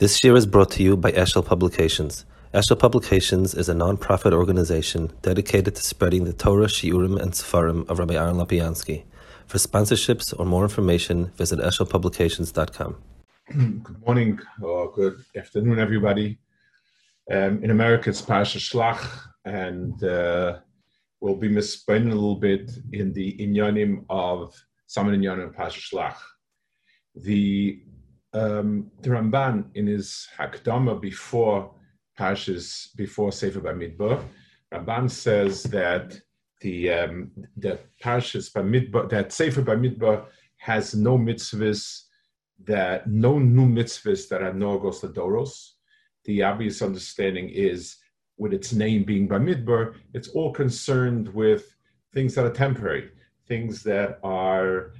This 0.00 0.24
year 0.24 0.34
is 0.34 0.44
brought 0.44 0.72
to 0.72 0.82
you 0.82 0.96
by 0.96 1.12
Eshel 1.12 1.46
Publications. 1.46 2.24
Eshel 2.52 2.76
Publications 2.76 3.54
is 3.54 3.68
a 3.68 3.74
non-profit 3.74 4.32
organization 4.32 5.12
dedicated 5.22 5.76
to 5.76 5.82
spreading 5.84 6.24
the 6.24 6.32
Torah, 6.32 6.66
Shiurim, 6.66 7.16
and 7.22 7.30
Sefarim 7.30 7.88
of 7.88 8.00
Rabbi 8.00 8.14
Aaron 8.14 8.34
Lapiansky. 8.34 9.04
For 9.46 9.58
sponsorships 9.58 10.34
or 10.36 10.46
more 10.46 10.64
information, 10.64 11.26
visit 11.36 11.60
eshelpublications.com. 11.60 12.96
Good 13.84 14.00
morning 14.04 14.40
or 14.60 14.90
good 14.90 15.24
afternoon, 15.36 15.78
everybody. 15.78 16.38
Um, 17.30 17.62
in 17.62 17.70
America, 17.70 18.10
it's 18.10 18.20
Pasha 18.20 18.58
Shlach, 18.58 19.08
and 19.44 20.02
uh, 20.02 20.58
we'll 21.20 21.36
be 21.36 21.48
misspending 21.48 22.10
a 22.10 22.16
little 22.16 22.40
bit 22.40 22.68
in 22.92 23.12
the 23.12 23.36
inyanim 23.38 24.04
of 24.10 24.60
Saman 24.88 25.14
Inyanim 25.14 25.54
Pasha 25.54 25.80
Shlach. 25.80 26.16
The 27.14 27.80
um, 28.34 28.90
the 29.00 29.10
Ramban 29.10 29.66
in 29.74 29.86
his 29.86 30.28
Hakdama 30.36 31.00
before 31.00 31.72
Parshas, 32.18 32.94
before 32.96 33.32
Sefer 33.32 33.60
Bamidbar, 33.60 34.22
Ramban 34.72 35.10
says 35.10 35.62
that 35.64 36.20
the 36.60 36.90
um, 36.90 37.30
that 37.56 37.86
Parshas 38.02 38.52
Bamidbar, 38.52 39.08
that 39.10 39.32
Sefer 39.32 39.62
Bamidbar 39.62 40.26
has 40.56 40.94
no 40.94 41.16
mitzvahs, 41.16 42.02
that 42.64 43.06
no 43.08 43.38
new 43.38 43.66
mitzvahs 43.66 44.28
that 44.28 44.42
are 44.42 44.52
Norgos 44.52 45.02
Ladoros. 45.02 45.72
The 46.24 46.42
obvious 46.42 46.82
understanding 46.82 47.50
is, 47.50 47.96
with 48.38 48.52
its 48.52 48.72
name 48.72 49.04
being 49.04 49.28
Bamidbar, 49.28 49.94
it's 50.12 50.28
all 50.28 50.52
concerned 50.52 51.28
with 51.28 51.76
things 52.12 52.34
that 52.34 52.46
are 52.46 52.52
temporary, 52.52 53.10
things 53.46 53.82
that 53.82 54.18
are 54.22 54.94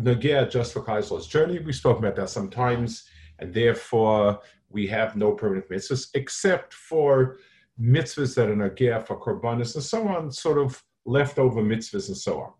Nagea 0.00 0.50
just 0.50 0.72
for 0.72 0.82
Kaiser's 0.82 1.26
journey. 1.26 1.58
We've 1.58 1.74
spoken 1.74 2.04
about 2.04 2.16
that 2.16 2.30
sometimes, 2.30 3.04
and 3.38 3.52
therefore 3.52 4.40
we 4.68 4.86
have 4.88 5.16
no 5.16 5.32
permanent 5.32 5.68
mitzvahs 5.70 6.08
except 6.14 6.74
for 6.74 7.38
mitzvahs 7.80 8.34
that 8.34 8.48
are 8.48 8.56
Nagea 8.56 9.06
for 9.06 9.18
Korbanis 9.20 9.74
and 9.74 9.84
so 9.84 10.06
on, 10.08 10.30
sort 10.30 10.58
of 10.58 10.82
leftover 11.04 11.62
mitzvahs 11.62 12.08
and 12.08 12.16
so 12.16 12.40
on. 12.40 12.52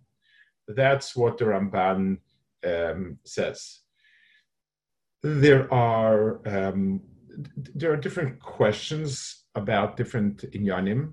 That's 0.69 1.14
what 1.14 1.38
the 1.38 1.44
Ramban 1.44 2.19
um, 2.64 3.19
says. 3.25 3.80
There 5.22 5.72
are 5.72 6.41
um, 6.47 7.00
there 7.75 7.92
are 7.92 7.97
different 7.97 8.41
questions 8.41 9.44
about 9.55 9.97
different 9.97 10.50
inyanim. 10.53 11.12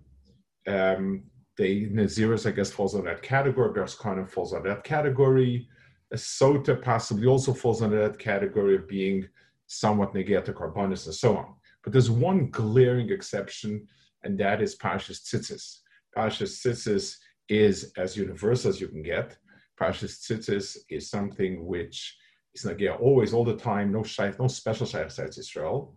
Um, 0.67 1.23
the 1.57 1.89
Naziris, 1.89 2.47
I 2.47 2.51
guess, 2.51 2.71
falls 2.71 2.95
on 2.95 3.05
that 3.05 3.21
category. 3.21 3.73
Bers 3.73 3.97
of 4.03 4.31
falls 4.31 4.53
on 4.53 4.63
that 4.63 4.83
category. 4.83 5.67
Sota 6.15 6.79
possibly 6.81 7.27
also 7.27 7.53
falls 7.53 7.81
under 7.81 7.99
that 8.07 8.19
category 8.19 8.75
of 8.75 8.87
being 8.87 9.27
somewhat 9.67 10.13
negata 10.13 10.53
carbonis 10.53 11.05
and 11.05 11.15
so 11.15 11.37
on. 11.37 11.53
But 11.83 11.91
there's 11.91 12.11
one 12.11 12.49
glaring 12.49 13.09
exception, 13.11 13.87
and 14.23 14.37
that 14.39 14.61
is 14.61 14.75
Parshas 14.75 15.23
Tzitzis. 15.23 15.79
Parshas 16.15 16.61
Tzitzis 16.61 17.17
is 17.49 17.91
as 17.97 18.15
universal 18.15 18.69
as 18.69 18.79
you 18.79 18.87
can 18.87 19.03
get. 19.03 19.37
Parshas 19.79 20.19
Tzitzis 20.21 20.77
is 20.89 21.09
something 21.09 21.65
which 21.65 22.15
is 22.53 22.63
nagia 22.63 22.99
always, 22.99 23.33
all 23.33 23.43
the 23.43 23.57
time, 23.57 23.91
no 23.91 24.03
shaykh, 24.03 24.39
no 24.39 24.47
special 24.47 24.85
shaykh 24.85 25.11
sites 25.11 25.37
Israel, 25.37 25.95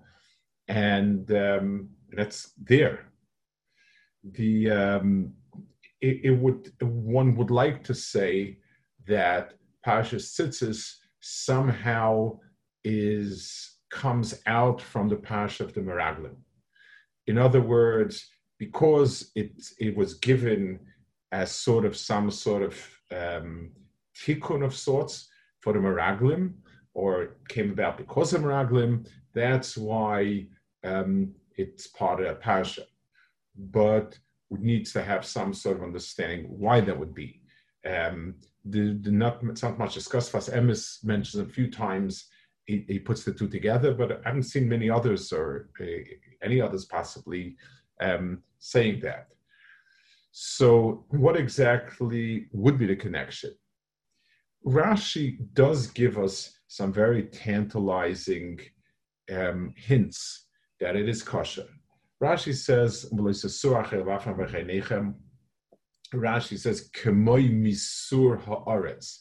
and 0.68 1.30
um, 1.32 1.90
that's 2.10 2.52
there. 2.62 3.12
The 4.24 4.70
um, 4.70 5.34
it, 6.00 6.20
it 6.24 6.30
would 6.30 6.72
one 6.80 7.36
would 7.36 7.50
like 7.50 7.84
to 7.84 7.94
say 7.94 8.58
that 9.06 9.54
Parshas 9.86 10.34
Tzitzis 10.34 10.94
somehow 11.20 12.38
is 12.84 13.76
comes 13.90 14.42
out 14.46 14.80
from 14.80 15.08
the 15.08 15.16
Parsha 15.16 15.60
of 15.60 15.72
the 15.74 15.80
Meraglim. 15.80 16.36
In 17.28 17.38
other 17.38 17.60
words, 17.60 18.28
because 18.58 19.30
it 19.34 19.52
it 19.78 19.96
was 19.96 20.14
given 20.14 20.80
as 21.32 21.50
sort 21.50 21.84
of 21.84 21.96
some 21.96 22.30
sort 22.30 22.62
of 22.62 22.74
um, 23.12 23.70
tikkun 24.14 24.64
of 24.64 24.74
sorts 24.74 25.28
for 25.60 25.72
the 25.72 25.78
Meraglim, 25.78 26.54
or 26.94 27.36
came 27.48 27.70
about 27.70 27.98
because 27.98 28.32
of 28.32 28.42
Meraglim, 28.42 29.06
that's 29.34 29.76
why 29.76 30.46
um, 30.84 31.32
it's 31.56 31.86
part 31.88 32.20
of 32.20 32.26
the 32.26 32.40
Parsha. 32.40 32.84
But 33.56 34.18
we 34.50 34.58
need 34.60 34.86
to 34.86 35.02
have 35.02 35.24
some 35.24 35.52
sort 35.52 35.76
of 35.76 35.82
understanding 35.82 36.46
why 36.48 36.80
that 36.80 36.98
would 36.98 37.14
be. 37.14 37.42
Um, 37.84 38.34
the, 38.68 38.98
the 39.02 39.10
not, 39.10 39.42
not 39.62 39.78
much 39.78 39.94
discussed. 39.94 40.32
Sfas 40.32 40.52
Emes 40.52 41.04
mentions 41.04 41.42
a 41.42 41.50
few 41.50 41.70
times 41.70 42.26
he, 42.64 42.84
he, 42.88 42.98
puts 42.98 43.24
the 43.24 43.32
two 43.32 43.48
together, 43.48 43.94
but 43.94 44.12
I 44.12 44.28
haven't 44.28 44.42
seen 44.44 44.68
many 44.68 44.90
others 44.90 45.32
or 45.32 45.68
uh, 45.80 45.84
any 46.42 46.60
others 46.60 46.84
possibly 46.84 47.56
um, 48.00 48.42
saying 48.58 49.00
that. 49.00 49.28
So, 50.32 51.06
what 51.08 51.36
exactly 51.36 52.48
would 52.52 52.78
be 52.78 52.86
the 52.86 52.96
connection? 52.96 53.52
Rashi 54.66 55.38
does 55.54 55.86
give 55.86 56.18
us 56.18 56.52
some 56.66 56.92
very 56.92 57.22
tantalizing 57.24 58.58
um, 59.32 59.72
hints 59.76 60.46
that 60.80 60.96
it 60.96 61.08
is 61.08 61.22
kosher. 61.22 61.68
Rashi 62.22 62.54
says, 62.54 63.06
Rashi 66.14 66.58
says, 66.58 66.90
Kemoi 66.90 67.50
misur 67.50 68.42
haaretz. 68.44 69.18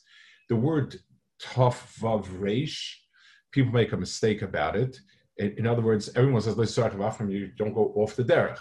The 0.49 0.55
word 0.55 0.95
tof 1.41 1.99
vav 1.99 2.25
reish, 2.27 2.93
people 3.51 3.71
make 3.71 3.91
a 3.91 3.97
mistake 3.97 4.41
about 4.41 4.75
it. 4.75 4.97
In, 5.37 5.55
in 5.57 5.67
other 5.67 5.81
words, 5.81 6.09
everyone 6.15 6.41
says, 6.41 6.55
from 6.75 7.29
you 7.29 7.51
don't 7.57 7.73
go 7.73 7.93
off 7.95 8.15
the 8.15 8.23
derech. 8.23 8.59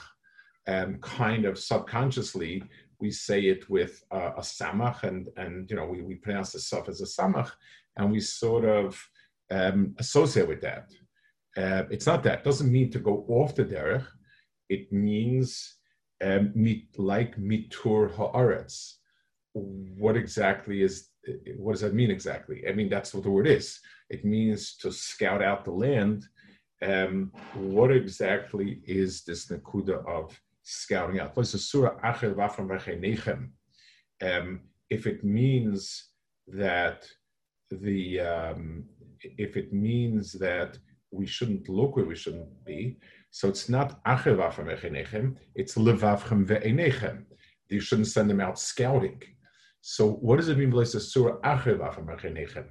And 0.67 1.01
kind 1.03 1.45
of 1.45 1.59
subconsciously, 1.59 2.63
we 2.99 3.11
say 3.11 3.43
it 3.43 3.69
with 3.69 4.03
uh, 4.11 4.33
a 4.37 4.41
samach, 4.41 5.03
and, 5.03 5.29
and 5.37 5.69
you 5.69 5.77
know, 5.77 5.85
we, 5.85 6.01
we 6.01 6.15
pronounce 6.15 6.53
the 6.53 6.61
stuff 6.61 6.89
as 6.89 7.03
a 7.03 7.05
samach, 7.05 7.51
and 7.97 8.11
we 8.11 8.21
sort 8.21 8.65
of 8.65 9.09
um, 9.51 9.95
associate 9.99 10.49
with 10.49 10.63
that. 10.63 10.91
Uh, 11.57 11.85
it's 11.91 12.07
not 12.07 12.23
that. 12.23 12.39
It 12.39 12.45
doesn't 12.45 12.73
mean 12.73 12.91
to 12.93 12.99
go 12.99 13.27
off 13.29 13.55
the 13.55 13.65
derech. 13.65 14.07
It 14.71 14.91
means 14.91 15.77
um, 16.25 16.53
like 16.97 17.37
mitur 17.37 18.13
haaretz. 18.17 18.95
What 19.53 20.17
exactly 20.17 20.83
is? 20.83 21.09
What 21.57 21.73
does 21.73 21.81
that 21.83 21.95
mean 21.95 22.11
exactly? 22.11 22.65
I 22.69 22.73
mean, 22.73 22.89
that's 22.89 23.15
what 23.15 23.25
the 23.25 23.31
word 23.31 23.47
is. 23.47 23.79
It 24.11 24.25
means 24.25 24.77
to 24.79 24.93
scout 24.93 25.43
out 25.43 25.65
the 25.65 25.71
land. 25.71 26.25
Um, 26.83 27.33
what 27.55 27.91
exactly 27.91 28.81
is 28.87 29.23
this 29.25 29.47
nakuda 29.47 30.05
of 30.07 30.39
scouting 30.63 31.21
out? 31.21 31.35
for 31.35 31.43
the 31.43 31.59
surah 31.59 31.97
Um, 34.23 34.61
if 34.91 35.07
it 35.07 35.25
means 35.25 36.09
that 36.49 37.07
the 37.71 38.21
um, 38.21 38.85
if 39.23 39.57
it 39.57 39.73
means 39.73 40.33
that 40.33 40.79
we 41.11 41.27
shouldn't 41.27 41.69
look 41.69 41.97
where 41.97 42.05
we 42.05 42.17
shouldn't 42.17 42.65
be, 42.65 42.99
so 43.37 43.49
it's 43.49 43.69
not 43.69 44.01
achevavchem 44.05 44.69
echenechem, 44.73 45.37
it's 45.57 45.75
levavchem 45.75 46.47
ve'enechem. 46.47 47.25
You 47.69 47.81
shouldn't 47.81 48.07
send 48.07 48.31
them 48.31 48.41
out 48.41 48.61
scouting. 48.61 49.21
So 49.81 50.13
what 50.27 50.37
does 50.37 50.49
it 50.51 50.57
mean, 50.57 50.71
by 50.71 50.85
surah 50.85 51.41
achevavchem 51.41 52.07
echenechem? 52.15 52.67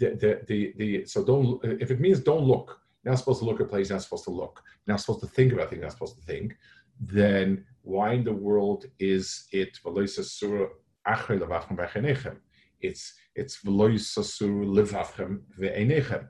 The, 0.00 0.40
the, 0.48 1.04
so 1.06 1.24
don't, 1.24 1.64
if 1.80 1.92
it 1.92 2.00
means 2.00 2.18
don't 2.18 2.42
look, 2.42 2.80
you're 3.04 3.12
not 3.12 3.20
supposed 3.20 3.38
to 3.38 3.44
look 3.44 3.60
at 3.60 3.68
places, 3.68 3.90
you're 3.90 3.96
not 3.98 4.02
supposed 4.02 4.24
to 4.24 4.30
look, 4.30 4.60
you're 4.84 4.94
not 4.94 5.00
supposed 5.00 5.20
to 5.20 5.28
think 5.28 5.52
about 5.52 5.70
things, 5.70 5.78
you're 5.78 5.86
not 5.86 5.92
supposed 5.92 6.16
to 6.16 6.26
think, 6.26 6.56
then 6.98 7.64
why 7.82 8.14
in 8.14 8.24
the 8.24 8.32
world 8.32 8.86
is 8.98 9.46
it 9.52 9.78
surah 9.84 10.66
achevavchem 11.06 11.76
ve'enechem? 11.76 12.38
It's 12.80 13.14
it's 13.36 13.62
v'loisasur 13.62 14.66
levavchem 14.66 15.42
ve'enechem. 15.60 16.26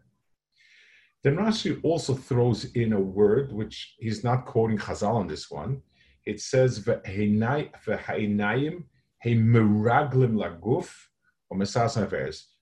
Then 1.22 1.37
Rashi 1.37 1.78
also 1.84 2.15
throws 2.15 2.65
in 2.72 2.93
a 2.93 3.00
word 3.00 3.53
which 3.53 3.95
he's 3.98 4.24
not 4.24 4.45
quoting 4.45 4.78
Chazal 4.78 5.15
on 5.15 5.28
this 5.28 5.51
one. 5.51 5.83
It 6.27 6.41
says 6.41 6.80
v'heinayim 6.80 8.84
he 9.22 9.36
meraglim 9.36 10.34
laguf. 10.34 10.92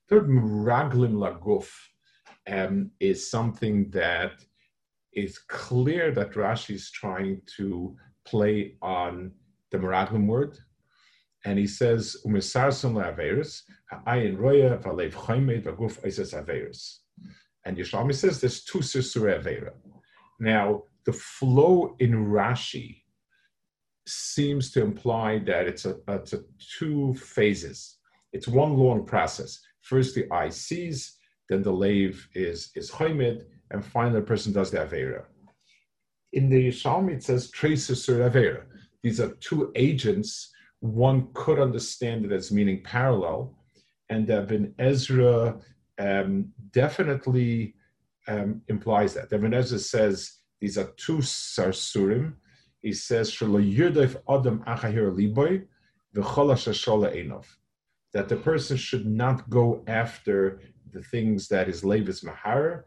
Third 0.09 0.27
meraglim 0.27 1.13
laguf 1.13 1.69
um, 2.47 2.91
is 2.99 3.31
something 3.31 3.89
that 3.91 4.43
is 5.13 5.39
clear 5.39 6.11
that 6.11 6.33
Rashi 6.33 6.75
is 6.75 6.91
trying 6.91 7.41
to 7.57 7.95
play 8.25 8.75
on 8.81 9.31
the 9.71 9.77
meraglim 9.77 10.27
word, 10.27 10.59
and 11.45 11.57
he 11.57 11.65
says 11.65 12.17
umesarson 12.25 12.93
la'averes 12.93 13.63
ha'ayin 13.89 14.37
roya 14.37 14.77
v'alev 14.77 15.13
chaymed 15.13 15.63
v'guf 15.63 16.05
eses 16.05 16.33
averes. 16.33 17.00
And 17.65 17.77
Yerushalmi 17.77 18.15
says 18.15 18.41
there's 18.41 18.63
two 18.63 18.79
Sisure 18.79 19.39
Avera. 19.39 19.71
Now, 20.39 20.83
the 21.05 21.13
flow 21.13 21.95
in 21.99 22.11
Rashi 22.11 23.01
seems 24.07 24.71
to 24.71 24.81
imply 24.81 25.39
that 25.39 25.67
it's 25.67 25.85
a, 25.85 25.97
it's 26.07 26.33
a 26.33 26.41
two 26.77 27.13
phases. 27.15 27.97
It's 28.33 28.47
one 28.47 28.77
long 28.77 29.05
process. 29.05 29.59
First, 29.81 30.15
the 30.15 30.31
eye 30.31 30.49
sees, 30.49 31.17
then 31.49 31.61
the 31.61 31.71
lave 31.71 32.27
is 32.33 32.71
is 32.75 32.89
choimed, 32.91 33.43
and 33.71 33.85
finally 33.85 34.19
the 34.19 34.25
person 34.25 34.53
does 34.53 34.71
the 34.71 34.77
Avera. 34.77 35.25
In 36.33 36.49
the 36.49 36.69
Yerushalmi, 36.69 37.13
it 37.13 37.23
says 37.23 37.51
traces 37.51 38.03
sur 38.03 38.29
Avera. 38.29 38.63
These 39.03 39.19
are 39.19 39.35
two 39.35 39.71
agents. 39.75 40.51
One 40.79 41.27
could 41.33 41.59
understand 41.59 42.25
it 42.25 42.31
as 42.31 42.51
meaning 42.51 42.81
parallel, 42.83 43.53
and 44.09 44.29
Ibn 44.29 44.73
Ezra 44.79 45.59
um, 46.01 46.51
definitely 46.71 47.75
um, 48.27 48.61
implies 48.67 49.13
that. 49.13 49.31
Ibn 49.31 49.53
Ezra 49.53 49.79
says 49.79 50.15
these 50.59 50.77
are 50.77 50.91
two 50.97 51.17
sarsurim. 51.17 52.33
He 52.81 52.93
says, 52.93 53.29
that 58.13 58.27
the 58.27 58.35
person 58.35 58.77
should 58.77 59.05
not 59.05 59.49
go 59.49 59.83
after 59.87 60.59
the 60.91 61.01
things 61.01 61.47
that 61.47 61.67
his 61.67 61.83
levis 61.83 62.23
mahar, 62.23 62.85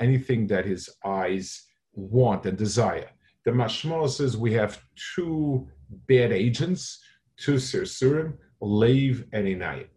anything 0.00 0.46
that 0.48 0.66
his 0.66 0.90
eyes 1.04 1.66
want 1.92 2.46
and 2.46 2.58
desire. 2.58 3.10
The 3.44 3.52
mashmal 3.52 4.08
says 4.08 4.36
we 4.36 4.52
have 4.54 4.82
two 5.14 5.68
bad 6.08 6.32
agents, 6.32 7.00
two 7.36 7.54
sirsurim, 7.54 8.34
lave 8.60 9.24
and 9.32 9.46
inayim. 9.46 9.88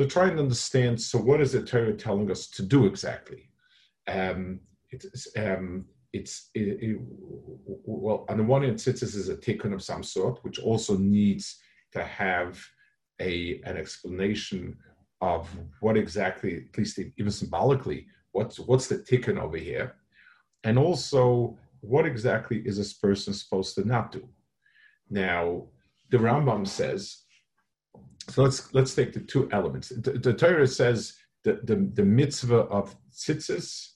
So 0.00 0.06
try 0.06 0.28
and 0.28 0.40
understand. 0.40 0.98
So 0.98 1.18
what 1.18 1.42
is 1.42 1.52
the 1.52 1.60
Torah 1.60 1.92
telling 1.92 2.30
us 2.30 2.46
to 2.52 2.62
do 2.62 2.86
exactly? 2.86 3.50
Um, 4.08 4.60
it's 4.88 5.28
um, 5.36 5.84
it's 6.14 6.48
it, 6.54 6.78
it, 6.80 6.98
well 7.84 8.24
on 8.30 8.38
the 8.38 8.42
one 8.42 8.62
hand, 8.62 8.76
tzitzis 8.76 9.14
is 9.14 9.28
a 9.28 9.36
tikkun 9.36 9.74
of 9.74 9.82
some 9.82 10.02
sort, 10.02 10.42
which 10.42 10.58
also 10.58 10.96
needs 10.96 11.58
to 11.92 12.02
have 12.02 12.64
a 13.20 13.60
an 13.66 13.76
explanation 13.76 14.74
of 15.20 15.46
what 15.80 15.98
exactly, 15.98 16.64
at 16.72 16.78
least 16.78 16.98
even 17.18 17.30
symbolically, 17.30 18.06
what's 18.32 18.58
what's 18.58 18.86
the 18.86 18.96
tikkun 18.96 19.38
over 19.38 19.58
here, 19.58 19.96
and 20.64 20.78
also 20.78 21.58
what 21.82 22.06
exactly 22.06 22.62
is 22.64 22.78
this 22.78 22.94
person 22.94 23.34
supposed 23.34 23.74
to 23.74 23.86
not 23.86 24.12
do. 24.12 24.26
Now, 25.10 25.66
the 26.08 26.16
Rambam 26.16 26.66
says. 26.66 27.18
So 28.28 28.42
let's 28.42 28.72
let's 28.74 28.94
take 28.94 29.12
the 29.12 29.20
two 29.20 29.48
elements. 29.52 29.88
The, 29.88 30.12
the 30.12 30.34
Torah 30.34 30.66
says 30.66 31.14
the, 31.44 31.60
the, 31.64 31.90
the 31.94 32.04
mitzvah 32.04 32.64
of 32.78 32.94
tzitzis 33.12 33.88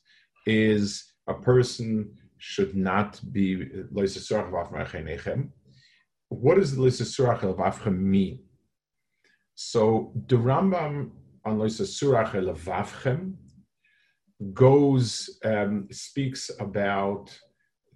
is 0.47 1.13
a 1.29 1.35
person 1.35 2.11
should 2.39 2.77
not 2.77 3.21
be 3.33 3.71
what 6.29 6.57
does 6.57 6.75
the 6.75 6.83
Loisasurach 6.83 7.41
Levavchem 7.41 7.99
mean? 7.99 8.41
So 9.55 10.13
the 10.29 10.37
Rambam 10.37 11.11
on 11.45 11.59
Loisasurach 11.59 12.33
Levavchem 12.33 13.35
goes 14.53 15.39
um, 15.45 15.89
speaks 15.91 16.51
about 16.59 17.37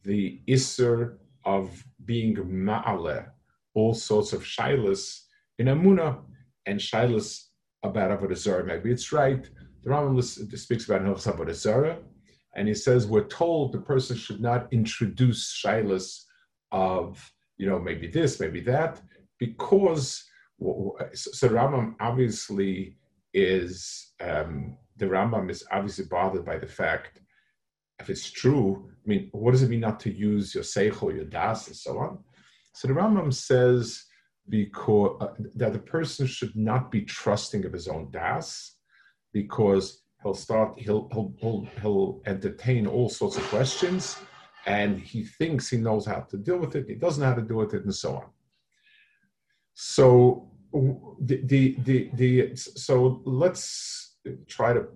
the 0.05 0.41
isser 0.49 1.17
of 1.45 1.85
being 2.05 2.37
ma'ale, 2.37 3.27
all 3.75 3.95
sorts 3.95 4.33
of 4.33 4.43
shilas 4.43 5.25
in 5.59 5.67
Amuna 5.67 6.21
and 6.67 6.79
shilas 6.79 7.45
about 7.83 8.11
Avodah 8.11 8.37
Zarah. 8.37 8.65
Maybe 8.65 8.91
it's 8.91 9.13
right. 9.13 9.49
The 9.83 9.91
Rambam 9.91 10.23
speaks 10.59 10.87
about 10.87 11.03
Hilchas 11.03 11.33
Avodah 11.33 11.99
and 12.55 12.69
he 12.69 12.75
says 12.75 13.07
we're 13.07 13.29
told 13.29 13.73
the 13.73 13.79
person 13.81 14.17
should 14.17 14.41
not 14.41 14.73
introduce 14.73 15.61
shilas 15.63 16.25
of 16.73 17.33
you 17.57 17.67
know 17.69 17.79
maybe 17.79 18.09
this, 18.09 18.41
maybe 18.41 18.61
that, 18.61 19.01
because 19.39 20.25
so 21.15 21.49
Rambam 21.49 21.95
obviously 22.01 22.97
is 23.33 24.13
um, 24.21 24.77
the 24.97 25.07
Rambam 25.07 25.51
is 25.51 25.65
obviously 25.71 26.07
bothered 26.07 26.45
by 26.45 26.59
the 26.59 26.67
fact 26.67 27.21
if 28.01 28.11
it's 28.11 28.31
true. 28.31 28.91
I 28.91 29.09
mean, 29.09 29.29
what 29.33 29.53
does 29.53 29.63
it 29.63 29.71
mean 29.71 29.81
not 29.81 30.01
to 30.01 30.13
use 30.13 30.55
your 30.55 30.65
seichel, 30.65 31.15
your 31.15 31.25
das, 31.25 31.67
and 31.69 31.77
so 31.77 31.99
on? 31.99 32.19
So 32.75 32.89
the 32.89 32.95
Rambam 32.95 33.33
says 33.33 34.05
because 34.49 35.17
uh, 35.21 35.29
that 35.55 35.73
the 35.73 35.79
person 35.79 36.27
should 36.27 36.55
not 36.57 36.91
be 36.91 37.03
trusting 37.03 37.65
of 37.65 37.73
his 37.73 37.89
own 37.89 38.11
das 38.11 38.77
because 39.33 40.03
he'll 40.23 40.35
start 40.35 40.79
he'll, 40.79 41.09
he'll 41.13 41.33
he'll 41.39 41.69
he'll 41.81 42.21
entertain 42.27 42.87
all 42.87 43.09
sorts 43.09 43.37
of 43.37 43.43
questions 43.45 44.19
and 44.67 44.99
he 45.01 45.23
thinks 45.25 45.69
he 45.69 45.77
knows 45.77 46.07
how 46.07 46.21
to 46.21 46.37
deal 46.37 46.59
with 46.59 46.75
it 46.77 46.89
he 46.89 46.95
doesn't 46.95 47.23
know 47.23 47.29
how 47.29 47.35
to 47.35 47.43
deal 47.43 47.59
with 47.59 47.75
it 47.75 47.85
and 47.85 47.95
so 47.95 48.17
on. 48.17 48.25
So 49.75 50.51
the 50.73 51.41
the 51.45 51.77
the, 51.85 52.11
the 52.15 52.57
so 52.57 53.23
let's 53.25 54.17
try 54.47 54.73
to 54.73 54.87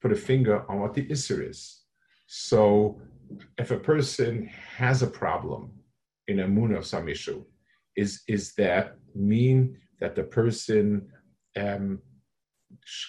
put 0.00 0.12
a 0.12 0.16
finger 0.16 0.70
on 0.70 0.80
what 0.80 0.94
the 0.94 1.10
issue 1.10 1.40
is. 1.42 1.82
So 2.26 3.00
if 3.58 3.70
a 3.70 3.78
person 3.78 4.46
has 4.76 5.02
a 5.02 5.06
problem 5.06 5.70
in 6.28 6.40
a 6.40 6.48
moon 6.48 6.74
of 6.74 6.86
some 6.86 7.08
issue 7.08 7.44
is 7.96 8.22
is 8.28 8.54
that 8.54 8.96
mean 9.14 9.76
that 10.00 10.14
the 10.14 10.22
person 10.22 11.08
um, 11.56 12.00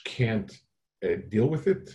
can't 0.06 0.52
uh, 1.04 1.16
deal 1.30 1.48
with 1.48 1.68
it? 1.68 1.94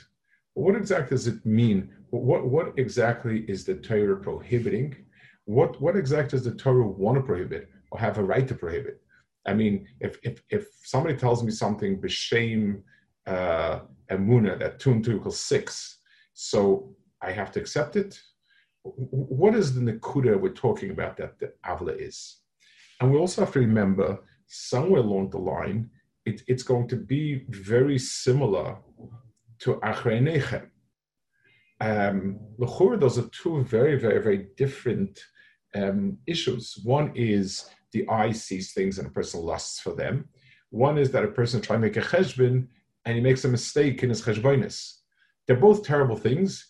What 0.54 0.76
exactly 0.76 1.16
does 1.16 1.26
it 1.28 1.44
mean? 1.46 1.90
What, 2.10 2.46
what 2.46 2.72
exactly 2.78 3.44
is 3.48 3.64
the 3.64 3.76
Torah 3.76 4.16
prohibiting? 4.16 4.96
What, 5.44 5.80
what 5.80 5.96
exactly 5.96 6.36
does 6.36 6.44
the 6.44 6.54
Torah 6.54 6.86
want 6.86 7.16
to 7.16 7.22
prohibit 7.22 7.68
or 7.90 7.98
have 8.00 8.18
a 8.18 8.24
right 8.24 8.46
to 8.48 8.54
prohibit? 8.54 9.00
I 9.46 9.54
mean, 9.54 9.86
if, 10.00 10.18
if, 10.22 10.42
if 10.50 10.66
somebody 10.82 11.16
tells 11.16 11.42
me 11.42 11.52
something, 11.52 12.00
b'shem 12.00 12.82
uh, 13.26 13.80
emuna, 14.10 14.58
that 14.58 14.80
two 14.80 14.90
and 14.92 15.04
two 15.04 15.16
equals 15.16 15.40
six, 15.40 15.98
so 16.34 16.94
I 17.22 17.30
have 17.30 17.52
to 17.52 17.60
accept 17.60 17.96
it? 17.96 18.20
What 18.82 19.54
is 19.54 19.74
the 19.74 19.80
nakuda 19.80 20.38
we're 20.40 20.52
talking 20.52 20.90
about 20.90 21.16
that 21.18 21.38
the 21.38 21.52
avla 21.64 21.94
is? 21.98 22.38
And 23.00 23.12
we 23.12 23.18
also 23.18 23.42
have 23.42 23.52
to 23.52 23.60
remember 23.60 24.18
somewhere 24.46 25.00
along 25.00 25.30
the 25.30 25.38
line, 25.38 25.90
it, 26.24 26.42
it's 26.46 26.62
going 26.62 26.88
to 26.88 26.96
be 26.96 27.44
very 27.48 27.98
similar 27.98 28.76
to 29.60 29.74
Achrei 29.76 30.68
Um, 31.80 32.38
those 32.58 33.18
are 33.18 33.28
two 33.28 33.62
very, 33.64 33.98
very, 33.98 34.20
very 34.20 34.48
different 34.56 35.20
um, 35.74 36.18
issues. 36.26 36.78
One 36.82 37.12
is 37.14 37.68
the 37.92 38.08
eye 38.08 38.32
sees 38.32 38.72
things 38.72 38.98
and 38.98 39.08
a 39.08 39.10
person 39.10 39.40
lusts 39.42 39.80
for 39.80 39.94
them. 39.94 40.28
One 40.70 40.98
is 40.98 41.10
that 41.12 41.24
a 41.24 41.28
person 41.28 41.60
tries 41.60 41.76
to 41.76 41.80
make 41.80 41.96
a 41.96 42.00
cheshbon 42.00 42.68
and 43.04 43.14
he 43.14 43.20
makes 43.22 43.44
a 43.44 43.48
mistake 43.48 44.02
in 44.02 44.10
his 44.10 44.22
cheshbonis. 44.22 44.98
They're 45.46 45.56
both 45.56 45.84
terrible 45.84 46.16
things, 46.16 46.66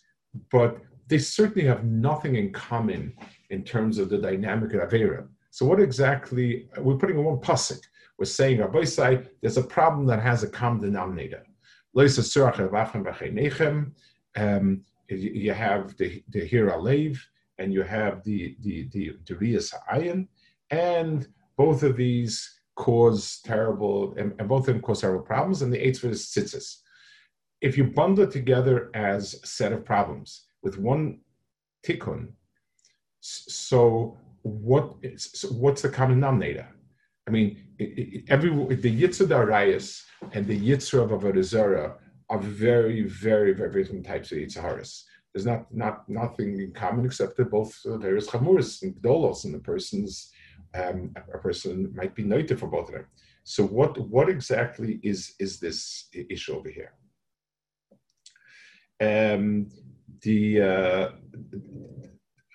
but 0.51 0.79
they 1.07 1.17
certainly 1.17 1.67
have 1.67 1.83
nothing 1.83 2.35
in 2.35 2.53
common 2.53 3.13
in 3.49 3.63
terms 3.63 3.97
of 3.97 4.09
the 4.09 4.19
dynamic 4.19 4.73
of 4.73 4.87
Avera. 4.87 5.27
So 5.51 5.65
what 5.65 5.79
exactly, 5.79 6.69
we're 6.77 6.97
putting 6.97 7.17
in 7.17 7.25
one 7.25 7.37
pasuk. 7.37 7.81
We're 8.17 8.25
saying, 8.25 8.59
Rabbi 8.59 8.83
say, 8.83 9.23
there's 9.41 9.57
a 9.57 9.63
problem 9.63 10.05
that 10.07 10.21
has 10.21 10.43
a 10.43 10.49
common 10.49 10.81
denominator. 10.81 11.43
Um, 14.35 14.83
you 15.07 15.53
have 15.53 15.97
the, 15.97 16.23
the 16.29 16.45
Hira 16.45 16.77
and 17.57 17.73
you 17.73 17.81
have 17.81 18.23
the, 18.23 18.55
the, 18.61 18.87
the, 18.91 19.35
Rias 19.35 19.73
Ayin, 19.91 20.27
and 20.69 21.27
both 21.57 21.83
of 21.83 21.97
these 21.97 22.59
cause 22.75 23.39
terrible, 23.43 24.13
and, 24.17 24.33
and, 24.39 24.47
both 24.47 24.61
of 24.61 24.73
them 24.73 24.81
cause 24.81 25.01
terrible 25.01 25.25
problems, 25.25 25.61
and 25.61 25.73
the 25.73 25.85
eighth 25.85 26.03
is 26.05 26.25
tzitzis. 26.27 26.77
If 27.61 27.77
you 27.77 27.83
bundle 27.85 28.23
it 28.23 28.31
together 28.31 28.89
as 28.93 29.33
a 29.43 29.47
set 29.47 29.73
of 29.73 29.83
problems 29.83 30.45
with 30.63 30.77
one 30.77 31.19
tikkun, 31.85 32.29
so 33.19 34.17
what 34.43 34.95
is, 35.01 35.45
what's 35.51 35.81
the 35.81 35.89
common 35.89 36.19
denominator? 36.19 36.67
I 37.27 37.31
mean, 37.31 37.57
it, 37.77 37.83
it, 37.83 38.23
every 38.29 38.49
the 38.75 39.01
Yitzhak 39.01 39.27
Darayas 39.27 40.03
and 40.33 40.47
the 40.47 40.59
Yitzhak 40.59 41.03
of 41.03 41.21
Avodah 41.21 41.95
are 42.29 42.39
very, 42.39 43.03
very, 43.03 43.53
very 43.53 43.83
different 43.83 44.05
types 44.05 44.31
of 44.31 44.39
Yitzharis. 44.39 45.03
There's 45.33 45.45
not 45.45 45.71
not 45.73 46.09
nothing 46.09 46.59
in 46.59 46.71
common 46.73 47.05
except 47.05 47.37
that 47.37 47.51
both 47.51 47.77
various 47.85 48.27
chamuris 48.27 48.81
and 48.81 48.95
gdolos, 48.95 49.45
and 49.45 49.53
the 49.53 49.59
person's 49.59 50.31
um, 50.73 51.13
a 51.33 51.37
person 51.37 51.91
might 51.95 52.15
be 52.15 52.23
noted 52.23 52.59
for 52.59 52.67
both 52.67 52.87
of 52.89 52.95
them. 52.95 53.05
So, 53.43 53.63
what 53.63 53.97
what 53.97 54.29
exactly 54.29 54.99
is 55.03 55.35
is 55.39 55.59
this 55.59 56.09
issue 56.13 56.55
over 56.55 56.69
here? 56.69 56.93
Um, 59.01 59.69
the 60.21 60.61
uh, 60.61 61.09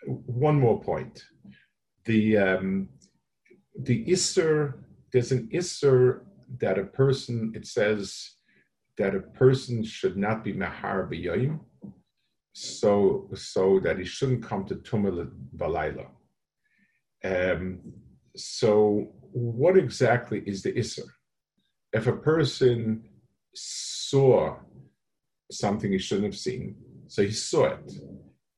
one 0.07 0.59
more 0.61 0.81
point 0.81 1.25
the 2.05 2.37
um, 2.37 2.89
the 3.79 4.05
isser 4.07 4.75
there's 5.13 5.33
an 5.33 5.49
isser 5.53 6.21
that 6.61 6.79
a 6.79 6.85
person 6.85 7.53
it 7.55 7.67
says 7.67 8.33
that 8.99 9.15
a 9.15 9.21
person 9.21 9.83
should 9.83 10.17
not 10.17 10.45
be 10.45 10.53
mahar 10.53 11.09
b'yoyim, 11.11 11.59
so 12.53 13.29
so 13.35 13.81
that 13.81 13.99
he 13.99 14.05
shouldn't 14.05 14.45
come 14.45 14.65
to 14.67 14.77
tumah 14.77 15.31
balayla. 15.57 16.07
Um, 17.25 17.81
so 18.37 19.13
what 19.33 19.77
exactly 19.77 20.43
is 20.47 20.63
the 20.63 20.73
isser? 20.73 21.09
If 21.93 22.07
a 22.07 22.17
person 22.17 23.09
saw 23.55 24.57
something 25.51 25.93
he 25.93 25.99
shouldn't 25.99 26.27
have 26.27 26.37
seen, 26.37 26.77
So 27.07 27.23
he 27.23 27.31
saw 27.31 27.77
it. 27.77 27.93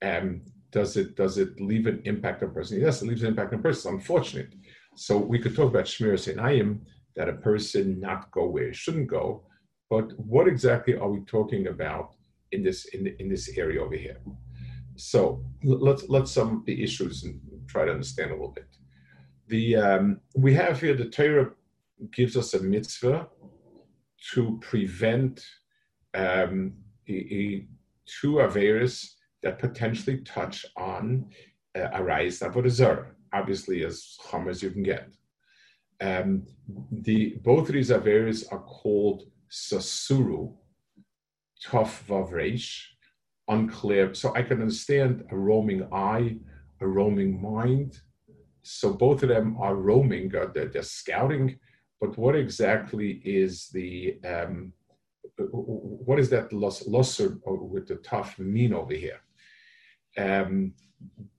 Um, 0.03 0.43
does 0.71 0.97
it 0.97 1.17
does 1.17 1.39
it 1.39 1.61
leave 1.61 1.87
an 1.87 2.03
impact 2.05 2.43
on 2.43 2.51
a 2.51 2.53
person? 2.53 2.81
Yes, 2.81 3.03
it 3.03 3.09
leaves 3.09 3.23
an 3.23 3.29
impact 3.29 3.53
on 3.53 3.61
a 3.61 3.63
person. 3.63 3.95
It's 3.95 4.01
unfortunate. 4.01 4.53
So 4.95 5.19
we 5.19 5.39
could 5.39 5.55
talk 5.55 5.71
about 5.71 5.85
Shmiras 5.85 6.33
Einayim, 6.33 6.81
that 7.17 7.29
a 7.29 7.35
person 7.35 8.01
not 8.01 8.31
go 8.31 8.47
where 8.47 8.69
he 8.69 8.75
shouldn't 8.75 9.09
go. 9.09 9.45
But 9.91 10.19
what 10.19 10.49
exactly 10.49 10.97
are 10.97 11.09
we 11.09 11.21
talking 11.21 11.69
about 11.69 12.15
in 12.53 12.63
this 12.63 12.87
in, 12.87 13.07
in 13.19 13.29
this 13.29 13.57
area 13.57 13.83
over 13.83 13.97
here? 13.97 14.19
So 14.97 15.45
let's 15.63 16.09
let's 16.09 16.33
sum 16.33 16.63
the 16.67 16.83
issues 16.83 17.25
and 17.25 17.41
try 17.67 17.85
to 17.85 17.93
understand 17.93 18.31
a 18.31 18.35
little 18.35 18.49
bit. 18.49 18.69
The 19.49 19.77
um, 19.77 20.21
we 20.35 20.55
have 20.55 20.81
here 20.81 20.95
the 20.95 21.09
Torah 21.09 21.51
gives 22.13 22.37
us 22.37 22.55
a 22.55 22.63
mitzvah 22.63 23.29
to 24.33 24.59
prevent 24.61 25.45
um, 26.15 26.73
a, 27.09 27.13
a, 27.13 27.67
two 28.07 28.35
averis 28.35 29.16
that 29.43 29.59
potentially 29.59 30.19
touch 30.19 30.67
on 30.77 31.27
uh, 31.77 31.89
a 31.93 32.03
rise 32.03 32.43
of 32.43 32.57
a 32.57 32.63
reserve, 32.63 33.07
obviously 33.33 33.85
as 33.85 34.17
hum 34.21 34.49
as 34.49 34.63
you 34.63 34.71
can 34.71 34.83
get. 34.83 35.09
Um, 36.01 36.47
the 36.91 37.37
both 37.43 37.69
of 37.69 37.75
these 37.75 37.91
averis 37.91 38.45
are 38.53 38.61
called 38.61 39.25
sasuru, 39.51 40.55
tough 41.63 42.05
vavresh, 42.07 42.83
unclear. 43.49 44.15
So 44.15 44.35
I 44.35 44.43
can 44.43 44.61
understand 44.61 45.25
a 45.31 45.37
roaming 45.37 45.89
eye, 45.93 46.37
a 46.81 46.87
roaming 46.87 47.41
mind. 47.41 48.01
So 48.63 48.93
both 48.93 49.23
of 49.23 49.29
them 49.29 49.57
are 49.61 49.77
roaming, 49.77 50.35
uh, 50.35 50.47
they're, 50.53 50.67
they're, 50.67 50.83
scouting. 50.83 51.59
But 52.01 52.19
what 52.19 52.35
exactly 52.35 53.23
is 53.25 53.69
the 53.69 54.19
um, 54.25 54.73
what 55.39 56.19
is 56.19 56.31
that 56.31 56.53
losser 56.53 57.39
with 57.47 57.89
the 57.89 57.97
tough 57.97 58.39
mean 58.39 58.75
over 58.75 58.95
here? 58.95 59.21
Um, 60.19 60.73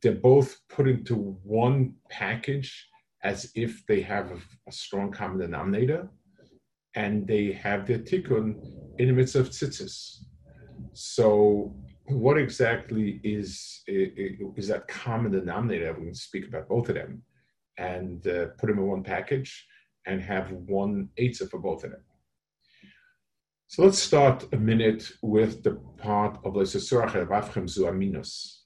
they're 0.02 0.14
both 0.14 0.60
put 0.70 0.88
into 0.88 1.16
one 1.44 1.96
package 2.10 2.88
as 3.24 3.52
if 3.56 3.86
they 3.88 4.02
have 4.02 4.32
a, 4.32 4.40
a 4.68 4.72
strong 4.72 5.12
common 5.12 5.40
denominator, 5.40 6.10
and 6.96 7.28
they 7.28 7.52
have 7.52 7.88
their 7.88 8.00
tikkun 8.00 8.56
in 9.00 9.08
the 9.08 9.14
midst 9.14 9.36
of 9.36 9.50
tzitzis. 9.50 10.24
So, 10.94 11.76
what 12.06 12.38
exactly 12.38 13.20
is 13.24 13.82
is 13.88 14.68
that 14.70 14.88
common 14.88 15.32
denominator? 15.32 15.94
We 15.94 16.06
can 16.06 16.14
speak 16.14 16.48
about 16.48 16.70
both 16.70 16.90
of 16.90 16.96
them, 16.96 17.24
and 17.78 18.26
uh, 18.28 18.48
put 18.58 18.68
them 18.68 18.80
in 18.80 18.88
one 18.88 19.04
package, 19.04 19.68
and 20.06 20.22
have 20.22 20.52
one 20.52 21.10
eitzah 21.20 21.50
for 21.50 21.60
both 21.60 21.84
of 21.84 21.92
them. 21.92 22.04
So 23.70 23.84
let's 23.84 24.00
start 24.00 24.46
a 24.54 24.58
minute 24.58 25.12
with 25.22 25.62
the 25.62 25.74
part 25.98 26.38
of 26.46 26.54
Leisasurach 26.54 27.28
Avchem 27.28 27.68
Zu 27.68 27.84
Aminos. 27.84 28.57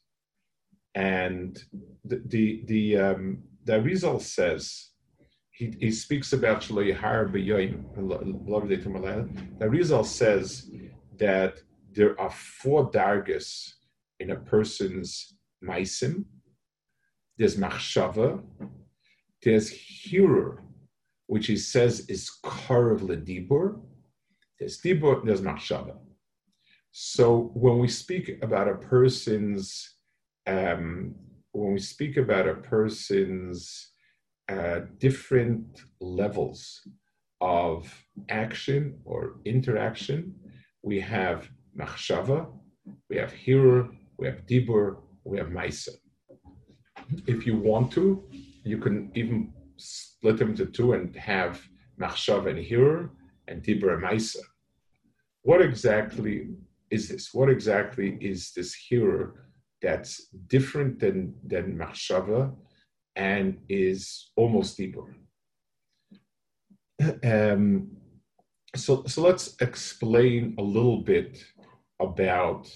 And 0.96 1.58
the 2.04 2.22
the 2.26 2.64
the, 2.66 2.98
um, 2.98 3.44
the 3.64 3.74
Arizal 3.74 4.22
says 4.22 4.90
he, 5.52 5.74
he 5.80 5.92
speaks 5.92 6.34
about 6.34 6.62
B'Yoim. 6.62 7.84
The 9.60 9.66
Arizal 9.66 10.06
says 10.06 10.70
that 11.18 11.62
there 11.94 12.20
are 12.20 12.32
four 12.32 12.90
dargas 12.92 13.74
in 14.20 14.32
a 14.32 14.36
person's 14.36 15.38
maisim. 15.64 16.26
There's 17.38 17.58
machshava, 17.58 18.44
there's 19.44 19.72
hirur, 19.72 20.58
which 21.28 21.48
he 21.48 21.58
says 21.58 22.02
is 22.08 22.30
karav 22.44 23.02
ledibur, 23.02 23.80
there's 24.60 24.80
dibur, 24.82 25.26
there's 25.26 25.42
machshava. 25.42 25.98
So 26.92 27.52
when 27.54 27.80
we 27.80 27.88
speak 27.88 28.38
about 28.44 28.68
a 28.68 28.76
person's, 28.76 29.96
um, 30.48 31.16
when 31.52 31.74
we 31.74 31.80
speak 31.80 32.18
about 32.18 32.48
a 32.48 32.56
person's 32.56 33.92
uh, 34.50 34.82
different 34.98 35.82
levels 36.00 36.82
of 37.42 37.94
action 38.30 39.00
or 39.06 39.36
interaction, 39.46 40.34
we 40.84 41.00
have 41.00 41.50
machshava, 41.78 42.48
we 43.10 43.18
have 43.18 43.34
hirur, 43.34 43.90
we 44.18 44.28
have 44.28 44.46
dibur, 44.46 44.98
we 45.24 45.38
have 45.38 45.48
maisa. 45.48 45.90
If 47.28 47.46
you 47.46 47.58
want 47.58 47.92
to, 47.94 48.24
you 48.64 48.78
can 48.78 49.12
even 49.16 49.54
split 49.78 50.38
them 50.38 50.52
into 50.52 50.66
two 50.66 50.94
and 50.94 51.16
have 51.16 51.62
machshava 52.00 52.50
and 52.52 52.60
hirur 52.60 53.10
and 53.48 53.64
dibur 53.64 53.94
and 53.94 54.04
maisa 54.04 54.42
what 55.44 55.62
exactly 55.62 56.50
is 56.90 57.10
this? 57.10 57.34
What 57.34 57.50
exactly 57.50 58.18
is 58.22 58.52
this 58.56 58.76
hirur 58.90 59.32
that's 59.82 60.28
different 60.48 61.00
than, 61.00 61.34
than 61.46 61.78
machshava 61.78 62.54
and 63.16 63.58
is 63.70 64.32
almost 64.36 64.78
deeper? 64.78 65.16
Um, 67.24 67.98
so, 68.76 69.04
so 69.08 69.24
let's 69.24 69.56
explain 69.60 70.56
a 70.60 70.62
little 70.62 71.02
bit 71.02 71.44
about 72.00 72.70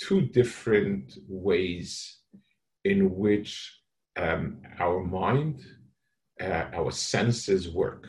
two 0.00 0.22
different 0.22 1.12
ways 1.28 2.20
in 2.84 3.14
which 3.14 3.80
um, 4.16 4.62
our 4.78 5.04
mind, 5.04 5.62
uh, 6.40 6.64
our 6.72 6.90
senses 6.90 7.68
work. 7.68 8.08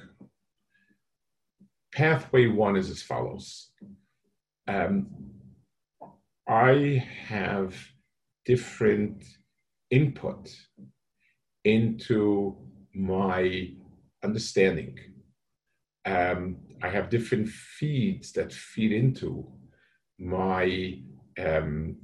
Pathway 1.93 2.47
one 2.47 2.77
is 2.77 2.89
as 2.89 3.01
follows 3.01 3.71
um, 4.67 5.07
I 6.47 7.05
have 7.27 7.75
different 8.45 9.23
input 9.89 10.49
into 11.63 12.57
my 12.93 13.71
understanding. 14.23 14.97
Um, 16.05 16.57
I 16.81 16.89
have 16.89 17.09
different 17.09 17.47
feeds 17.47 18.31
that 18.33 18.51
feed 18.51 18.91
into 18.91 19.47
my 20.19 20.99
um, 21.39 21.97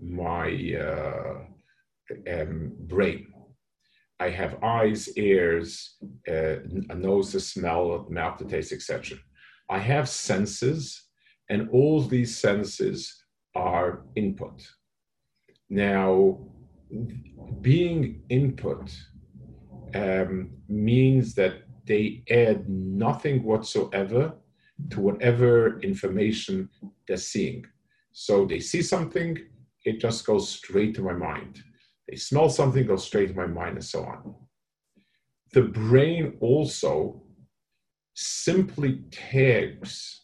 my 0.00 0.48
uh, 0.80 1.44
um, 2.32 2.72
brain. 2.78 3.26
I 4.20 4.30
have 4.30 4.62
eyes, 4.62 5.08
ears, 5.18 5.96
uh, 6.28 6.56
a 6.88 6.94
nose 6.94 7.32
to 7.32 7.40
smell, 7.40 8.06
mouth 8.08 8.38
to 8.38 8.44
taste, 8.44 8.72
etc. 8.72 9.18
I 9.68 9.78
have 9.78 10.08
senses 10.08 11.04
and 11.50 11.68
all 11.70 12.00
these 12.00 12.36
senses 12.36 13.22
are 13.54 14.04
input. 14.16 14.66
Now, 15.74 16.38
being 17.60 18.22
input 18.28 18.96
um, 19.92 20.50
means 20.68 21.34
that 21.34 21.64
they 21.84 22.22
add 22.30 22.68
nothing 22.68 23.42
whatsoever 23.42 24.34
to 24.90 25.00
whatever 25.00 25.80
information 25.80 26.68
they're 27.08 27.16
seeing. 27.16 27.66
So 28.12 28.46
they 28.46 28.60
see 28.60 28.82
something, 28.82 29.36
it 29.84 29.98
just 29.98 30.24
goes 30.24 30.48
straight 30.48 30.94
to 30.94 31.02
my 31.02 31.12
mind. 31.12 31.60
They 32.08 32.14
smell 32.14 32.50
something, 32.50 32.86
goes 32.86 33.04
straight 33.04 33.30
to 33.30 33.34
my 33.34 33.48
mind, 33.48 33.74
and 33.74 33.84
so 33.84 34.04
on. 34.04 34.32
The 35.54 35.62
brain 35.62 36.36
also 36.38 37.20
simply 38.14 39.02
tags 39.10 40.22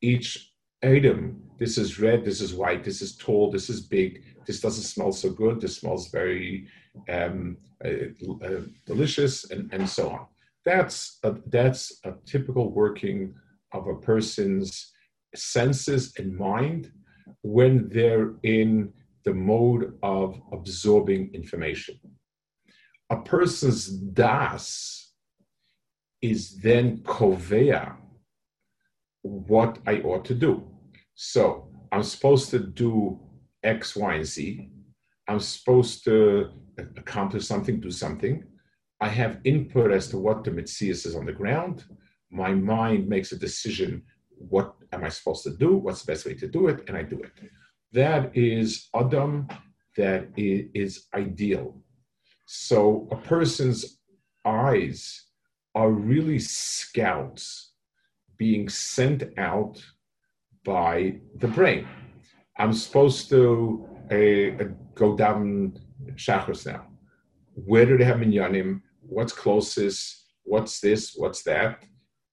each 0.00 0.55
item 0.86 1.42
this 1.58 1.78
is 1.78 1.98
red 1.98 2.24
this 2.24 2.40
is 2.40 2.54
white 2.54 2.84
this 2.84 3.02
is 3.02 3.16
tall 3.16 3.50
this 3.50 3.68
is 3.68 3.80
big 3.80 4.22
this 4.46 4.60
doesn't 4.60 4.84
smell 4.84 5.12
so 5.12 5.30
good 5.30 5.60
this 5.60 5.76
smells 5.78 6.08
very 6.10 6.66
um, 7.08 7.56
uh, 7.84 7.88
uh, 8.44 8.60
delicious 8.86 9.50
and, 9.50 9.72
and 9.72 9.88
so 9.88 10.10
on 10.10 10.26
that's 10.64 11.18
a, 11.22 11.36
that's 11.46 12.00
a 12.04 12.12
typical 12.24 12.70
working 12.70 13.34
of 13.72 13.86
a 13.86 13.94
person's 13.94 14.92
senses 15.34 16.14
and 16.18 16.36
mind 16.36 16.90
when 17.42 17.88
they're 17.88 18.34
in 18.42 18.92
the 19.24 19.34
mode 19.34 19.98
of 20.02 20.40
absorbing 20.52 21.30
information 21.34 21.98
a 23.10 23.16
person's 23.16 23.88
das 23.88 25.12
is 26.22 26.56
then 26.56 26.98
kovea 26.98 27.96
what 29.26 29.78
I 29.86 30.00
ought 30.00 30.24
to 30.26 30.34
do. 30.34 30.62
So 31.16 31.68
I'm 31.90 32.02
supposed 32.02 32.50
to 32.50 32.58
do 32.58 33.18
X, 33.62 33.96
Y, 33.96 34.14
and 34.14 34.24
Z. 34.24 34.70
I'm 35.26 35.40
supposed 35.40 36.04
to 36.04 36.50
accomplish 36.96 37.46
something, 37.46 37.80
do 37.80 37.90
something. 37.90 38.44
I 39.00 39.08
have 39.08 39.40
input 39.44 39.90
as 39.90 40.08
to 40.08 40.18
what 40.18 40.44
the 40.44 40.50
Metzias 40.50 41.06
is 41.06 41.16
on 41.16 41.24
the 41.24 41.32
ground. 41.32 41.84
My 42.30 42.52
mind 42.52 43.08
makes 43.08 43.32
a 43.32 43.38
decision 43.38 44.02
what 44.38 44.74
am 44.92 45.04
I 45.04 45.08
supposed 45.08 45.42
to 45.44 45.56
do? 45.56 45.76
What's 45.76 46.02
the 46.02 46.12
best 46.12 46.26
way 46.26 46.34
to 46.34 46.46
do 46.46 46.68
it? 46.68 46.84
And 46.88 46.96
I 46.96 47.02
do 47.02 47.18
it. 47.20 47.32
That 47.92 48.36
is 48.36 48.88
Adam, 48.94 49.48
that 49.96 50.28
is 50.36 51.06
ideal. 51.14 51.80
So 52.44 53.08
a 53.10 53.16
person's 53.16 54.00
eyes 54.44 55.24
are 55.74 55.90
really 55.90 56.38
scouts 56.38 57.72
being 58.36 58.68
sent 58.68 59.24
out 59.38 59.82
by 60.66 61.14
the 61.36 61.48
brain. 61.48 61.86
I'm 62.58 62.72
supposed 62.72 63.30
to 63.30 63.88
uh, 64.10 64.64
go 64.94 65.16
down 65.16 65.78
Shachris 66.14 66.66
now. 66.66 66.88
Where 67.54 67.86
do 67.86 67.96
they 67.96 68.04
have 68.04 68.18
minyanim? 68.18 68.82
What's 69.00 69.32
closest? 69.32 70.24
What's 70.42 70.80
this? 70.80 71.14
What's 71.16 71.42
that? 71.44 71.84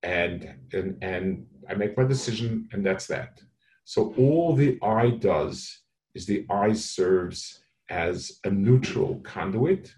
And, 0.02 0.54
and 0.74 0.98
and 1.02 1.46
I 1.70 1.76
make 1.76 1.98
my 1.98 2.04
decision, 2.04 2.68
and 2.74 2.86
that's 2.86 3.08
that. 3.08 3.42
So 3.86 4.14
all 4.18 4.56
the 4.56 4.78
eye 4.82 5.12
does 5.12 5.80
is 6.16 6.26
the 6.26 6.46
eye 6.50 6.74
serves 6.74 7.64
as 7.90 8.40
a 8.44 8.50
neutral 8.50 9.22
conduit 9.24 9.94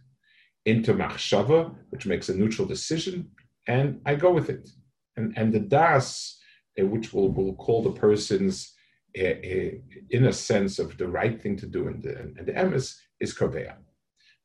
into 0.66 0.94
machshava, 0.94 1.74
which 1.90 2.06
makes 2.06 2.30
a 2.30 2.36
neutral 2.36 2.68
decision, 2.68 3.30
and 3.68 4.02
I 4.06 4.16
go 4.16 4.32
with 4.32 4.50
it. 4.50 4.70
And 5.18 5.34
and 5.38 5.54
the 5.54 5.60
das, 5.60 6.40
which 6.78 7.14
will 7.14 7.32
will 7.32 7.56
call 7.56 7.84
the 7.84 7.92
person's 7.92 8.74
uh, 9.18 9.24
uh, 9.24 9.72
in 10.10 10.26
a 10.26 10.34
sense 10.34 10.78
of 10.80 10.98
the 10.98 11.08
right 11.08 11.42
thing 11.42 11.56
to 11.58 11.66
do, 11.66 11.88
and 11.88 12.04
the 12.04 12.18
and 12.38 12.46
the 12.46 12.54
emes 12.54 12.96
is 13.20 13.34
kaveya. 13.34 13.76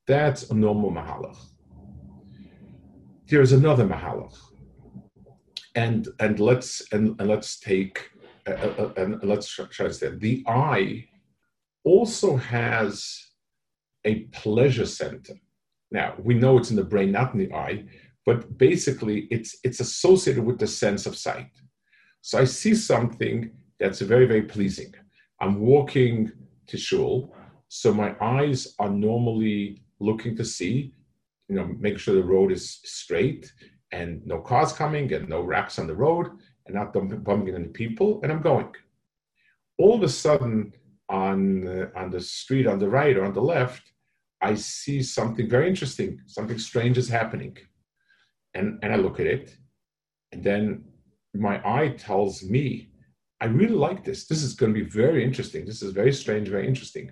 That's 0.06 0.50
a 0.50 0.54
normal 0.54 0.92
mahalach. 0.92 1.37
There's 3.26 3.52
another 3.52 3.87
mahalach, 3.87 4.37
and 5.75 6.08
and 6.20 6.38
let's 6.38 6.82
and, 6.92 7.20
and 7.20 7.28
let's 7.28 7.58
take 7.58 8.10
uh, 8.46 8.52
uh, 8.52 8.92
and 8.96 9.22
let's 9.22 9.56
say 9.56 10.10
the 10.10 10.44
eye 10.46 11.06
also 11.84 12.37
has 12.37 13.26
a 14.04 14.20
pleasure 14.42 14.87
center. 14.87 15.34
Now 15.90 16.14
we 16.22 16.34
know 16.34 16.58
it's 16.58 16.70
in 16.70 16.76
the 16.76 16.84
brain, 16.84 17.12
not 17.12 17.34
in 17.34 17.40
the 17.40 17.52
eye, 17.52 17.84
but 18.25 18.56
basically 18.56 19.26
it's 19.30 19.58
it's 19.64 19.80
associated 19.80 20.44
with 20.44 20.58
the 20.58 20.66
sense 20.66 21.06
of 21.06 21.16
sight. 21.16 21.50
So 22.22 22.38
I 22.38 22.44
see 22.44 22.74
something 22.74 23.50
that's 23.78 24.00
very 24.00 24.26
very 24.26 24.42
pleasing. 24.42 24.92
I'm 25.40 25.60
walking 25.60 26.32
to 26.66 26.76
shul, 26.76 27.34
so 27.68 27.94
my 27.94 28.14
eyes 28.20 28.74
are 28.78 28.90
normally 28.90 29.82
looking 29.98 30.36
to 30.36 30.44
see, 30.44 30.92
you 31.48 31.56
know, 31.56 31.66
make 31.78 31.98
sure 31.98 32.14
the 32.14 32.22
road 32.22 32.52
is 32.52 32.80
straight 32.84 33.52
and 33.92 34.24
no 34.26 34.38
cars 34.38 34.72
coming 34.72 35.12
and 35.12 35.28
no 35.28 35.40
wrecks 35.40 35.78
on 35.78 35.86
the 35.86 35.94
road 35.94 36.28
and 36.66 36.74
not 36.74 36.92
bumping 36.92 37.54
into 37.54 37.70
people, 37.70 38.20
and 38.22 38.30
I'm 38.30 38.42
going. 38.42 38.72
All 39.78 39.94
of 39.94 40.02
a 40.02 40.08
sudden, 40.08 40.72
on 41.08 41.66
uh, 41.66 41.86
on 41.96 42.10
the 42.10 42.20
street 42.20 42.66
on 42.66 42.78
the 42.78 42.88
right 42.88 43.16
or 43.16 43.24
on 43.24 43.34
the 43.34 43.42
left, 43.42 43.82
I 44.40 44.54
see 44.54 45.02
something 45.02 45.48
very 45.48 45.68
interesting. 45.68 46.20
Something 46.26 46.58
strange 46.58 46.96
is 46.98 47.08
happening, 47.08 47.56
and 48.54 48.78
and 48.82 48.92
I 48.92 48.96
look 48.96 49.18
at 49.20 49.26
it, 49.26 49.56
and 50.32 50.44
then 50.44 50.84
my 51.34 51.60
eye 51.64 51.88
tells 51.90 52.42
me, 52.42 52.90
I 53.40 53.46
really 53.46 53.75
like 53.75 54.04
this. 54.04 54.26
This 54.26 54.42
is 54.42 54.54
going 54.54 54.75
to 54.75 54.84
be 54.84 54.88
very 54.88 55.25
interesting. 55.25 55.64
This 55.64 55.82
is 55.82 55.92
very 55.92 56.12
strange, 56.12 56.49
very 56.49 56.66
interesting. 56.66 57.10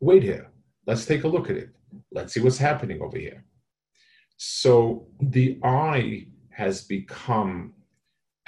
Wait 0.00 0.22
here. 0.22 0.50
Let's 0.86 1.06
take 1.06 1.24
a 1.24 1.28
look 1.28 1.48
at 1.50 1.56
it. 1.56 1.70
Let's 2.10 2.34
see 2.34 2.40
what's 2.40 2.58
happening 2.58 3.00
over 3.00 3.18
here. 3.18 3.44
So 4.36 5.06
the 5.20 5.58
eye 5.62 6.26
has 6.50 6.82
become 6.82 7.74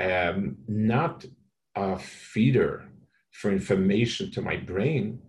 um, 0.01 0.57
not 0.67 1.25
a 1.75 1.99
feeder 1.99 2.89
for 3.31 3.53
information 3.53 4.31
to 4.33 4.43
my 4.43 4.57
brain, 4.57 5.21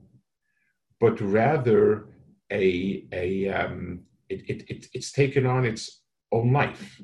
but 1.00 1.20
rather 1.22 2.08
a, 2.52 3.06
a 3.12 3.50
um, 3.50 4.02
it, 4.30 4.50
it, 4.50 4.70
it, 4.70 4.88
it's 4.94 5.12
taken 5.12 5.46
on 5.46 5.66
its 5.66 6.02
own 6.32 6.52
life. 6.52 7.02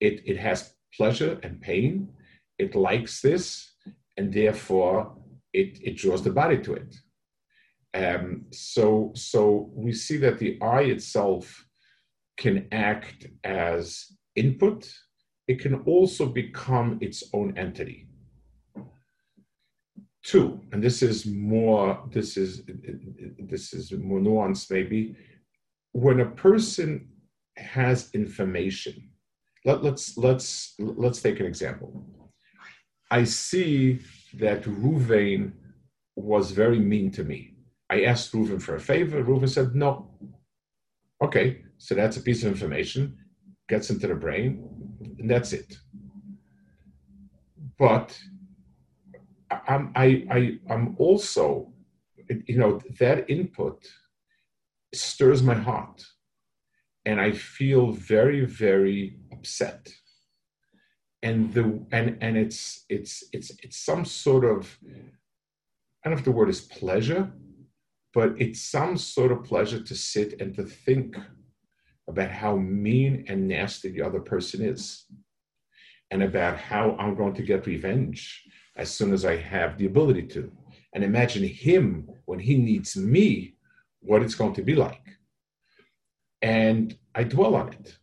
It, 0.00 0.22
it 0.26 0.36
has 0.38 0.74
pleasure 0.96 1.38
and 1.42 1.60
pain. 1.60 2.08
It 2.58 2.74
likes 2.74 3.20
this, 3.20 3.72
and 4.16 4.32
therefore 4.32 5.16
it, 5.52 5.78
it 5.82 5.96
draws 5.96 6.22
the 6.22 6.30
body 6.30 6.58
to 6.58 6.74
it. 6.74 6.96
Um, 7.92 8.46
so, 8.52 9.12
so 9.14 9.70
we 9.74 9.92
see 9.92 10.16
that 10.18 10.38
the 10.38 10.60
eye 10.62 10.82
itself 10.82 11.64
can 12.38 12.68
act 12.72 13.26
as 13.44 14.06
input. 14.36 14.92
It 15.48 15.60
can 15.60 15.74
also 15.82 16.26
become 16.26 16.98
its 17.00 17.24
own 17.34 17.56
entity. 17.58 18.06
Two, 20.22 20.60
and 20.72 20.82
this 20.82 21.02
is 21.02 21.24
more 21.24 22.04
this 22.12 22.36
is 22.36 22.62
this 23.38 23.72
is 23.72 23.90
more 23.92 24.20
nuanced 24.20 24.70
maybe. 24.70 25.16
When 25.92 26.20
a 26.20 26.30
person 26.30 27.08
has 27.56 28.10
information, 28.12 29.09
let, 29.64 29.82
let's 29.82 30.16
let's 30.16 30.74
let's 30.78 31.20
take 31.20 31.40
an 31.40 31.46
example. 31.46 32.06
I 33.10 33.24
see 33.24 34.00
that 34.34 34.62
Ruvain 34.62 35.52
was 36.16 36.52
very 36.52 36.78
mean 36.78 37.10
to 37.12 37.24
me. 37.24 37.54
I 37.90 38.04
asked 38.04 38.32
Reuven 38.32 38.62
for 38.62 38.76
a 38.76 38.80
favor. 38.80 39.22
Reuven 39.22 39.48
said 39.48 39.74
no. 39.74 40.10
Okay, 41.22 41.62
so 41.78 41.94
that's 41.94 42.16
a 42.16 42.22
piece 42.22 42.42
of 42.44 42.52
information, 42.52 43.16
gets 43.68 43.90
into 43.90 44.06
the 44.06 44.14
brain, 44.14 44.66
and 45.18 45.28
that's 45.28 45.52
it. 45.52 45.76
But 47.78 48.18
I'm, 49.66 49.92
I, 49.96 50.24
I, 50.30 50.58
I'm 50.70 50.94
also, 50.98 51.72
you 52.46 52.58
know, 52.58 52.80
that 53.00 53.28
input 53.28 53.86
stirs 54.94 55.42
my 55.42 55.54
heart. 55.54 56.04
And 57.06 57.20
I 57.20 57.32
feel 57.32 57.92
very, 57.92 58.44
very 58.44 59.18
upset. 59.40 59.82
And 61.22 61.52
the 61.54 61.64
and 61.92 62.16
and 62.20 62.36
it's 62.36 62.84
it's 62.88 63.24
it's 63.32 63.50
it's 63.64 63.78
some 63.90 64.04
sort 64.04 64.44
of 64.44 64.78
I 66.00 66.08
don't 66.08 66.14
know 66.14 66.18
if 66.18 66.24
the 66.24 66.38
word 66.40 66.48
is 66.48 66.62
pleasure, 66.62 67.30
but 68.14 68.30
it's 68.38 68.62
some 68.62 68.96
sort 68.96 69.32
of 69.32 69.44
pleasure 69.44 69.82
to 69.82 69.94
sit 69.94 70.40
and 70.40 70.54
to 70.56 70.64
think 70.64 71.16
about 72.08 72.30
how 72.30 72.56
mean 72.56 73.24
and 73.28 73.46
nasty 73.46 73.88
the 73.90 74.02
other 74.02 74.20
person 74.20 74.64
is 74.64 74.82
and 76.10 76.22
about 76.22 76.56
how 76.56 76.96
I'm 76.98 77.14
going 77.14 77.34
to 77.34 77.42
get 77.42 77.66
revenge 77.66 78.20
as 78.76 78.90
soon 78.90 79.12
as 79.12 79.24
I 79.24 79.36
have 79.36 79.76
the 79.76 79.86
ability 79.86 80.24
to. 80.34 80.50
And 80.92 81.04
imagine 81.04 81.44
him 81.44 82.08
when 82.24 82.40
he 82.40 82.56
needs 82.56 82.96
me, 82.96 83.54
what 84.00 84.22
it's 84.22 84.34
going 84.34 84.54
to 84.54 84.62
be 84.62 84.74
like. 84.74 85.06
And 86.42 86.96
I 87.14 87.24
dwell 87.24 87.54
on 87.54 87.72
it. 87.74 87.96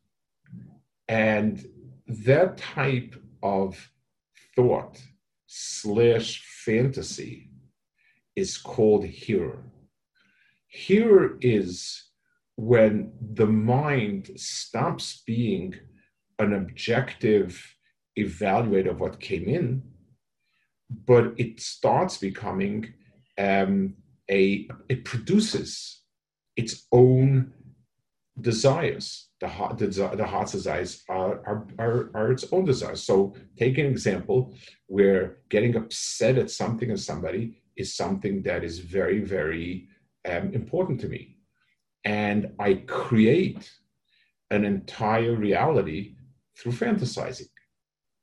And 1.08 1.65
that 2.08 2.58
type 2.58 3.15
of 3.41 3.91
thought 4.56 5.02
slash 5.46 6.43
fantasy 6.65 7.50
is 8.36 8.58
called 8.58 9.06
here. 9.06 9.63
Here 10.67 11.38
is 11.41 12.04
when 12.56 13.13
the 13.34 13.48
mind 13.48 14.32
stops 14.36 15.24
being 15.26 15.76
an 16.39 16.54
objective 16.54 17.76
evaluator 18.17 18.91
of 18.91 19.00
what 19.00 19.20
came 19.20 19.48
in 19.48 19.84
but 20.89 21.34
it 21.38 21.60
starts 21.60 22.17
becoming 22.17 22.93
um, 23.38 23.93
a 24.30 24.67
it 24.89 25.06
produces 25.06 26.02
its 26.56 26.88
own 26.91 27.54
desires 28.39 29.27
the 29.39 29.47
heart 29.47 29.78
the, 29.78 29.88
the 29.88 30.26
heart's 30.26 30.54
desires 30.54 31.04
are, 31.10 31.41
are, 31.45 31.67
are, 31.78 32.10
are 32.13 32.32
its 32.32 32.45
own 32.52 32.65
desires. 32.65 33.04
So 33.04 33.36
take 33.58 33.78
an 33.78 33.86
example 33.86 34.56
where 34.88 35.38
getting 35.50 35.76
upset 35.76 36.38
at 36.38 36.50
something 36.50 36.89
or 36.91 36.97
somebody 36.97 37.62
is 37.76 37.95
something 37.95 38.41
that 38.43 38.63
is 38.63 38.80
very 38.80 39.19
very 39.19 39.88
um, 40.28 40.54
important 40.54 41.00
to 41.02 41.08
me. 41.08 41.38
And 42.04 42.54
i 42.60 42.73
create 42.88 43.71
an 44.50 44.63
entire 44.63 45.36
reality 45.36 46.15
through 46.58 46.71
fantasizing. 46.71 47.50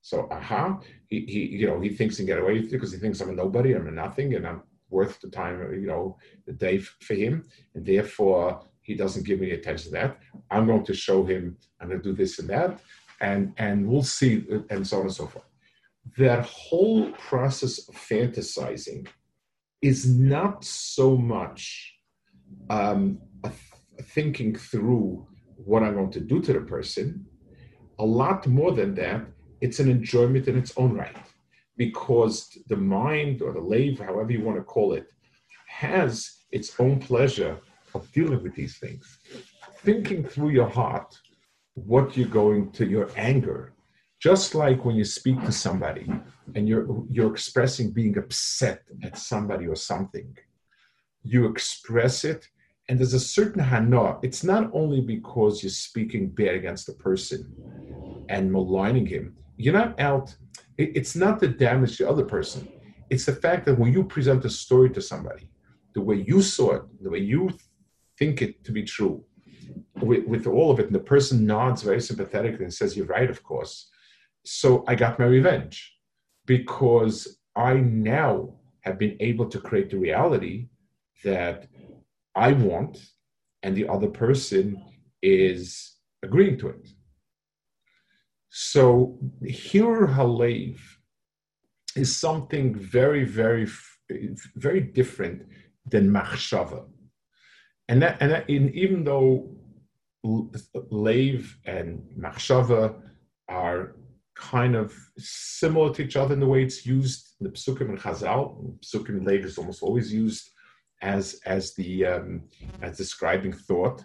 So, 0.00 0.28
aha, 0.30 0.80
he, 1.06 1.24
he, 1.26 1.46
you 1.46 1.66
know, 1.66 1.80
he 1.80 1.88
thinks 1.88 2.16
he 2.16 2.24
can 2.24 2.34
get 2.34 2.42
away 2.42 2.54
with 2.54 2.64
it 2.64 2.72
because 2.72 2.92
he 2.92 2.98
thinks 2.98 3.20
I'm 3.20 3.30
a 3.30 3.32
nobody, 3.32 3.74
I'm 3.74 3.86
a 3.86 3.90
nothing, 3.90 4.34
and 4.34 4.46
I'm 4.46 4.62
worth 4.90 5.20
the 5.20 5.30
time, 5.30 5.60
you 5.80 5.86
know, 5.86 6.18
the 6.46 6.52
day 6.52 6.78
for 6.78 7.14
him, 7.14 7.44
and 7.74 7.86
therefore 7.86 8.66
he 8.84 8.94
doesn't 8.94 9.26
give 9.26 9.42
any 9.42 9.50
attention 9.52 9.86
to 9.90 9.98
that. 9.98 10.18
I'm 10.50 10.66
going 10.66 10.84
to 10.84 10.94
show 10.94 11.24
him 11.24 11.56
I'm 11.80 11.88
going 11.88 12.00
to 12.00 12.10
do 12.10 12.14
this 12.14 12.38
and 12.38 12.48
that, 12.50 12.78
and 13.20 13.52
and 13.58 13.86
we'll 13.88 14.04
see, 14.04 14.44
and 14.70 14.86
so 14.86 14.98
on 14.98 15.06
and 15.06 15.14
so 15.14 15.26
forth. 15.26 15.44
That 16.18 16.44
whole 16.44 17.10
process 17.12 17.88
of 17.88 17.94
fantasizing 17.96 19.08
is 19.82 20.08
not 20.08 20.64
so 20.64 21.16
much 21.16 21.94
um, 22.70 23.18
thinking 24.02 24.54
through 24.54 25.26
what 25.56 25.82
I'm 25.82 25.94
going 25.94 26.12
to 26.12 26.20
do 26.20 26.40
to 26.42 26.52
the 26.52 26.60
person. 26.60 27.26
A 27.98 28.04
lot 28.04 28.46
more 28.46 28.72
than 28.72 28.94
that 28.96 29.24
it's 29.64 29.80
an 29.80 29.90
enjoyment 29.90 30.46
in 30.46 30.58
its 30.58 30.72
own 30.76 30.92
right 30.92 31.16
because 31.78 32.58
the 32.68 32.76
mind 32.76 33.40
or 33.40 33.52
the 33.52 33.60
lave, 33.60 33.98
however 33.98 34.30
you 34.30 34.42
want 34.42 34.58
to 34.58 34.62
call 34.62 34.92
it, 34.92 35.06
has 35.66 36.40
its 36.52 36.78
own 36.78 36.98
pleasure 36.98 37.58
of 37.94 38.10
dealing 38.12 38.42
with 38.42 38.54
these 38.54 38.78
things. 38.78 39.18
Thinking 39.78 40.24
through 40.24 40.50
your 40.50 40.68
heart 40.68 41.16
what 41.74 42.16
you're 42.16 42.28
going 42.28 42.70
to, 42.72 42.86
your 42.86 43.10
anger, 43.16 43.72
Just 44.24 44.54
like 44.54 44.86
when 44.86 44.96
you 44.96 45.04
speak 45.04 45.38
to 45.44 45.52
somebody 45.52 46.06
and 46.54 46.66
you're 46.66 46.86
you're 47.10 47.30
expressing 47.30 47.90
being 47.90 48.16
upset 48.16 48.80
at 49.02 49.18
somebody 49.18 49.66
or 49.66 49.76
something, 49.76 50.34
you 51.22 51.46
express 51.46 52.24
it, 52.24 52.48
and 52.88 52.98
there's 52.98 53.12
a 53.12 53.20
certain 53.20 53.62
hana. 53.62 54.18
It's 54.22 54.42
not 54.42 54.70
only 54.72 55.02
because 55.02 55.62
you're 55.62 55.70
speaking 55.88 56.30
bad 56.30 56.54
against 56.54 56.86
the 56.86 56.94
person 56.94 57.40
and 58.30 58.50
maligning 58.50 59.04
him. 59.04 59.36
You're 59.58 59.74
not 59.74 60.00
out. 60.00 60.34
It's 60.78 61.14
not 61.14 61.38
the 61.38 61.48
damage 61.48 61.98
to 61.98 62.04
the 62.04 62.10
other 62.10 62.24
person. 62.24 62.66
It's 63.10 63.26
the 63.26 63.36
fact 63.36 63.66
that 63.66 63.78
when 63.78 63.92
you 63.92 64.04
present 64.04 64.44
a 64.46 64.50
story 64.50 64.88
to 64.92 65.02
somebody, 65.02 65.50
the 65.92 66.00
way 66.00 66.24
you 66.26 66.40
saw 66.40 66.76
it, 66.76 66.82
the 67.02 67.10
way 67.10 67.18
you 67.18 67.50
think 68.18 68.42
it 68.42 68.64
to 68.64 68.72
be 68.72 68.82
true, 68.82 69.24
with, 70.00 70.26
with 70.26 70.46
all 70.46 70.70
of 70.70 70.78
it, 70.80 70.86
and 70.86 70.94
the 70.94 71.00
person 71.00 71.46
nods 71.46 71.82
very 71.82 72.00
sympathetically 72.00 72.64
and 72.64 72.74
says, 72.74 72.96
You're 72.96 73.06
right, 73.06 73.30
of 73.30 73.42
course. 73.42 73.90
So 74.44 74.84
I 74.86 74.94
got 74.94 75.18
my 75.18 75.24
revenge 75.24 75.94
because 76.46 77.38
I 77.56 77.74
now 77.74 78.54
have 78.82 78.98
been 78.98 79.16
able 79.20 79.48
to 79.48 79.58
create 79.58 79.90
the 79.90 79.98
reality 79.98 80.68
that 81.24 81.66
I 82.34 82.52
want, 82.52 82.98
and 83.62 83.74
the 83.74 83.88
other 83.88 84.08
person 84.08 84.82
is 85.22 85.96
agreeing 86.22 86.58
to 86.58 86.68
it. 86.68 86.88
So, 88.50 89.18
Hirur 89.42 90.14
Halev 90.14 90.78
is 91.96 92.16
something 92.16 92.74
very, 92.74 93.24
very, 93.24 93.66
very 94.56 94.80
different 94.80 95.42
than 95.86 96.10
Machshava. 96.10 96.84
And 97.88 98.02
that, 98.02 98.16
and, 98.20 98.32
that, 98.32 98.48
and 98.48 98.74
even 98.74 99.04
though 99.04 99.50
Lev 100.24 101.58
and 101.66 102.02
Machshava 102.18 102.94
are 103.48 103.96
kind 104.34 104.74
of 104.74 104.92
similar 105.18 105.92
to 105.94 106.02
each 106.02 106.16
other 106.16 106.34
in 106.34 106.40
the 106.40 106.46
way 106.46 106.62
it's 106.62 106.84
used 106.84 107.34
in 107.40 107.44
the 107.44 107.52
Psukim 107.52 107.90
and 107.90 107.98
Chazal. 107.98 108.78
Psukim 108.80 109.24
Lev 109.26 109.44
is 109.44 109.58
almost 109.58 109.82
always 109.82 110.12
used 110.12 110.50
as 111.02 111.40
as 111.44 111.74
the 111.74 112.06
um, 112.06 112.42
as 112.82 112.96
describing 112.96 113.52
thought, 113.52 114.02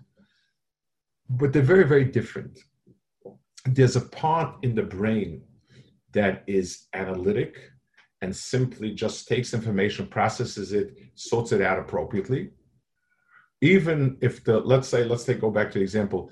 but 1.29 1.53
they're 1.53 1.61
very 1.61 1.85
very 1.85 2.05
different. 2.05 2.59
There's 3.65 3.95
a 3.95 4.01
part 4.01 4.55
in 4.63 4.75
the 4.75 4.83
brain 4.83 5.41
that 6.13 6.43
is 6.47 6.87
analytic 6.93 7.57
and 8.21 8.35
simply 8.35 8.93
just 8.93 9.27
takes 9.27 9.53
information, 9.53 10.07
processes 10.07 10.73
it, 10.73 10.97
sorts 11.15 11.51
it 11.51 11.61
out 11.61 11.79
appropriately. 11.79 12.49
Even 13.61 14.17
if 14.21 14.43
the 14.43 14.59
let's 14.59 14.87
say 14.87 15.03
let's 15.03 15.25
take 15.25 15.41
go 15.41 15.51
back 15.51 15.71
to 15.71 15.79
the 15.79 15.83
example, 15.83 16.29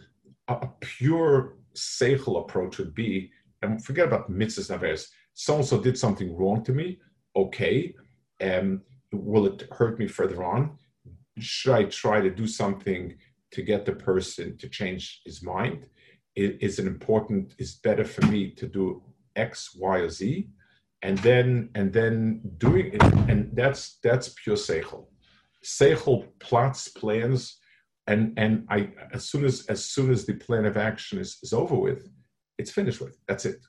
a, 0.47 0.53
a 0.53 0.69
pure 0.79 1.57
seichel 1.75 2.39
approach 2.41 2.77
would 2.77 2.93
be, 2.95 3.31
and 3.61 3.83
forget 3.83 4.07
about 4.07 4.31
mitzvahs 4.31 4.71
naveres. 4.71 5.07
So 5.33 5.57
and 5.57 5.65
so 5.65 5.79
did 5.79 5.97
something 5.97 6.35
wrong 6.35 6.63
to 6.63 6.71
me. 6.71 6.99
Okay, 7.35 7.93
um, 8.41 8.81
will 9.11 9.45
it 9.45 9.67
hurt 9.71 9.99
me 9.99 10.07
further 10.07 10.43
on? 10.43 10.77
Should 11.37 11.73
I 11.73 11.83
try 11.83 12.21
to 12.21 12.31
do 12.31 12.47
something 12.47 13.15
to 13.51 13.61
get 13.61 13.85
the 13.85 13.93
person 13.93 14.57
to 14.57 14.69
change 14.69 15.21
his 15.25 15.43
mind? 15.43 15.87
Is 16.35 16.79
it 16.79 16.87
important? 16.87 17.55
Is 17.57 17.75
better 17.75 18.05
for 18.05 18.25
me 18.27 18.51
to 18.51 18.67
do 18.67 19.03
X, 19.35 19.75
Y, 19.75 19.97
or 19.97 20.09
Z? 20.09 20.49
and 21.03 21.17
then 21.19 21.69
and 21.75 21.93
then 21.93 22.41
doing 22.57 22.93
it 22.93 23.03
and 23.29 23.49
that's 23.53 23.97
that's 24.03 24.29
pure 24.29 24.55
seichel 24.55 25.05
seichel 25.75 26.27
plots 26.39 26.87
plans 26.89 27.57
and 28.07 28.33
and 28.37 28.65
i 28.69 28.89
as 29.13 29.23
soon 29.29 29.43
as 29.45 29.65
as 29.67 29.83
soon 29.83 30.11
as 30.11 30.25
the 30.25 30.33
plan 30.35 30.65
of 30.65 30.77
action 30.77 31.19
is, 31.19 31.37
is 31.43 31.53
over 31.53 31.75
with 31.75 32.09
it's 32.57 32.71
finished 32.71 33.01
with 33.01 33.17
that's 33.27 33.45
it 33.45 33.59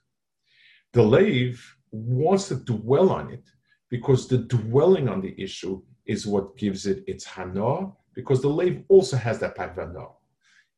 the 0.93 1.03
lave 1.03 1.59
wants 1.91 2.49
to 2.49 2.57
dwell 2.57 3.11
on 3.11 3.31
it 3.33 3.47
because 3.91 4.29
the 4.29 4.39
dwelling 4.39 5.09
on 5.09 5.21
the 5.21 5.35
issue 5.41 5.83
is 6.07 6.27
what 6.27 6.57
gives 6.57 6.87
it 6.87 7.03
its 7.07 7.25
hana 7.25 7.91
because 8.15 8.41
the 8.43 8.49
lave 8.61 8.83
also 8.89 9.17
has 9.17 9.39
that 9.41 9.57
hana 9.59 10.07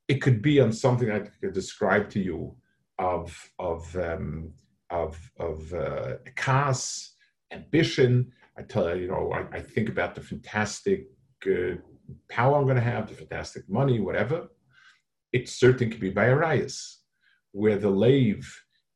it 0.08 0.22
could 0.22 0.40
be 0.40 0.58
on 0.60 0.72
something 0.72 1.10
i 1.10 1.20
could 1.20 1.52
describe 1.52 2.08
to 2.08 2.20
you 2.20 2.54
of 2.98 3.50
of 3.58 3.96
um, 3.96 4.52
of 4.90 5.18
of 5.38 5.72
uh, 5.72 6.14
cast, 6.36 7.14
ambition. 7.52 8.32
I 8.58 8.62
tell 8.62 8.94
you, 8.94 9.02
you 9.02 9.08
know, 9.08 9.32
I, 9.32 9.58
I 9.58 9.60
think 9.60 9.88
about 9.88 10.14
the 10.14 10.20
fantastic 10.20 11.06
uh, 11.46 11.76
power 12.28 12.58
I'm 12.58 12.64
going 12.64 12.76
to 12.76 12.82
have, 12.82 13.08
the 13.08 13.14
fantastic 13.14 13.68
money, 13.68 14.00
whatever. 14.00 14.48
It 15.32 15.48
certainly 15.48 15.90
can 15.92 16.00
be 16.00 16.10
by 16.10 16.28
Arias, 16.28 17.00
where 17.52 17.78
the 17.78 17.90
lave 17.90 18.52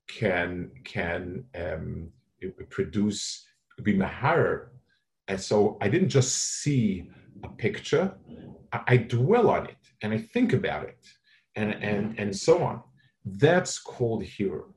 can 0.09 0.71
can 0.85 1.45
um, 1.55 2.11
produce 2.71 3.47
be 3.83 3.97
mahar. 3.97 4.73
And 5.29 5.40
so 5.40 5.79
I 5.81 5.88
didn't 5.88 6.11
just 6.11 6.35
see 6.62 7.09
a 7.45 7.49
picture; 7.49 8.14
I, 8.73 8.81
I 8.88 8.97
dwell 8.97 9.49
on 9.51 9.67
it 9.67 9.77
and 10.03 10.12
I 10.12 10.19
think 10.19 10.53
about 10.53 10.85
it, 10.85 10.99
and 11.57 11.73
and 11.83 12.19
and 12.19 12.37
so 12.37 12.62
on. 12.62 12.83
That's 13.25 13.79
called 13.79 14.23
hero. 14.23 14.74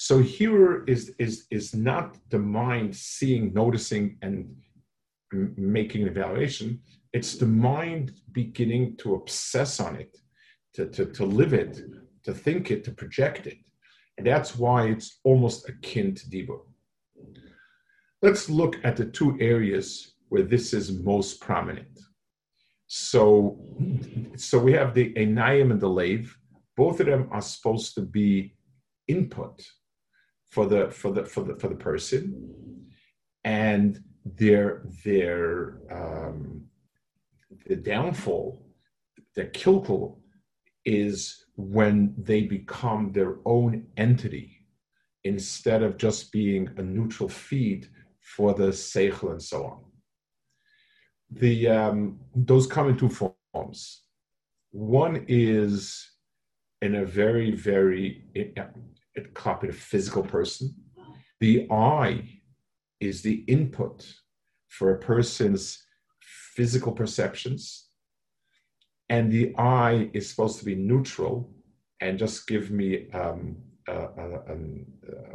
So 0.00 0.20
here 0.20 0.84
is 0.84 1.12
is 1.18 1.48
is 1.50 1.74
not 1.74 2.16
the 2.30 2.38
mind 2.38 2.94
seeing, 2.94 3.52
noticing, 3.52 4.16
and 4.22 4.54
making 5.56 6.02
an 6.02 6.08
evaluation. 6.08 6.80
It's 7.12 7.34
the 7.34 7.48
mind 7.48 8.12
beginning 8.30 8.96
to 8.98 9.16
obsess 9.16 9.80
on 9.80 9.96
it, 9.96 10.16
to, 10.74 10.86
to, 10.86 11.06
to 11.06 11.24
live 11.24 11.52
it, 11.52 11.80
to 12.22 12.32
think 12.32 12.70
it, 12.70 12.84
to 12.84 12.92
project 12.92 13.48
it. 13.48 13.58
And 14.16 14.24
that's 14.24 14.54
why 14.56 14.86
it's 14.86 15.18
almost 15.24 15.68
akin 15.68 16.14
to 16.14 16.30
Dibur. 16.30 16.60
Let's 18.22 18.48
look 18.48 18.76
at 18.84 18.96
the 18.96 19.06
two 19.06 19.36
areas 19.40 20.14
where 20.28 20.44
this 20.44 20.72
is 20.74 20.92
most 20.92 21.40
prominent. 21.40 21.98
So, 22.86 23.58
so 24.36 24.60
we 24.60 24.74
have 24.74 24.94
the 24.94 25.12
Enayim 25.14 25.72
and 25.72 25.80
the 25.80 25.90
Lave. 26.00 26.38
Both 26.76 27.00
of 27.00 27.06
them 27.06 27.28
are 27.32 27.42
supposed 27.42 27.96
to 27.96 28.02
be 28.02 28.54
input 29.08 29.66
for 30.50 30.66
the 30.66 30.90
for 30.90 31.12
the 31.12 31.24
for 31.24 31.42
the 31.44 31.54
for 31.54 31.68
the 31.68 31.74
person. 31.74 32.86
And 33.44 34.00
their 34.24 34.82
their 35.04 35.78
um, 35.90 36.64
the 37.66 37.76
downfall 37.76 38.64
the 39.34 39.44
kilkel 39.44 40.18
is 40.84 41.44
when 41.56 42.14
they 42.18 42.42
become 42.42 43.12
their 43.12 43.36
own 43.44 43.86
entity 43.96 44.66
instead 45.24 45.82
of 45.82 45.96
just 45.96 46.32
being 46.32 46.68
a 46.76 46.82
neutral 46.82 47.28
feed 47.28 47.88
for 48.20 48.52
the 48.54 48.68
seichel 48.68 49.30
and 49.30 49.42
so 49.42 49.64
on. 49.64 49.78
The 51.30 51.68
um, 51.68 52.18
those 52.34 52.66
come 52.66 52.88
in 52.88 52.96
two 52.96 53.10
forms. 53.10 54.02
One 54.70 55.24
is 55.28 56.10
in 56.82 56.96
a 56.96 57.04
very 57.04 57.50
very 57.52 58.24
it 59.18 59.34
copy 59.34 59.68
a 59.68 59.72
physical 59.72 60.22
person. 60.22 60.74
The 61.40 61.66
I 61.70 62.40
is 63.00 63.22
the 63.22 63.44
input 63.46 64.06
for 64.68 64.94
a 64.94 64.98
person's 64.98 65.84
physical 66.56 66.92
perceptions. 66.92 67.88
And 69.08 69.30
the 69.32 69.54
I 69.56 70.10
is 70.12 70.28
supposed 70.28 70.58
to 70.58 70.64
be 70.64 70.74
neutral 70.74 71.50
and 72.00 72.18
just 72.18 72.46
give 72.46 72.70
me 72.70 73.10
um, 73.12 73.56
a, 73.88 73.92
a, 73.92 74.52
a, 74.52 74.56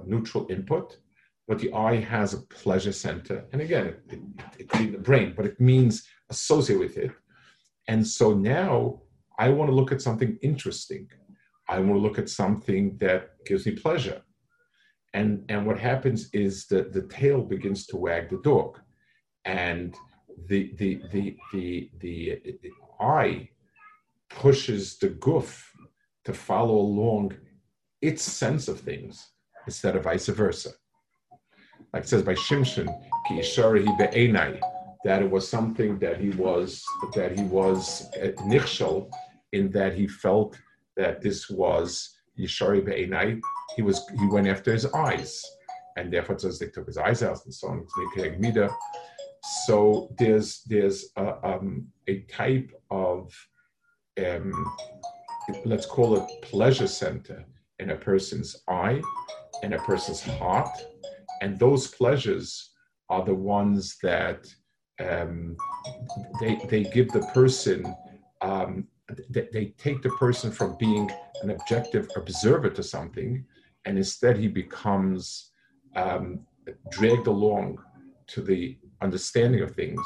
neutral 0.05 0.47
input. 0.49 0.97
But 1.47 1.59
the 1.59 1.73
I 1.73 1.95
has 1.95 2.33
a 2.33 2.41
pleasure 2.43 2.93
center. 2.93 3.45
And 3.51 3.61
again, 3.61 3.87
it, 3.87 3.99
it, 4.09 4.19
it's 4.59 4.79
in 4.79 4.91
the 4.91 4.97
brain, 4.97 5.33
but 5.35 5.45
it 5.45 5.59
means 5.59 6.07
associate 6.29 6.79
with 6.79 6.97
it. 6.97 7.11
And 7.87 8.05
so 8.05 8.33
now 8.33 9.01
I 9.37 9.49
want 9.49 9.69
to 9.69 9.75
look 9.75 9.91
at 9.91 10.01
something 10.01 10.37
interesting. 10.41 11.09
I 11.67 11.79
want 11.79 11.93
to 11.93 11.99
look 11.99 12.19
at 12.19 12.29
something 12.29 12.97
that 12.97 13.31
gives 13.45 13.65
me 13.65 13.73
pleasure. 13.73 14.21
And, 15.13 15.45
and 15.49 15.65
what 15.65 15.79
happens 15.79 16.29
is 16.33 16.65
that 16.67 16.91
the 16.91 17.03
tail 17.03 17.41
begins 17.41 17.85
to 17.87 17.97
wag 17.97 18.29
the 18.29 18.41
dog. 18.43 18.79
And 19.45 19.95
the, 20.47 20.73
the, 20.77 21.01
the, 21.11 21.37
the, 21.51 21.89
the, 21.99 22.41
the 22.43 22.71
eye 22.99 23.49
pushes 24.29 24.97
the 24.97 25.09
goof 25.09 25.71
to 26.25 26.33
follow 26.33 26.75
along 26.75 27.33
its 28.01 28.23
sense 28.23 28.67
of 28.67 28.79
things 28.79 29.29
instead 29.65 29.95
of 29.95 30.03
vice 30.03 30.27
versa. 30.27 30.71
Like 31.93 32.03
it 32.03 32.09
says 32.09 32.23
by 32.23 32.33
Shimshon, 32.33 32.87
ki 33.27 33.35
be'enai, 33.35 34.59
that 35.05 35.21
it 35.21 35.29
was 35.29 35.47
something 35.47 35.99
that 35.99 36.19
he 36.19 36.31
was 36.31 36.83
that 37.13 37.37
he 37.37 37.43
was 37.43 38.09
uh, 38.21 38.29
nichshel 38.43 39.09
in 39.51 39.69
that 39.71 39.93
he 39.93 40.07
felt 40.07 40.57
that 40.97 41.21
this 41.21 41.49
was 41.49 42.17
Yishari 42.37 42.83
Be'enai. 42.83 43.39
He 43.75 43.81
was 43.81 44.05
he 44.19 44.27
went 44.27 44.47
after 44.47 44.71
his 44.71 44.85
eyes, 44.93 45.43
and 45.97 46.11
therefore 46.11 46.39
says 46.39 46.59
they 46.59 46.67
took 46.67 46.87
his 46.87 46.97
eyes 46.97 47.23
out 47.23 47.39
and 47.45 47.53
so 47.53 47.69
on. 47.69 47.87
So 49.65 50.09
there's 50.17 50.63
there's 50.63 51.09
a, 51.17 51.47
um, 51.47 51.87
a 52.07 52.21
type 52.21 52.71
of 52.89 53.33
um, 54.23 54.71
let's 55.65 55.85
call 55.85 56.15
it 56.15 56.41
pleasure 56.41 56.87
center 56.87 57.45
in 57.79 57.91
a 57.91 57.95
person's 57.95 58.63
eye, 58.67 59.01
in 59.63 59.73
a 59.73 59.79
person's 59.79 60.21
heart, 60.21 60.69
and 61.41 61.59
those 61.59 61.87
pleasures 61.87 62.71
are 63.09 63.25
the 63.25 63.35
ones 63.35 63.97
that 64.01 64.47
um, 64.99 65.57
they 66.39 66.59
they 66.69 66.83
give 66.83 67.09
the 67.09 67.27
person. 67.33 67.93
Um, 68.41 68.87
they, 69.29 69.47
they 69.51 69.65
take 69.77 70.01
the 70.01 70.09
person 70.09 70.51
from 70.51 70.77
being 70.77 71.11
an 71.41 71.49
objective 71.49 72.07
observer 72.15 72.69
to 72.69 72.83
something, 72.83 73.45
and 73.85 73.97
instead 73.97 74.37
he 74.37 74.47
becomes 74.47 75.51
um, 75.95 76.39
dragged 76.89 77.27
along 77.27 77.79
to 78.27 78.41
the 78.41 78.77
understanding 79.01 79.61
of 79.61 79.75
things 79.75 80.01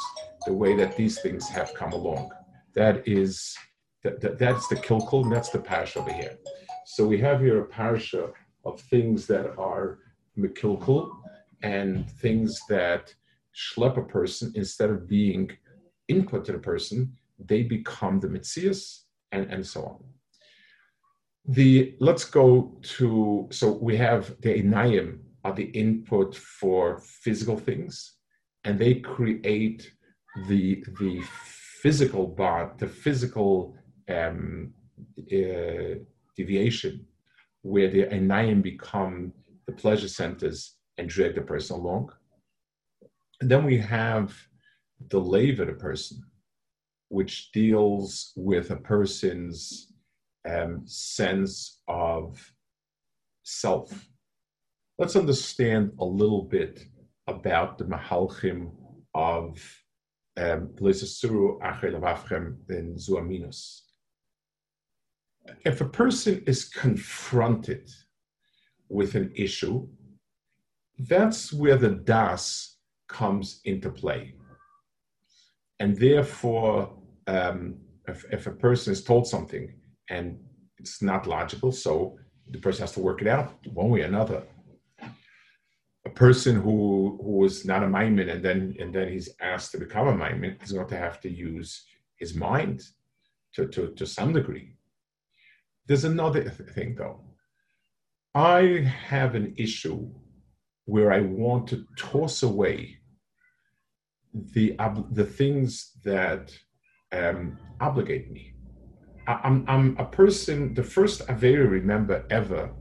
the 0.45 0.53
way 0.53 0.75
that 0.75 0.97
these 0.97 1.19
things 1.21 1.47
have 1.47 1.73
come 1.73 1.93
along. 1.93 2.31
That 2.73 3.07
is 3.07 3.55
that, 4.03 4.21
that 4.21 4.39
that's 4.39 4.67
the 4.67 4.75
kilkul, 4.75 5.23
and 5.23 5.31
that's 5.31 5.49
the 5.49 5.59
parish 5.59 5.97
over 5.97 6.11
here. 6.11 6.37
So 6.85 7.05
we 7.05 7.19
have 7.19 7.41
here 7.41 7.61
a 7.61 7.65
parasha 7.65 8.29
of 8.65 8.79
things 8.81 9.27
that 9.27 9.57
are 9.57 9.99
mikilkul 10.37 11.11
and 11.61 12.09
things 12.09 12.59
that 12.69 13.13
schlep 13.55 13.97
a 13.97 14.03
person 14.03 14.51
instead 14.55 14.89
of 14.89 15.07
being 15.07 15.51
input 16.07 16.45
to 16.45 16.51
the 16.51 16.59
person, 16.59 17.17
they 17.39 17.63
become 17.63 18.19
the 18.19 18.27
mitzias 18.27 19.01
and, 19.31 19.51
and 19.51 19.65
so 19.65 19.83
on. 19.83 20.03
The 21.49 21.95
let's 21.99 22.25
go 22.25 22.77
to 22.97 23.47
so 23.51 23.71
we 23.71 23.95
have 23.97 24.35
the 24.41 24.61
inayim 24.61 25.19
are 25.43 25.53
the 25.53 25.69
input 25.83 26.35
for 26.35 26.99
physical 26.99 27.57
things, 27.57 28.15
and 28.65 28.77
they 28.77 28.95
create 28.95 29.91
the 30.47 30.83
the 30.99 31.21
physical 31.81 32.27
bond, 32.27 32.71
the 32.79 32.87
physical 32.87 33.75
um, 34.09 34.73
uh, 35.31 35.95
deviation 36.35 37.05
where 37.61 37.89
the 37.89 38.03
Einayim 38.03 38.61
become 38.61 39.33
the 39.65 39.73
pleasure 39.73 40.07
centers 40.07 40.75
and 40.97 41.09
drag 41.09 41.35
the 41.35 41.41
person 41.41 41.75
along. 41.75 42.11
And 43.41 43.49
then 43.51 43.65
we 43.65 43.77
have 43.77 44.35
the 45.09 45.19
lave 45.19 45.59
of 45.59 45.67
the 45.67 45.73
person, 45.73 46.23
which 47.09 47.51
deals 47.51 48.33
with 48.35 48.71
a 48.71 48.75
person's 48.75 49.91
um, 50.47 50.83
sense 50.85 51.81
of 51.87 52.51
self. 53.43 54.07
Let's 54.97 55.15
understand 55.15 55.91
a 55.99 56.05
little 56.05 56.43
bit 56.43 56.85
about 57.27 57.77
the 57.77 57.85
Mahalchim 57.85 58.71
of 59.13 59.61
um, 60.37 60.69
in 62.69 62.95
Zuaminus 62.95 63.81
if 65.65 65.81
a 65.81 65.85
person 65.85 66.43
is 66.45 66.65
confronted 66.65 67.89
with 68.89 69.15
an 69.15 69.31
issue, 69.35 69.87
that's 70.99 71.53
where 71.53 71.77
the 71.77 71.89
das 71.89 72.77
comes 73.07 73.61
into 73.65 73.89
play. 73.89 74.33
And 75.79 75.95
therefore, 75.97 76.96
um, 77.27 77.75
if, 78.07 78.25
if 78.31 78.47
a 78.47 78.51
person 78.51 78.93
is 78.93 79.03
told 79.03 79.27
something 79.27 79.73
and 80.09 80.39
it's 80.79 81.01
not 81.01 81.27
logical, 81.27 81.71
so 81.71 82.17
the 82.49 82.59
person 82.59 82.81
has 82.81 82.93
to 82.93 83.01
work 83.01 83.21
it 83.21 83.27
out 83.27 83.53
one 83.67 83.89
way 83.89 84.01
or 84.01 84.05
another. 84.05 84.43
A 86.05 86.09
person 86.09 86.55
who 86.55 87.19
who 87.21 87.43
is 87.43 87.65
not 87.65 87.83
a 87.83 87.87
maimin 87.87 88.31
and 88.31 88.43
then 88.43 88.75
and 88.79 88.95
then 88.95 89.09
he's 89.09 89.29
asked 89.41 89.73
to 89.73 89.77
become 89.77 90.07
a 90.07 90.13
maimin 90.13 90.63
is 90.63 90.71
going 90.71 90.87
to 90.87 90.97
have 90.97 91.19
to 91.21 91.29
use 91.29 91.85
his 92.15 92.33
mind 92.33 92.81
to, 93.53 93.67
to, 93.67 93.93
to 93.95 94.05
some 94.05 94.31
degree. 94.33 94.73
There's 95.85 96.05
another 96.05 96.49
thing 96.49 96.95
though. 96.95 97.21
I 98.33 98.89
have 99.09 99.35
an 99.35 99.53
issue 99.57 100.09
where 100.85 101.11
I 101.11 101.21
want 101.21 101.67
to 101.69 101.85
toss 101.97 102.43
away 102.43 102.99
the 104.33 104.75
the 105.11 105.25
things 105.25 105.91
that 106.05 106.57
um, 107.11 107.57
obligate 107.79 108.31
me. 108.31 108.53
I, 109.27 109.39
am 109.43 109.65
I'm 109.67 109.97
a 109.97 110.05
person. 110.05 110.73
The 110.73 110.83
first 110.83 111.21
I 111.29 111.33
remember 111.33 112.25
ever 112.29 112.71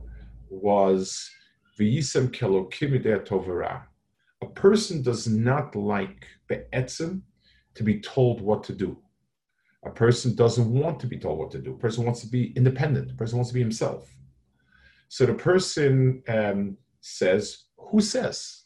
was 0.48 1.30
v'yisem 1.78 2.28
kelo 2.30 2.70
tovera. 3.26 3.82
A 4.42 4.46
person 4.46 5.02
does 5.02 5.26
not 5.26 5.74
like 5.74 6.26
be'etzim 6.48 7.22
to 7.74 7.82
be 7.82 8.00
told 8.00 8.40
what 8.40 8.62
to 8.64 8.72
do. 8.72 8.98
A 9.84 9.90
person 9.90 10.34
doesn't 10.34 10.72
want 10.72 11.00
to 11.00 11.06
be 11.06 11.18
told 11.18 11.38
what 11.38 11.50
to 11.52 11.58
do. 11.58 11.74
A 11.74 11.78
person 11.78 12.04
wants 12.04 12.20
to 12.20 12.28
be 12.28 12.52
independent. 12.56 13.10
A 13.10 13.14
person 13.14 13.38
wants 13.38 13.50
to 13.50 13.54
be 13.54 13.60
himself. 13.60 14.12
So 15.08 15.26
the 15.26 15.34
person 15.34 16.22
um, 16.28 16.76
says, 17.00 17.64
"Who 17.78 18.00
says?" 18.00 18.65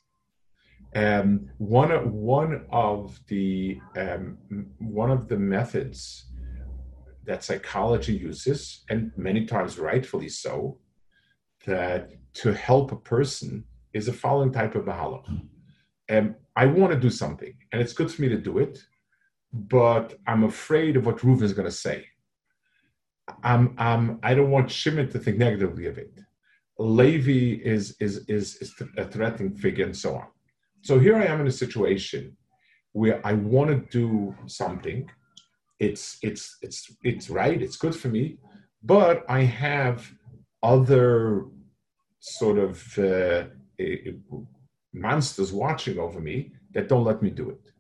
Um, 0.95 1.49
one 1.59 1.91
one 2.13 2.67
of 2.71 3.21
the 3.29 3.81
um, 3.97 4.39
one 4.79 5.11
of 5.11 5.29
the 5.29 5.37
methods 5.37 6.27
that 7.25 7.45
psychology 7.45 8.15
uses, 8.15 8.85
and 8.91 9.13
many 9.17 9.47
times 9.47 9.79
rightfully 9.79 10.29
so, 10.29 10.79
that 11.67 12.11
to 12.35 12.53
help 12.53 12.91
a 12.93 12.97
person 12.97 13.65
is 13.93 14.07
the 14.07 14.13
following 14.13 14.53
type 14.53 14.75
of 14.75 14.85
mahalach. 14.85 15.27
Um, 16.11 16.35
I 16.57 16.67
want 16.67 16.93
to 16.93 16.99
do 16.99 17.11
something, 17.11 17.55
and 17.73 17.81
it's 17.81 17.93
good 17.93 18.11
for 18.11 18.23
me 18.23 18.29
to 18.29 18.37
do 18.37 18.59
it, 18.59 18.83
but 19.53 20.19
I'm 20.27 20.45
afraid 20.45 20.97
of 20.97 21.07
what 21.07 21.19
Reuven 21.19 21.43
is 21.43 21.53
going 21.53 21.69
to 21.69 21.73
say. 21.73 22.07
I'm, 23.45 23.75
I'm, 23.79 24.19
I 24.23 24.35
don't 24.35 24.51
want 24.51 24.71
Shimon 24.71 25.09
to 25.11 25.19
think 25.19 25.39
negatively 25.39 25.87
of 25.87 25.99
it. 25.99 26.19
Levi 26.79 27.63
is, 27.63 27.97
is, 28.01 28.25
is, 28.29 28.57
is 28.57 28.75
a 28.97 29.05
threatening 29.05 29.55
figure 29.55 29.85
and 29.85 29.97
so 29.97 30.17
on. 30.17 30.27
So 30.83 30.99
here 30.99 31.17
I 31.17 31.27
am 31.27 31.41
in 31.41 31.47
a 31.47 31.53
situation 31.53 32.37
where 32.93 33.25
I 33.25 33.35
want 33.35 33.71
to 33.71 33.99
do 33.99 34.35
something. 34.47 35.09
It's, 35.79 36.19
it's, 36.23 36.57
it's, 36.63 36.95
it's 37.05 37.31
right, 37.31 37.61
it's 37.61 37.77
good 37.77 37.95
for 37.95 38.09
me, 38.09 38.39
but 38.83 39.25
I 39.29 39.43
have 39.43 40.11
other 40.63 41.47
sort 42.19 42.59
of 42.59 42.99
uh, 42.99 43.45
monsters 44.93 45.53
watching 45.53 45.99
over 45.99 46.21
me 46.21 46.53
that 46.75 46.89
don't 46.89 47.05
let 47.05 47.23
me 47.23 47.31
do 47.31 47.51
it 47.51 47.71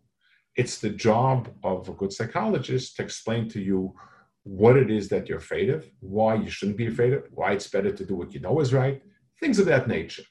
it's 0.56 0.78
the 0.78 0.90
job 0.90 1.48
of 1.62 1.88
a 1.88 1.92
good 1.92 2.12
psychologist 2.12 2.96
to 2.96 3.02
explain 3.02 3.48
to 3.48 3.60
you 3.60 3.94
what 4.42 4.76
it 4.76 4.90
is 4.90 5.08
that 5.08 5.28
you're 5.28 5.38
afraid 5.38 5.70
of, 5.70 5.86
why 6.00 6.34
you 6.34 6.50
shouldn't 6.50 6.76
be 6.76 6.86
afraid 6.86 7.12
of, 7.12 7.24
why 7.32 7.52
it's 7.52 7.68
better 7.68 7.92
to 7.92 8.04
do 8.04 8.14
what 8.14 8.34
you 8.34 8.40
know 8.40 8.60
is 8.60 8.74
right, 8.74 9.02
things 9.38 9.58
of 9.58 9.66
that 9.66 9.88
nature. 9.88 10.22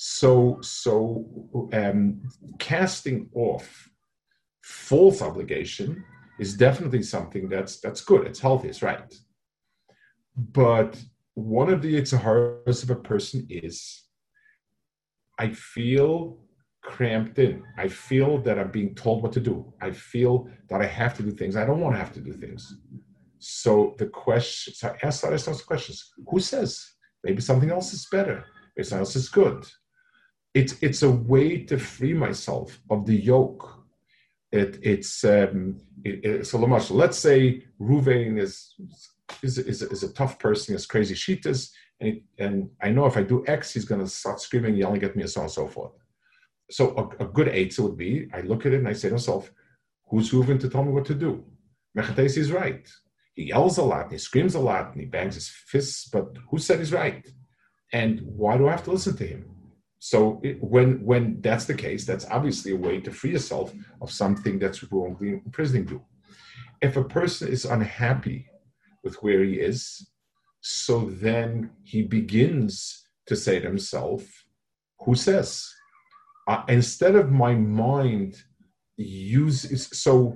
So, 0.00 0.58
so 0.62 1.26
um, 1.72 2.22
casting 2.60 3.28
off 3.34 3.90
false 4.62 5.20
obligation 5.22 6.04
is 6.38 6.54
definitely 6.54 7.02
something 7.02 7.48
that's 7.48 7.80
that's 7.80 8.00
good. 8.00 8.24
It's 8.24 8.38
healthy. 8.38 8.68
It's 8.68 8.80
right. 8.80 9.12
But 10.36 10.96
one 11.34 11.68
of 11.68 11.82
the 11.82 12.00
itzaharas 12.00 12.84
of 12.84 12.90
a 12.90 12.94
person 12.94 13.44
is, 13.50 14.04
I 15.36 15.48
feel 15.48 16.38
cramped 16.80 17.40
in. 17.40 17.64
I 17.76 17.88
feel 17.88 18.38
that 18.42 18.56
I'm 18.56 18.70
being 18.70 18.94
told 18.94 19.24
what 19.24 19.32
to 19.32 19.40
do. 19.40 19.74
I 19.82 19.90
feel 19.90 20.48
that 20.70 20.80
I 20.80 20.86
have 20.86 21.16
to 21.16 21.24
do 21.24 21.32
things. 21.32 21.56
I 21.56 21.66
don't 21.66 21.80
want 21.80 21.96
to 21.96 21.98
have 21.98 22.12
to 22.14 22.20
do 22.20 22.34
things. 22.34 22.72
So 23.40 23.96
the 23.98 24.06
question, 24.06 24.74
so 24.74 24.90
I 24.90 25.06
ask 25.06 25.24
ourselves 25.24 25.62
questions. 25.62 26.12
Who 26.28 26.38
says? 26.38 26.88
Maybe 27.24 27.40
something 27.40 27.72
else 27.72 27.92
is 27.92 28.06
better. 28.12 28.44
Maybe 28.76 28.86
something 28.86 29.00
else 29.00 29.16
is 29.16 29.28
good. 29.28 29.66
It's 30.54 30.74
it's 30.82 31.02
a 31.02 31.10
way 31.10 31.64
to 31.64 31.78
free 31.78 32.14
myself 32.14 32.80
of 32.90 33.06
the 33.06 33.16
yoke. 33.16 33.74
It, 34.50 34.78
it's 34.82 35.24
um, 35.24 35.80
it, 36.04 36.24
it, 36.24 36.46
so. 36.46 36.58
Let's 36.58 37.18
say 37.18 37.64
Ruvain 37.80 38.40
is 38.40 38.74
is, 39.42 39.58
is, 39.58 39.82
is 39.82 40.02
a 40.02 40.12
tough 40.14 40.38
person, 40.38 40.74
has 40.74 40.86
crazy 40.86 41.14
shitas, 41.14 41.70
and, 42.00 42.22
and 42.38 42.70
I 42.80 42.90
know 42.90 43.04
if 43.04 43.18
I 43.18 43.22
do 43.22 43.44
X, 43.46 43.74
he's 43.74 43.84
going 43.84 44.00
to 44.00 44.08
start 44.08 44.40
screaming, 44.40 44.74
yelling 44.74 45.02
at 45.02 45.14
me, 45.14 45.22
and 45.22 45.30
so 45.30 45.40
on 45.40 45.44
and 45.44 45.52
so 45.52 45.68
forth 45.68 45.92
so 46.70 47.14
a, 47.20 47.24
a 47.24 47.26
good 47.26 47.48
eitzah 47.48 47.80
would 47.80 47.96
be 47.96 48.28
I 48.32 48.40
look 48.42 48.66
at 48.66 48.72
it 48.72 48.78
and 48.78 48.88
I 48.88 48.92
say 48.92 49.08
to 49.08 49.14
myself, 49.14 49.52
who's 50.08 50.30
Reuven 50.30 50.60
to 50.60 50.68
tell 50.68 50.84
me 50.84 50.92
what 50.92 51.06
to 51.06 51.14
do? 51.14 51.44
Mechatesi 51.96 52.38
is 52.38 52.52
right. 52.52 52.88
He 53.34 53.44
yells 53.44 53.78
a 53.78 53.82
lot, 53.82 54.04
and 54.04 54.12
he 54.12 54.18
screams 54.18 54.54
a 54.54 54.60
lot, 54.60 54.92
and 54.92 55.00
he 55.00 55.06
bangs 55.06 55.34
his 55.36 55.48
fists, 55.48 56.08
but 56.08 56.36
who 56.50 56.58
said 56.58 56.80
he's 56.80 56.92
right? 56.92 57.26
And 57.92 58.20
why 58.22 58.58
do 58.58 58.66
I 58.68 58.72
have 58.72 58.84
to 58.84 58.90
listen 58.90 59.16
to 59.16 59.26
him? 59.26 59.48
So 59.98 60.40
it, 60.44 60.62
when 60.62 61.04
when 61.04 61.40
that's 61.40 61.64
the 61.64 61.74
case, 61.74 62.04
that's 62.04 62.26
obviously 62.30 62.72
a 62.72 62.76
way 62.76 63.00
to 63.00 63.10
free 63.10 63.32
yourself 63.32 63.72
of 64.00 64.10
something 64.10 64.58
that's 64.58 64.82
wrongly 64.92 65.30
imprisoning 65.30 65.88
you. 65.88 66.04
If 66.80 66.96
a 66.96 67.04
person 67.04 67.48
is 67.48 67.64
unhappy 67.64 68.46
with 69.02 69.16
where 69.22 69.42
he 69.42 69.54
is, 69.54 70.08
so 70.60 71.06
then 71.06 71.70
he 71.82 72.02
begins 72.02 73.06
to 73.26 73.34
say 73.34 73.58
to 73.58 73.66
himself, 73.66 74.22
"Who 75.04 75.14
says?" 75.14 75.68
uh, 76.48 76.62
instead 76.68 77.14
of 77.14 77.30
my 77.30 77.54
mind 77.54 78.42
use 78.96 79.88
so 79.96 80.34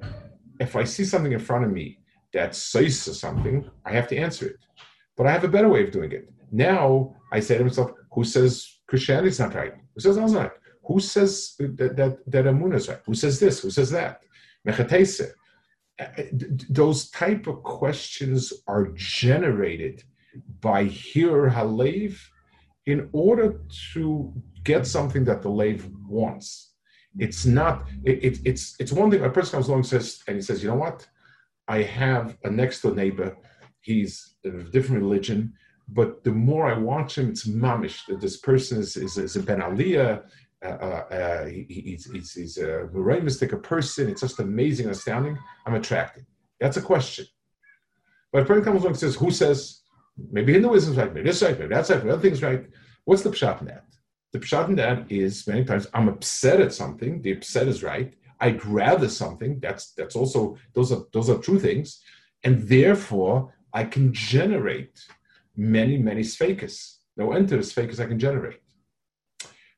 if 0.61 0.77
I 0.77 0.85
see 0.85 1.05
something 1.05 1.33
in 1.33 1.40
front 1.40 1.64
of 1.64 1.72
me 1.72 1.98
that 2.33 2.55
says 2.55 3.01
something, 3.18 3.68
I 3.85 3.92
have 3.92 4.07
to 4.09 4.16
answer 4.16 4.46
it. 4.46 4.57
But 5.16 5.27
I 5.27 5.33
have 5.33 5.44
a 5.44 5.48
better 5.48 5.68
way 5.68 5.83
of 5.83 5.90
doing 5.90 6.12
it. 6.12 6.33
Now 6.53 7.16
I 7.33 7.40
say 7.40 7.59
to 7.59 7.64
myself, 7.64 7.90
Who 8.12 8.25
says 8.25 8.81
Christianity 8.92 9.28
is 9.28 9.40
not 9.40 9.55
right? 9.55 9.72
Who 9.94 10.00
says 10.00 10.16
that's 10.16 10.33
not? 10.33 10.52
Who 10.87 11.00
says 11.00 11.55
that 11.59 11.96
that, 11.96 12.18
that 12.26 12.46
Amun 12.46 12.74
is 12.74 12.88
right? 12.90 13.00
Who 13.07 13.14
says 13.14 13.40
this? 13.40 13.62
Who 13.62 13.70
says 13.70 13.90
that? 13.92 14.24
Mechatese. 14.68 15.31
Those 16.68 17.09
type 17.09 17.46
of 17.46 17.62
questions 17.62 18.52
are 18.66 18.88
generated 19.22 20.05
by 20.61 20.85
Hir 20.85 21.48
Halev 21.48 22.18
in 22.85 23.09
order 23.12 23.62
to 23.94 24.35
get 24.62 24.87
something 24.87 25.24
that 25.24 25.40
the 25.40 25.48
lave 25.48 25.88
wants. 26.07 26.74
It's 27.18 27.46
not. 27.46 27.88
It, 28.05 28.16
it, 28.28 28.38
it's 28.44 28.76
it's 28.78 28.92
one 28.92 29.11
thing. 29.11 29.24
A 29.24 29.31
person 29.31 29.52
comes 29.52 29.68
along 29.68 29.81
and 29.81 29.87
says, 29.87 30.22
and 30.26 30.37
he 30.37 30.42
says, 30.42 30.62
you 30.62 30.68
know 30.68 30.83
what? 30.87 31.09
I 31.66 31.78
have 32.02 32.37
a 32.44 32.50
next 32.50 32.83
door 32.83 32.94
neighbor. 32.94 33.38
He's 33.81 34.35
of 34.44 34.55
a 34.55 34.70
different 34.74 35.00
religion, 35.00 35.55
but 35.88 36.25
the 36.25 36.33
more 36.33 36.71
I 36.71 36.79
watch 36.79 37.18
him, 37.18 37.31
it's 37.31 37.47
mamish 37.47 38.07
that 38.07 38.21
this 38.21 38.37
person 38.38 38.81
is, 38.81 38.97
is, 38.97 39.18
is 39.18 39.37
a 39.37 39.42
Ben 39.42 39.61
Aliyah. 39.61 40.25
Uh, 40.64 40.68
uh, 40.68 41.14
uh 41.14 41.47
he, 41.47 41.66
he's, 41.68 42.11
he's, 42.11 42.33
he's 42.33 42.59
a 42.59 42.88
mystic, 42.92 43.53
a 43.53 43.57
person. 43.57 44.09
It's 44.09 44.21
just 44.21 44.40
amazing, 44.40 44.88
astounding. 44.88 45.38
I'm 45.66 45.75
attracted. 45.75 46.25
That's 46.61 46.77
a 46.77 46.83
question. 46.83 47.27
But 48.33 48.42
a 48.42 48.45
person 48.47 48.64
comes 48.64 48.81
along 48.81 48.92
and 48.92 48.99
says, 48.99 49.16
who 49.16 49.31
says, 49.31 49.83
maybe 50.31 50.53
Hinduism's 50.53 50.97
right, 50.97 51.12
maybe 51.12 51.29
this 51.29 51.42
right, 51.42 51.59
maybe 51.59 51.75
that's 51.75 51.90
right, 51.90 51.99
maybe 51.99 52.11
other 52.11 52.23
things 52.23 52.42
right. 52.42 52.64
What's 53.05 53.23
the 53.23 53.31
pshat 53.31 53.61
in 53.61 53.66
that? 53.66 53.85
The 54.33 54.38
pshat 54.38 54.68
in 54.68 54.77
that 54.77 55.11
is 55.11 55.47
many 55.47 55.64
times 55.64 55.87
I'm 55.92 56.09
upset 56.09 56.61
at 56.61 56.73
something. 56.73 57.21
The 57.23 57.33
upset 57.33 57.68
is 57.68 57.83
right. 57.83 58.14
I'd 58.40 58.64
rather 58.64 59.09
something. 59.09 59.61
That's 59.61 59.92
that's 59.92 60.16
also 60.16 60.57
those 60.75 60.90
are 60.90 61.03
those 61.12 61.31
are 61.31 61.38
true 61.38 61.61
things, 61.61 62.03
and 62.42 62.62
therefore 62.68 63.55
I 63.73 63.85
can 63.85 64.12
generate 64.12 65.01
many 65.57 65.99
many 65.99 66.23
sfakis. 66.23 66.97
No 67.17 67.33
enter 67.33 67.59
sfakis 67.59 68.01
I 68.01 68.07
can 68.07 68.19
generate. 68.19 68.61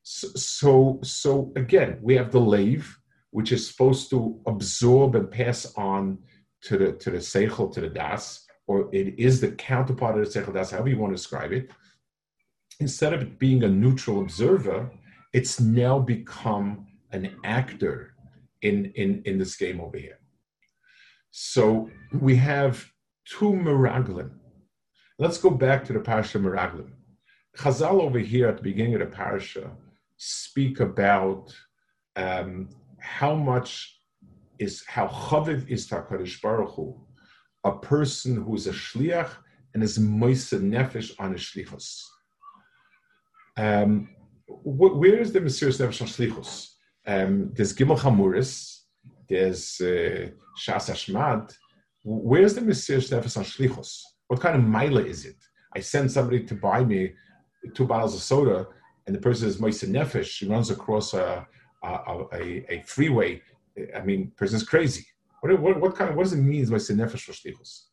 So, 0.03 0.27
so 0.35 0.99
so 1.03 1.51
again 1.55 1.99
we 2.01 2.15
have 2.15 2.31
the 2.31 2.39
lave, 2.39 2.97
which 3.31 3.51
is 3.51 3.67
supposed 3.67 4.09
to 4.11 4.39
absorb 4.45 5.15
and 5.15 5.29
pass 5.29 5.73
on 5.75 6.19
to 6.63 6.77
the 6.77 6.91
to 6.93 7.11
the 7.11 7.17
seichel 7.17 7.71
to 7.73 7.81
the 7.81 7.89
das, 7.89 8.45
or 8.67 8.89
it 8.93 9.19
is 9.19 9.41
the 9.41 9.51
counterpart 9.51 10.17
of 10.17 10.25
the 10.25 10.39
seichel 10.39 10.53
das, 10.53 10.71
however 10.71 10.89
you 10.89 10.97
want 10.97 11.11
to 11.11 11.17
describe 11.17 11.51
it 11.51 11.71
instead 12.79 13.13
of 13.13 13.21
it 13.21 13.39
being 13.39 13.63
a 13.63 13.67
neutral 13.67 14.21
observer, 14.21 14.91
it's 15.33 15.59
now 15.59 15.99
become 15.99 16.87
an 17.11 17.35
actor 17.43 18.13
in, 18.61 18.91
in, 18.95 19.21
in 19.25 19.37
this 19.37 19.55
game 19.55 19.79
over 19.79 19.97
here. 19.97 20.19
So 21.31 21.89
we 22.13 22.35
have 22.37 22.85
two 23.25 23.51
Meraglim. 23.51 24.31
Let's 25.17 25.37
go 25.37 25.49
back 25.49 25.85
to 25.85 25.93
the 25.93 25.99
Parsha 25.99 26.41
Meraglim. 26.41 26.91
Chazal 27.57 28.01
over 28.01 28.19
here 28.19 28.49
at 28.49 28.57
the 28.57 28.63
beginning 28.63 28.95
of 28.95 28.99
the 28.99 29.15
Parsha 29.15 29.71
speak 30.17 30.81
about 30.81 31.55
um, 32.17 32.69
how 32.99 33.33
much 33.33 33.97
is, 34.59 34.83
how 34.87 35.07
chaviv 35.07 35.67
is 35.69 35.87
Takarish 35.87 36.41
Baruch 36.41 36.75
Hu, 36.75 36.99
a 37.63 37.71
person 37.77 38.35
who 38.43 38.55
is 38.55 38.67
a 38.67 38.71
shliach 38.71 39.29
and 39.73 39.83
is 39.83 39.97
moise 39.97 40.49
nefesh 40.51 41.13
on 41.17 41.31
a 41.31 41.35
shlichus. 41.35 42.01
Um, 43.57 44.09
wh- 44.47 44.97
where 44.97 45.19
is 45.19 45.31
the 45.31 45.39
Mesiris 45.39 45.79
Nefesh 45.79 46.01
on 46.01 46.07
Shlichus? 46.07 46.71
Um, 47.07 47.51
there's 47.53 47.73
Gimel 47.73 47.97
Chamuris, 47.97 48.81
there's 49.29 49.79
uh, 49.79 50.29
Shas 50.61 50.89
Ashmad. 50.89 51.53
Where's 52.03 52.53
the 52.55 52.61
Mesiris 52.61 53.11
Nefesh 53.11 53.37
on 53.37 53.43
Shlichus? 53.43 54.01
What 54.27 54.41
kind 54.41 54.55
of 54.55 54.63
mila 54.63 55.01
is 55.01 55.25
it? 55.25 55.37
I 55.75 55.79
send 55.79 56.11
somebody 56.11 56.43
to 56.45 56.55
buy 56.55 56.83
me 56.83 57.13
two 57.73 57.85
bottles 57.85 58.15
of 58.15 58.21
soda, 58.21 58.67
and 59.05 59.15
the 59.15 59.19
person 59.19 59.47
is 59.47 59.59
Moise 59.59 59.83
Nefesh. 59.83 60.25
She 60.25 60.47
runs 60.47 60.71
across 60.71 61.13
a, 61.13 61.47
a, 61.83 61.89
a, 62.33 62.73
a 62.73 62.83
freeway. 62.85 63.41
I 63.95 64.01
mean, 64.01 64.31
person's 64.35 64.63
crazy. 64.63 65.05
What, 65.41 65.59
what, 65.59 65.79
what, 65.79 65.95
kind 65.95 66.09
of 66.09 66.15
what 66.15 66.23
does 66.23 66.33
it 66.33 66.37
mean 66.37 66.67
Moise 66.69 66.89
Nefesh 66.89 67.21
for 67.21 67.33
Shlichus? 67.33 67.85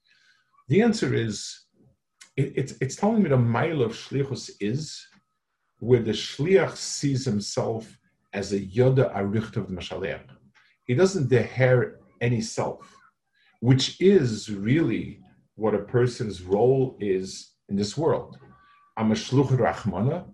The 0.69 0.81
answer 0.81 1.15
is 1.15 1.67
it, 2.37 2.53
it's, 2.57 2.75
it's 2.81 2.97
telling 2.97 3.23
me 3.23 3.29
the 3.29 3.37
mile 3.37 3.83
of 3.83 3.93
Shlichus 3.93 4.51
is 4.61 5.07
where 5.81 6.01
the 6.01 6.13
shliach 6.13 6.77
sees 6.77 7.25
himself 7.25 7.99
as 8.33 8.53
a 8.53 8.61
yoda 8.61 9.15
aricht 9.17 9.57
of 9.57 9.67
the 9.69 9.75
mashalech. 9.75 10.23
He 10.87 10.95
doesn't 10.95 11.29
deher 11.29 11.95
any 12.21 12.41
self, 12.41 12.97
which 13.61 14.01
is 14.01 14.49
really 14.49 15.19
what 15.63 15.77
a 15.77 15.85
person's 15.99 16.43
role 16.43 16.97
is 16.99 17.53
in 17.69 17.77
this 17.77 17.97
world. 17.97 18.37
I'm 18.97 19.13
a 19.13 19.15
shluch 19.15 19.53
rachmana. 19.67 20.25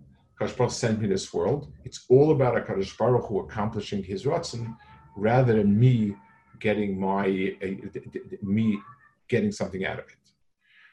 Kadosh 0.41 0.71
sent 0.71 0.99
me 1.01 1.07
this 1.07 1.31
world. 1.31 1.71
It's 1.85 2.01
all 2.09 2.31
about 2.31 2.57
a 2.57 2.61
Kadosh 2.61 2.97
Baruch 2.97 3.27
Hu 3.27 3.41
accomplishing 3.41 4.01
his 4.03 4.23
ratzon, 4.23 4.75
rather 5.15 5.53
than 5.57 5.79
me 5.79 6.15
getting 6.59 6.99
my 6.99 7.25
uh, 7.63 7.67
me 8.41 8.79
getting 9.27 9.51
something 9.51 9.85
out 9.85 9.99
of 9.99 10.05
it. 10.15 10.25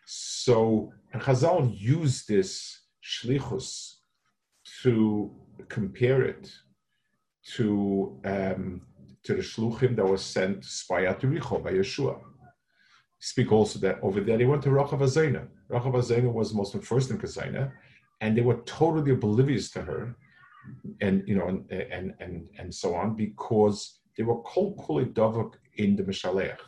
So 0.05 0.92
Chazal 1.14 1.61
used 1.96 2.29
this 2.29 2.51
shlichus 3.12 3.68
to 4.83 5.31
compare 5.77 6.20
it 6.33 6.44
to 7.55 8.20
um, 8.33 8.83
to 9.25 9.33
the 9.38 9.44
shluchim 9.51 9.96
that 9.96 10.07
was 10.14 10.22
sent 10.22 10.62
to 10.62 10.68
spy 10.68 11.07
out 11.07 11.22
Richo 11.22 11.64
by 11.64 11.72
Yeshua. 11.72 12.16
Speak 13.18 13.50
also 13.50 13.79
that 13.81 13.98
over 14.02 14.20
there 14.20 14.38
they 14.38 14.44
went 14.44 14.62
to 14.62 14.68
Rachav 14.68 15.00
Azena. 15.00 15.46
Rachav 15.70 15.94
Azena 15.94 16.33
was 16.33 16.50
the 16.50 16.57
Muslim 16.57 16.83
first 16.83 17.11
in 17.11 17.18
Kazina, 17.18 17.72
and 18.20 18.37
they 18.37 18.42
were 18.42 18.61
totally 18.66 19.12
oblivious 19.12 19.70
to 19.70 19.83
her, 19.83 20.16
and 21.00 21.26
you 21.26 21.35
know, 21.35 21.48
and 21.48 21.70
and 21.70 22.14
and, 22.20 22.46
and 22.59 22.74
so 22.74 22.94
on 22.94 23.16
because 23.16 24.00
they 24.16 24.22
were 24.22 24.40
kol 24.42 24.76
kuli 24.87 25.07
davuk 25.07 25.55
in 25.76 25.96
the 25.96 26.02
Mishalech. 26.02 26.59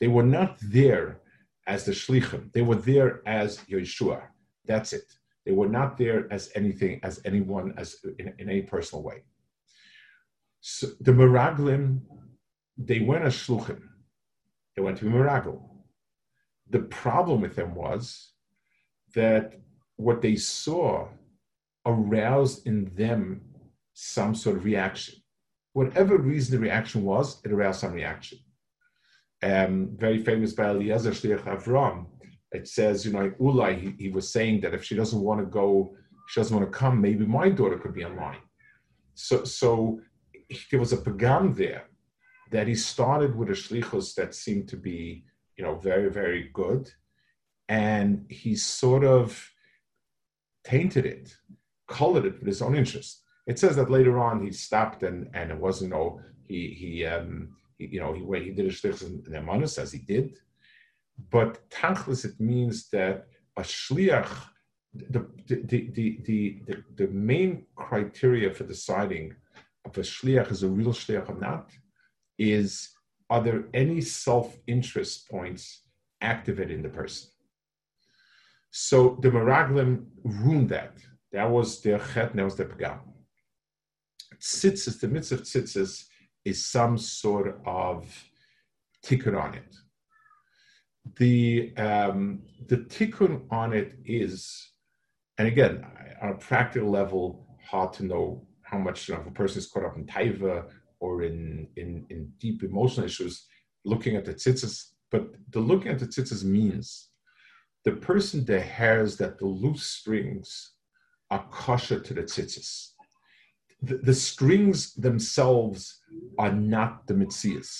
They 0.00 0.08
were 0.08 0.24
not 0.24 0.58
there 0.60 1.20
as 1.66 1.84
the 1.84 1.92
shlichim. 1.92 2.52
They 2.52 2.62
were 2.62 2.76
there 2.76 3.22
as 3.26 3.58
Yeshua. 3.70 4.22
That's 4.64 4.92
it. 4.92 5.12
They 5.44 5.52
were 5.52 5.68
not 5.68 5.98
there 5.98 6.32
as 6.32 6.50
anything, 6.54 7.00
as 7.02 7.20
anyone, 7.24 7.74
as 7.76 7.96
in, 8.18 8.34
in 8.38 8.48
any 8.48 8.62
personal 8.62 9.02
way. 9.02 9.24
So 10.60 10.88
the 11.00 11.12
Meraglim, 11.12 12.00
they 12.78 13.00
went 13.00 13.24
as 13.24 13.34
shluchim. 13.34 13.80
They 14.76 14.82
went 14.82 14.98
to 14.98 15.04
be 15.04 15.10
Meragl. 15.10 15.60
The 16.72 16.80
problem 16.80 17.40
with 17.42 17.54
them 17.54 17.74
was 17.74 18.32
that 19.14 19.60
what 19.96 20.22
they 20.22 20.36
saw 20.36 21.08
aroused 21.84 22.66
in 22.66 22.90
them 22.94 23.42
some 23.94 24.34
sort 24.34 24.56
of 24.56 24.64
reaction. 24.64 25.14
Whatever 25.74 26.16
reason 26.16 26.54
the 26.54 26.62
reaction 26.62 27.02
was, 27.04 27.40
it 27.44 27.52
aroused 27.52 27.80
some 27.80 27.92
reaction. 27.92 28.38
Um, 29.42 29.90
very 29.96 30.22
famous 30.24 30.52
by 30.52 30.70
Eliezer 30.70 31.10
Shliach 31.10 31.44
Avram, 31.44 32.06
it 32.52 32.68
says, 32.68 33.04
you 33.04 33.12
know, 33.12 33.30
Ulai, 33.40 33.80
he, 33.80 34.04
he, 34.04 34.08
was 34.10 34.32
saying 34.32 34.60
that 34.60 34.74
if 34.74 34.84
she 34.84 34.94
doesn't 34.94 35.20
want 35.20 35.40
to 35.40 35.46
go, 35.46 35.94
she 36.28 36.40
doesn't 36.40 36.56
want 36.56 36.70
to 36.70 36.78
come, 36.78 37.00
maybe 37.00 37.26
my 37.26 37.48
daughter 37.48 37.78
could 37.78 37.94
be 37.94 38.04
online. 38.04 38.42
So, 39.14 39.44
so 39.44 40.00
there 40.70 40.80
was 40.80 40.92
a 40.92 40.98
pagam 40.98 41.56
there 41.56 41.84
that 42.50 42.68
he 42.68 42.74
started 42.74 43.34
with 43.34 43.48
a 43.48 43.52
shlichus 43.52 44.14
that 44.14 44.34
seemed 44.34 44.68
to 44.68 44.76
be, 44.76 45.24
you 45.62 45.68
know, 45.68 45.76
very, 45.76 46.10
very 46.10 46.50
good. 46.52 46.90
And 47.68 48.26
he 48.28 48.56
sort 48.56 49.04
of 49.04 49.50
tainted 50.64 51.06
it, 51.06 51.36
colored 51.86 52.26
it 52.26 52.38
with 52.38 52.48
his 52.48 52.62
own 52.62 52.74
interest. 52.74 53.22
It 53.46 53.58
says 53.58 53.76
that 53.76 53.90
later 53.90 54.18
on 54.18 54.44
he 54.44 54.50
stopped 54.52 55.04
and, 55.04 55.30
and 55.34 55.50
it 55.52 55.58
wasn't, 55.58 55.90
you 55.90 55.96
know, 55.96 56.20
he, 56.48 56.68
he, 56.68 57.06
um, 57.06 57.56
he 57.78 57.86
you 57.86 58.00
know, 58.00 58.12
he, 58.12 58.44
he 58.44 58.50
did 58.50 58.66
a 58.66 58.70
shlichus 58.70 59.06
in, 59.06 59.22
in 59.26 59.40
Emanus 59.40 59.78
as 59.78 59.92
he 59.92 60.00
did 60.00 60.36
but 61.30 61.68
tachlis, 61.70 62.24
it 62.24 62.38
means 62.40 62.88
that 62.90 63.26
a 63.56 63.62
shliach, 63.62 64.28
the, 64.94 65.26
the, 65.46 65.56
the, 65.64 65.90
the, 65.92 66.20
the, 66.24 66.84
the 66.94 67.08
main 67.08 67.66
criteria 67.76 68.52
for 68.52 68.64
deciding 68.64 69.34
if 69.84 69.96
a 69.96 70.00
shliach 70.00 70.50
is 70.50 70.62
a 70.62 70.68
real 70.68 70.92
shliach 70.92 71.28
or 71.28 71.38
not 71.38 71.70
is 72.38 72.90
are 73.32 73.42
there 73.42 73.64
any 73.74 74.00
self-interest 74.00 75.28
points 75.28 75.82
activated 76.20 76.76
in 76.76 76.82
the 76.82 76.88
person? 77.00 77.30
So 78.70 79.18
the 79.22 79.30
Meraglim 79.30 79.92
ruined 80.22 80.68
that. 80.68 80.94
That 81.32 81.50
was 81.50 81.80
their 81.82 81.98
chet, 81.98 82.34
that 82.36 82.44
was 82.44 82.56
their 82.56 82.68
pagam. 82.68 83.00
Tzitzis, 84.40 85.00
the 85.00 85.08
mitzvah 85.08 85.36
of 85.36 85.42
tzitzis 85.42 86.04
is 86.44 86.64
some 86.64 86.98
sort 86.98 87.60
of 87.64 87.98
ticket 89.02 89.34
on 89.34 89.54
it 89.54 89.72
the 91.16 91.72
um, 91.76 92.42
the 92.66 92.78
tikkun 92.78 93.42
on 93.50 93.72
it 93.72 93.94
is, 94.04 94.70
and 95.38 95.48
again, 95.48 95.84
on 96.20 96.30
a 96.30 96.34
practical 96.34 96.90
level, 96.90 97.46
hard 97.64 97.92
to 97.94 98.04
know 98.04 98.46
how 98.62 98.78
much 98.78 99.08
if 99.10 99.26
a 99.26 99.30
person 99.30 99.58
is 99.58 99.66
caught 99.66 99.84
up 99.84 99.96
in 99.96 100.06
taiva 100.06 100.68
or 101.02 101.24
in, 101.24 101.66
in, 101.76 102.06
in 102.10 102.32
deep 102.38 102.62
emotional 102.62 103.04
issues, 103.04 103.46
looking 103.84 104.14
at 104.14 104.24
the 104.24 104.32
tzitzis. 104.32 104.90
But 105.10 105.24
the 105.50 105.58
looking 105.58 105.90
at 105.90 105.98
the 105.98 106.06
tzitzis 106.06 106.44
means 106.44 107.08
the 107.84 107.92
person 108.10 108.44
that 108.44 108.62
has 108.62 109.16
that 109.16 109.36
the 109.38 109.46
loose 109.46 109.84
strings 109.84 110.74
are 111.32 111.44
kosher 111.50 111.98
to 111.98 112.14
the 112.14 112.22
tzitzis. 112.22 112.92
The, 113.82 113.96
the 113.96 114.14
strings 114.14 114.94
themselves 114.94 116.00
are 116.38 116.52
not 116.52 117.08
the 117.08 117.14
mitzias. 117.14 117.70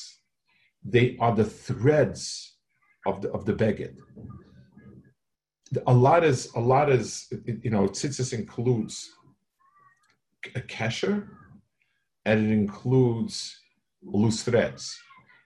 They 0.85 1.16
are 1.20 1.35
the 1.35 1.45
threads 1.45 2.57
of 3.07 3.23
the 3.23 3.31
of 3.31 3.45
the 3.45 3.55
beged. 3.55 3.95
A 5.87 5.95
lot 5.95 6.25
is 6.25 6.51
a 6.57 6.61
lot 6.61 6.91
is 6.91 7.33
you 7.62 7.70
know 7.70 7.85
tzitzis 7.87 8.33
includes 8.33 9.12
a 10.57 10.61
kesher, 10.61 11.29
and 12.25 12.47
it 12.47 12.53
includes 12.53 13.59
loose 14.03 14.43
threads. 14.43 14.99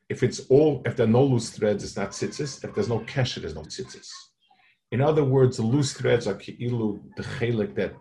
If 0.08 0.22
it's 0.22 0.40
all, 0.48 0.82
if 0.84 0.96
there 0.96 1.06
are 1.06 1.10
no 1.10 1.24
loose 1.24 1.50
threads, 1.50 1.82
it's 1.82 1.96
not 1.96 2.10
tzitzis. 2.10 2.64
If 2.64 2.74
there's 2.74 2.88
no 2.88 3.00
kesher, 3.00 3.40
there's 3.40 3.54
no 3.54 3.62
tzitzis. 3.62 4.08
In 4.92 5.00
other 5.00 5.24
words, 5.24 5.56
the 5.56 5.64
loose 5.64 5.94
threads 5.94 6.26
are 6.26 6.34
ki'ilu, 6.34 7.00
the 7.16 7.22
chelik 7.22 7.74
that 7.74 7.94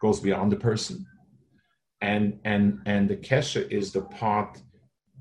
goes 0.00 0.20
beyond 0.20 0.52
the 0.52 0.56
person. 0.56 1.04
And, 2.00 2.38
and, 2.44 2.80
and 2.86 3.08
the 3.08 3.16
kesher 3.16 3.68
is 3.70 3.92
the 3.92 4.02
part 4.02 4.62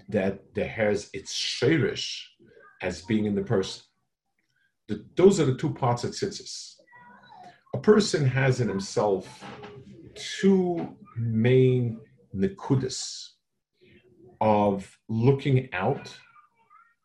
that, 0.09 0.53
that 0.53 0.67
has 0.67 1.09
its 1.13 1.33
shirish 1.33 2.21
as 2.83 3.01
being 3.01 3.25
in 3.25 3.33
the 3.33 3.41
person. 3.41 3.81
The, 4.87 5.03
those 5.15 5.39
are 5.39 5.45
the 5.45 5.55
two 5.55 5.73
parts 5.73 6.03
of 6.03 6.11
tzitzis. 6.11 6.75
A 7.73 7.79
person 7.79 8.25
has 8.25 8.61
in 8.61 8.69
himself 8.69 9.43
two 10.39 10.95
main 11.17 11.99
nikudis 12.37 13.29
of 14.39 14.97
looking 15.09 15.69
out 15.73 16.15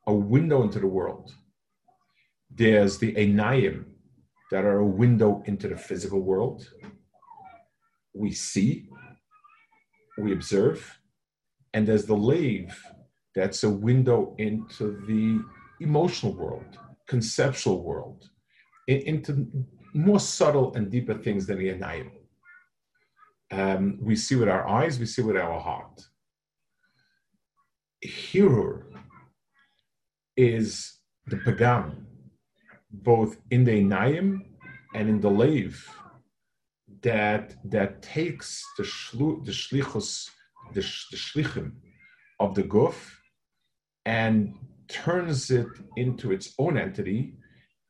a 0.06 0.12
window 0.12 0.62
into 0.62 0.78
the 0.78 0.86
world. 0.86 1.32
There's 2.50 2.98
the 2.98 3.12
enayim 3.14 3.84
that 4.50 4.64
are 4.64 4.78
a 4.78 4.86
window 4.86 5.42
into 5.46 5.68
the 5.68 5.76
physical 5.76 6.20
world. 6.20 6.68
We 8.14 8.32
see, 8.32 8.88
we 10.18 10.32
observe, 10.32 10.98
and 11.72 11.88
there's 11.88 12.04
the 12.04 12.16
lave 12.16 12.78
that's 13.34 13.64
a 13.64 13.70
window 13.70 14.34
into 14.36 15.00
the 15.06 15.42
emotional 15.82 16.34
world, 16.34 16.78
conceptual 17.08 17.82
world, 17.82 18.28
into 18.86 19.48
more 19.94 20.20
subtle 20.20 20.74
and 20.74 20.90
deeper 20.90 21.14
things 21.14 21.46
than 21.46 21.58
the 21.58 21.70
enayim. 21.70 22.10
Um, 23.53 23.98
we 24.00 24.16
see 24.16 24.34
with 24.34 24.48
our 24.48 24.66
eyes, 24.66 24.98
we 24.98 25.05
see 25.05 25.20
with 25.20 25.36
our 25.36 25.61
heart. 25.61 26.09
Hirur 28.03 28.84
is 30.36 30.94
the 31.26 31.36
pagam, 31.36 32.07
both 32.90 33.36
in 33.50 33.64
the 33.64 33.82
Naim 33.82 34.42
and 34.94 35.09
in 35.09 35.20
the 35.20 35.30
Lev, 35.30 35.86
that 37.03 37.57
that 37.64 38.03
takes 38.03 38.64
the 38.78 38.84
shlu, 38.84 39.44
the 39.44 39.53
shlichus, 39.53 40.30
the, 40.72 40.80
the 40.80 41.16
shlichim 41.16 41.72
of 42.40 42.55
the 42.55 42.62
guf, 42.62 42.96
and 44.07 44.55
turns 44.88 45.50
it 45.50 45.68
into 45.96 46.32
its 46.32 46.55
own 46.59 46.78
entity, 46.78 47.34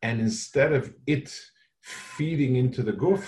and 0.03 0.21
instead 0.21 0.73
of 0.73 0.93
it 1.07 1.33
feeding 1.83 2.57
into 2.57 2.83
the 2.83 2.93
guf, 2.93 3.25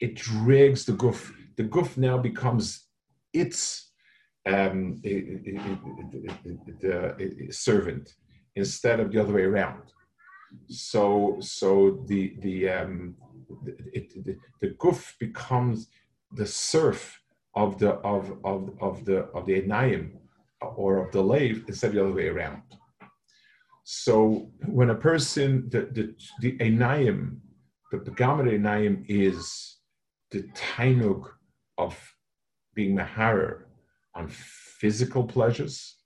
it 0.00 0.16
drags 0.16 0.84
the 0.84 0.92
guf. 0.92 1.32
The 1.56 1.64
guf 1.64 1.96
now 1.96 2.18
becomes 2.18 2.86
its 3.32 3.90
um, 4.46 5.00
the 5.02 5.58
servant 7.50 8.14
instead 8.54 9.00
of 9.00 9.10
the 9.12 9.20
other 9.20 9.32
way 9.32 9.42
around. 9.42 9.82
So, 10.68 11.36
so 11.40 12.04
the 12.06 12.36
the 12.40 12.68
um, 12.68 13.16
it, 13.92 14.24
the, 14.24 14.36
the 14.60 14.76
becomes 15.18 15.88
the 16.32 16.46
serf 16.46 17.20
of 17.54 17.78
the 17.78 17.92
of 18.14 18.38
of 18.44 18.70
of 18.80 19.04
the 19.04 19.24
of 19.34 19.46
the 19.46 19.60
enayim 19.62 20.12
or 20.60 21.04
of 21.04 21.12
the 21.12 21.22
lave 21.22 21.64
instead 21.68 21.88
of 21.88 21.94
the 21.94 22.04
other 22.04 22.12
way 22.12 22.28
around. 22.28 22.62
So 23.84 24.50
when 24.66 24.90
a 24.90 24.94
person 24.94 25.68
the 25.70 25.88
the 25.92 26.14
the 26.40 26.56
enayim, 26.58 27.38
the 27.90 27.98
begamet 27.98 28.46
enayim 28.46 29.04
is 29.08 29.78
the 30.30 30.42
tainug 30.54 31.24
of 31.78 31.96
being 32.74 32.96
maharer 32.96 33.62
on 34.14 34.28
physical 34.28 35.24
pleasures, 35.24 35.96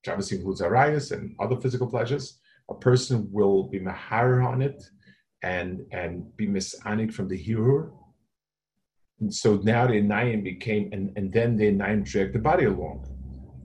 which 0.00 0.10
obviously 0.10 0.38
includes 0.38 0.60
arayas 0.60 1.12
and 1.12 1.34
other 1.40 1.56
physical 1.56 1.86
pleasures, 1.86 2.38
a 2.70 2.74
person 2.74 3.28
will 3.30 3.64
be 3.64 3.78
mahar 3.78 4.42
on 4.42 4.62
it 4.62 4.82
and 5.42 5.84
and 5.90 6.36
be 6.36 6.46
misanik 6.46 7.12
from 7.12 7.28
the 7.28 7.38
hirur. 7.46 7.90
And 9.20 9.32
so 9.32 9.56
now 9.62 9.86
the 9.86 10.02
nayim 10.02 10.42
became, 10.42 10.90
and, 10.92 11.12
and 11.16 11.32
then 11.32 11.56
the 11.56 11.70
nayim 11.72 12.04
dragged 12.04 12.34
the 12.34 12.40
body 12.40 12.64
along. 12.64 13.06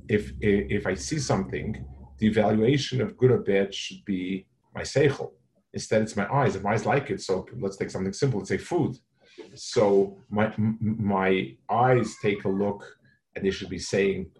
If, 0.07 0.31
if 0.39 0.85
I 0.85 0.93
see 0.93 1.19
something, 1.19 1.83
the 2.19 2.27
evaluation 2.27 3.01
of 3.01 3.17
good 3.17 3.31
or 3.31 3.39
bad 3.39 3.73
should 3.73 4.05
be 4.05 4.45
my 4.73 4.81
seichel. 4.81 5.31
Instead, 5.73 6.03
it's 6.03 6.15
my 6.15 6.31
eyes. 6.31 6.55
If 6.55 6.63
my 6.63 6.73
eyes 6.73 6.85
like 6.85 7.09
it, 7.09 7.21
so 7.21 7.45
let's 7.59 7.77
take 7.77 7.89
something 7.89 8.13
simple. 8.13 8.39
Let's 8.39 8.49
say 8.49 8.57
food. 8.57 8.97
So 9.55 10.17
my 10.29 10.53
my 10.57 11.55
eyes 11.69 12.15
take 12.21 12.45
a 12.45 12.49
look 12.49 12.83
and 13.35 13.45
they 13.45 13.51
should 13.51 13.69
be 13.69 13.79
saying 13.79 14.31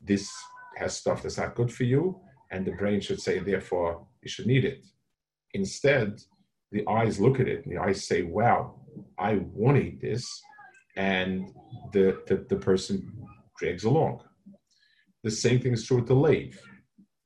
this 0.00 0.30
has 0.76 0.96
stuff 0.96 1.22
that's 1.22 1.38
not 1.38 1.54
good 1.54 1.72
for 1.72 1.84
you, 1.84 2.20
and 2.50 2.64
the 2.64 2.72
brain 2.72 3.00
should 3.00 3.20
say, 3.20 3.38
therefore, 3.38 4.06
you 4.22 4.28
should 4.28 4.46
need 4.46 4.64
it. 4.64 4.84
Instead, 5.54 6.20
the 6.72 6.86
eyes 6.86 7.18
look 7.18 7.40
at 7.40 7.48
it 7.48 7.64
and 7.64 7.74
the 7.74 7.80
eyes 7.80 8.06
say, 8.06 8.22
wow, 8.22 8.80
I 9.18 9.36
want 9.52 9.76
to 9.78 9.84
eat 9.84 10.00
this, 10.00 10.42
and 10.96 11.52
the, 11.92 12.22
the, 12.26 12.46
the 12.48 12.56
person 12.56 13.12
drags 13.58 13.84
along. 13.84 14.20
The 15.22 15.30
same 15.30 15.60
thing 15.60 15.72
is 15.72 15.86
true 15.86 15.98
with 15.98 16.08
the 16.08 16.14
lave. 16.14 16.60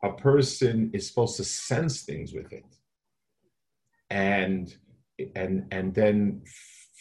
A 0.03 0.13
person 0.13 0.91
is 0.95 1.07
supposed 1.09 1.37
to 1.37 1.45
sense 1.45 2.03
things 2.03 2.33
with 2.33 2.53
it, 2.53 2.65
and 4.09 4.75
and 5.37 5.67
and 5.71 5.95
then 5.95 6.43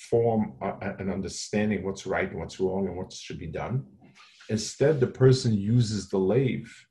form 0.10 0.54
an 0.62 1.10
understanding 1.10 1.84
what's 1.84 2.06
right 2.06 2.30
and 2.30 2.40
what's 2.40 2.60
wrong 2.60 2.88
and 2.88 2.96
what 2.98 3.12
should 3.12 3.40
be 3.40 3.48
done 3.48 3.86
Instead, 4.50 5.00
the 5.00 5.08
person 5.08 5.54
uses 5.54 6.10
the 6.10 6.18
lave 6.18 6.86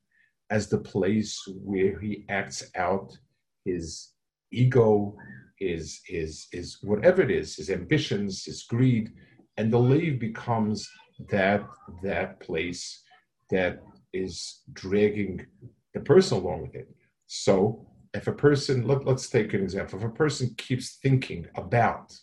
as 0.49 0.67
the 0.67 0.77
place 0.77 1.37
where 1.61 1.99
he 1.99 2.25
acts 2.29 2.71
out 2.75 3.17
his 3.65 4.13
ego, 4.51 5.15
his, 5.57 5.99
his, 6.05 6.47
his 6.51 6.77
whatever 6.81 7.21
it 7.21 7.29
is, 7.29 7.57
his 7.57 7.69
ambitions, 7.69 8.45
his 8.45 8.63
greed, 8.63 9.11
and 9.57 9.71
the 9.71 9.77
lave 9.77 10.19
becomes 10.19 10.89
that 11.29 11.61
that 12.01 12.39
place 12.39 13.03
that 13.49 13.83
is 14.13 14.61
dragging 14.71 15.45
the 15.93 15.99
person 15.99 16.37
along 16.37 16.61
with 16.61 16.75
it. 16.75 16.89
So 17.27 17.85
if 18.13 18.27
a 18.27 18.31
person, 18.31 18.87
let, 18.87 19.05
us 19.05 19.27
take 19.27 19.53
an 19.53 19.61
example, 19.61 19.99
if 19.99 20.05
a 20.05 20.09
person 20.09 20.55
keeps 20.57 20.95
thinking 20.95 21.45
about, 21.55 22.17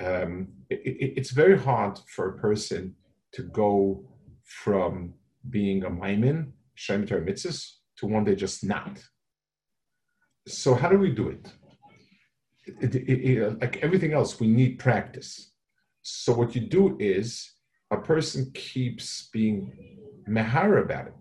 um, 0.00 0.48
it, 0.70 0.80
it, 0.84 1.12
it's 1.16 1.30
very 1.30 1.58
hard 1.58 1.98
for 2.14 2.28
a 2.28 2.38
person 2.38 2.94
to 3.32 3.42
go 3.42 4.04
from 4.44 5.14
being 5.50 5.84
a 5.84 5.90
maimin, 5.90 6.52
Shemitah 6.76 7.24
mitzvahs, 7.26 7.72
to 7.98 8.06
one 8.06 8.24
day 8.24 8.34
just 8.34 8.64
not. 8.64 9.02
So 10.46 10.74
how 10.74 10.88
do 10.88 10.98
we 10.98 11.10
do 11.10 11.28
it, 11.28 11.52
it? 12.80 13.60
Like 13.60 13.78
everything 13.78 14.12
else, 14.12 14.40
we 14.40 14.46
need 14.46 14.78
practice. 14.78 15.52
So 16.02 16.32
what 16.32 16.54
you 16.54 16.62
do 16.62 16.96
is 16.98 17.52
a 17.90 17.98
person 17.98 18.50
keeps 18.54 19.28
being 19.32 19.98
mehara 20.28 20.82
about 20.82 21.08
it. 21.08 21.14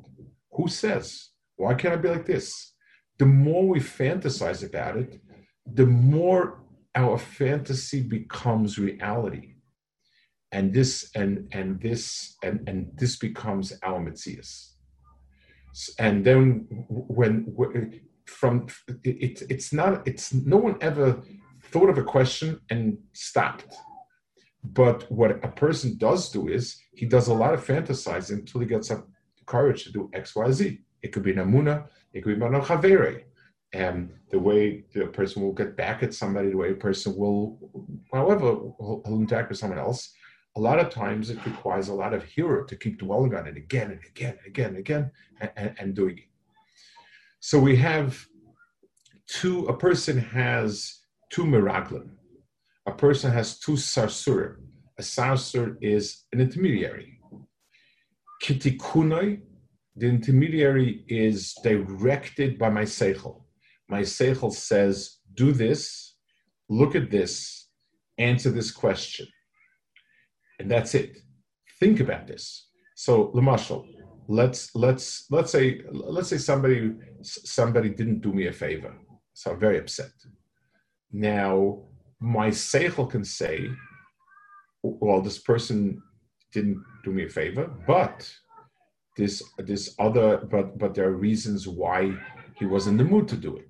Who 0.53 0.67
says? 0.67 1.29
Why 1.57 1.73
can't 1.73 1.93
I 1.93 1.97
be 1.97 2.09
like 2.09 2.25
this? 2.25 2.73
The 3.17 3.25
more 3.25 3.67
we 3.67 3.79
fantasize 3.79 4.63
about 4.63 4.97
it, 4.97 5.19
the 5.65 5.85
more 5.85 6.61
our 6.97 7.17
fantasy 7.17 8.01
becomes 8.01 8.79
reality 8.79 9.53
and 10.51 10.73
this 10.73 11.11
and 11.15 11.47
and 11.51 11.79
this 11.79 12.35
and 12.43 12.67
and 12.67 12.91
this 12.95 13.17
becomes 13.17 13.73
our 13.83 13.99
Metzias. 13.99 14.71
And 15.99 16.25
then 16.25 16.65
when 16.89 17.33
from 18.25 18.67
it, 19.03 19.43
it's 19.49 19.71
not 19.71 20.07
it's 20.07 20.33
no 20.33 20.57
one 20.57 20.77
ever 20.81 21.21
thought 21.71 21.89
of 21.89 21.97
a 21.97 22.03
question 22.03 22.59
and 22.71 22.97
stopped. 23.13 23.75
But 24.63 25.09
what 25.11 25.31
a 25.43 25.49
person 25.49 25.97
does 25.97 26.29
do 26.31 26.47
is 26.47 26.81
he 26.93 27.05
does 27.05 27.27
a 27.27 27.33
lot 27.33 27.53
of 27.53 27.65
fantasizing 27.65 28.39
until 28.39 28.61
he 28.61 28.67
gets 28.67 28.89
up 28.89 29.07
courage 29.45 29.83
to 29.83 29.91
do 29.91 30.09
X, 30.13 30.35
Y, 30.35 30.51
Z. 30.51 30.79
It 31.03 31.09
could 31.13 31.23
be 31.23 31.33
Namuna, 31.33 31.87
it 32.13 32.21
could 32.23 32.37
be 32.37 32.45
Manochavere. 32.45 33.23
And 33.73 34.13
the 34.31 34.39
way 34.39 34.85
the 34.93 35.07
person 35.07 35.41
will 35.41 35.53
get 35.53 35.75
back 35.75 36.03
at 36.03 36.13
somebody, 36.13 36.49
the 36.49 36.57
way 36.57 36.71
a 36.71 36.75
person 36.75 37.15
will, 37.15 37.59
however, 38.13 38.55
will 38.55 39.03
interact 39.07 39.49
with 39.49 39.59
someone 39.59 39.79
else, 39.79 40.13
a 40.55 40.59
lot 40.59 40.79
of 40.79 40.89
times 40.89 41.29
it 41.29 41.45
requires 41.45 41.89
a 41.89 41.93
lot 41.93 42.13
of 42.13 42.23
hero 42.23 42.65
to 42.65 42.75
keep 42.75 42.97
dwelling 42.97 43.35
on 43.35 43.45
it 43.45 43.57
again 43.57 43.91
and 43.91 43.99
again 44.05 44.37
and 44.39 44.47
again 44.47 44.69
and 44.69 44.77
again 44.77 45.11
and, 45.39 45.51
and, 45.55 45.75
and 45.77 45.95
doing 45.95 46.17
it. 46.17 46.23
So 47.39 47.59
we 47.59 47.75
have 47.75 48.25
two, 49.27 49.67
a 49.67 49.77
person 49.77 50.17
has 50.17 50.99
two 51.29 51.43
miraglim. 51.43 52.09
a 52.87 52.91
person 52.91 53.31
has 53.31 53.59
two 53.59 53.73
sarsurim. 53.73 54.55
A 54.97 55.03
sarsur 55.03 55.77
is 55.81 56.23
an 56.33 56.39
intermediary. 56.41 57.19
Kitikunoi, 58.43 59.41
the 59.95 60.07
intermediary 60.07 61.03
is 61.07 61.53
directed 61.63 62.57
by 62.57 62.69
my 62.69 62.83
seichel. 62.83 63.43
My 63.89 64.01
seichel 64.01 64.53
says, 64.53 65.17
do 65.33 65.51
this, 65.51 66.15
look 66.69 66.95
at 66.95 67.09
this, 67.09 67.69
answer 68.17 68.51
this 68.51 68.71
question. 68.71 69.27
And 70.59 70.69
that's 70.69 70.95
it. 70.95 71.17
Think 71.79 71.99
about 71.99 72.27
this. 72.27 72.69
So, 72.95 73.31
Lamashal, 73.35 73.85
let's 74.27 74.75
let's 74.75 75.25
let's 75.29 75.51
say 75.51 75.81
let's 75.91 76.29
say 76.29 76.37
somebody 76.37 76.93
somebody 77.21 77.89
didn't 77.89 78.21
do 78.21 78.33
me 78.33 78.47
a 78.47 78.51
favor, 78.51 78.97
so 79.33 79.51
I'm 79.51 79.59
very 79.59 79.77
upset. 79.77 80.11
Now, 81.11 81.83
my 82.19 82.49
seichel 82.49 83.09
can 83.09 83.23
say, 83.23 83.69
well, 84.81 85.21
this 85.21 85.37
person 85.37 86.01
didn't 86.51 86.83
do 87.03 87.11
me 87.11 87.25
a 87.25 87.29
favor, 87.29 87.71
but 87.85 88.29
this 89.15 89.43
this 89.59 89.95
other 89.99 90.37
but 90.37 90.77
but 90.77 90.93
there 90.93 91.07
are 91.07 91.17
reasons 91.17 91.67
why 91.67 92.13
he 92.57 92.65
was 92.65 92.87
in 92.87 92.97
the 92.97 93.03
mood 93.03 93.27
to 93.29 93.37
do 93.37 93.55
it. 93.55 93.69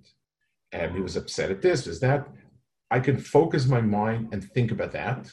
And 0.71 0.93
he 0.93 1.01
was 1.01 1.15
upset 1.15 1.51
at 1.51 1.61
this, 1.61 1.88
is 1.88 1.99
that. 2.01 2.27
I 2.89 2.99
can 2.99 3.17
focus 3.17 3.67
my 3.67 3.81
mind 3.81 4.29
and 4.31 4.43
think 4.43 4.71
about 4.71 4.93
that, 4.93 5.29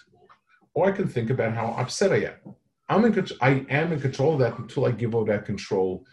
or 0.74 0.86
I 0.86 0.92
can 0.92 1.07
think 1.09 1.30
about 1.30 1.55
how 1.55 1.68
upset 1.78 2.12
I 2.12 2.32
am. 2.32 2.55
I'm 2.88 3.05
in 3.05 3.26
I 3.40 3.64
am 3.70 3.92
in 3.92 4.00
control 4.00 4.34
of 4.34 4.40
that 4.40 4.59
until 4.59 4.86
I 4.86 4.90
give 4.90 5.14
all 5.14 5.24
that 5.26 5.44
control 5.46 6.05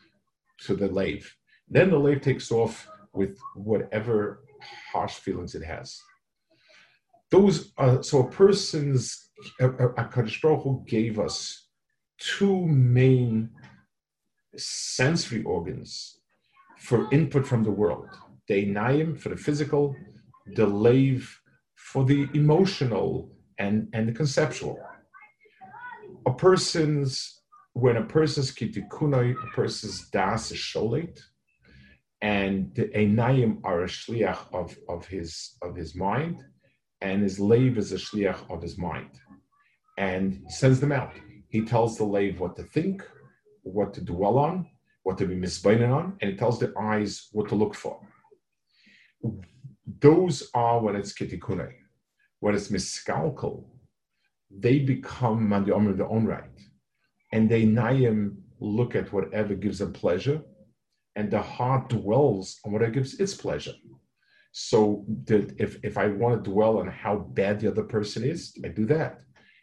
to 0.66 0.76
the 0.76 0.88
lave. 0.88 1.36
Then 1.68 1.90
the 1.90 1.98
lave 1.98 2.22
takes 2.22 2.52
off 2.52 2.88
with 3.14 3.40
whatever 3.56 4.46
harsh 4.92 5.16
feelings 5.16 5.56
it 5.56 5.64
has 5.64 6.00
those 7.32 7.72
uh, 7.78 8.02
so 8.02 8.20
a 8.20 8.30
person's 8.30 9.30
a, 9.60 9.70
Baruch 9.70 10.64
Hu 10.64 10.84
gave 10.88 11.18
us 11.18 11.68
two 12.20 12.68
main 12.68 13.50
sensory 14.56 15.42
organs 15.44 16.20
for 16.82 17.08
input 17.12 17.46
from 17.46 17.64
the 17.64 17.72
world. 17.72 18.10
The 18.48 18.66
Einayim 18.66 19.20
for 19.20 19.30
the 19.30 19.38
physical, 19.38 19.96
the 20.56 20.66
Lave 20.66 21.40
for 21.76 22.04
the 22.04 22.28
emotional 22.34 23.32
and, 23.58 23.88
and 23.94 24.08
the 24.10 24.14
conceptual. 24.14 24.80
A 26.26 26.34
person's 26.34 27.38
when 27.74 27.96
a 27.96 28.04
person's 28.04 28.52
kitikunai, 28.54 29.32
a 29.32 29.56
person's 29.56 30.10
das 30.10 30.52
is 30.52 30.58
sholet, 30.58 31.18
and 32.22 32.76
the 32.76 32.90
Einayim 32.90 33.62
are 33.64 33.84
a 33.84 33.88
shliach 33.88 34.54
of, 34.54 34.76
of 34.90 35.06
his 35.08 35.56
of 35.62 35.76
his 35.76 35.96
mind 35.96 36.44
and 37.02 37.24
his 37.24 37.40
lave 37.40 37.78
is 37.78 37.92
a 37.92 37.96
shliach 37.96 38.50
of 38.50 38.62
his 38.62 38.78
mind, 38.78 39.10
and 39.98 40.44
sends 40.50 40.80
them 40.80 40.92
out. 40.92 41.14
He 41.50 41.66
tells 41.66 41.98
the 41.98 42.06
lave 42.06 42.40
what 42.40 42.56
to 42.58 42.64
think, 42.64 43.04
what 43.64 43.94
to 43.96 44.02
dwell 44.02 44.38
on, 44.38 44.68
what 45.04 45.18
to 45.18 45.26
be 45.26 45.36
misbeinen 45.36 45.92
on, 45.92 46.18
and 46.22 46.32
it 46.32 46.38
tells 46.38 46.60
the 46.60 46.74
eyes 46.78 47.28
what 47.32 47.50
to 47.50 47.56
look 47.56 47.76
for. 47.76 48.00
Those 50.00 50.50
are 50.54 50.80
when 50.80 50.96
it's 50.96 51.14
kitikune. 51.14 51.72
When 52.40 52.56
it's 52.56 52.70
miskalkal, 52.70 53.66
they 54.50 54.80
become 54.80 55.48
mandiyom 55.48 55.90
of 55.90 55.98
their 55.98 56.10
own 56.10 56.26
right, 56.26 56.60
and 57.32 57.50
they 57.50 57.66
nayim 57.66 58.38
look 58.60 58.96
at 58.96 59.14
whatever 59.14 59.54
gives 59.56 59.80
them 59.80 59.94
pleasure, 59.94 60.42
and 61.16 61.30
the 61.30 61.42
heart 61.42 61.90
dwells 61.90 62.60
on 62.66 62.72
whatever 62.72 62.92
gives 62.92 63.20
its 63.20 63.36
pleasure. 63.36 63.74
So 64.54 65.06
that 65.26 65.56
if, 65.60 65.78
if 65.84 65.98
I 65.98 66.08
want 66.08 66.44
to 66.44 66.52
dwell 66.52 66.80
on 66.80 66.88
how 66.88 67.16
bad 67.18 67.60
the 67.60 67.70
other 67.70 67.84
person 67.84 68.24
is, 68.24 68.58
I 68.66 68.70
do 68.70 68.86
that. 68.88 69.22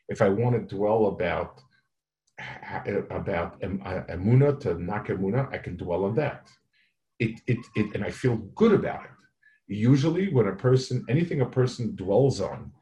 If 0.08 0.22
I 0.22 0.28
want 0.28 0.54
to 0.56 0.76
dwell 0.76 1.06
about 1.06 1.60
about 3.10 3.60
emuna 3.60 4.58
to 4.60 4.74
nakemuna, 4.74 5.52
I 5.52 5.58
can 5.58 5.76
dwell 5.76 6.04
on 6.04 6.14
that. 6.16 6.48
It, 7.18 7.40
it, 7.46 7.58
it, 7.74 7.94
and 7.94 8.04
I 8.04 8.10
feel 8.10 8.36
good 8.54 8.72
about 8.72 9.04
it. 9.04 9.10
Usually, 9.66 10.32
when 10.32 10.46
a 10.46 10.54
person, 10.54 11.04
anything 11.08 11.40
a 11.40 11.46
person 11.46 11.96
dwells 11.96 12.40
on, 12.40 12.72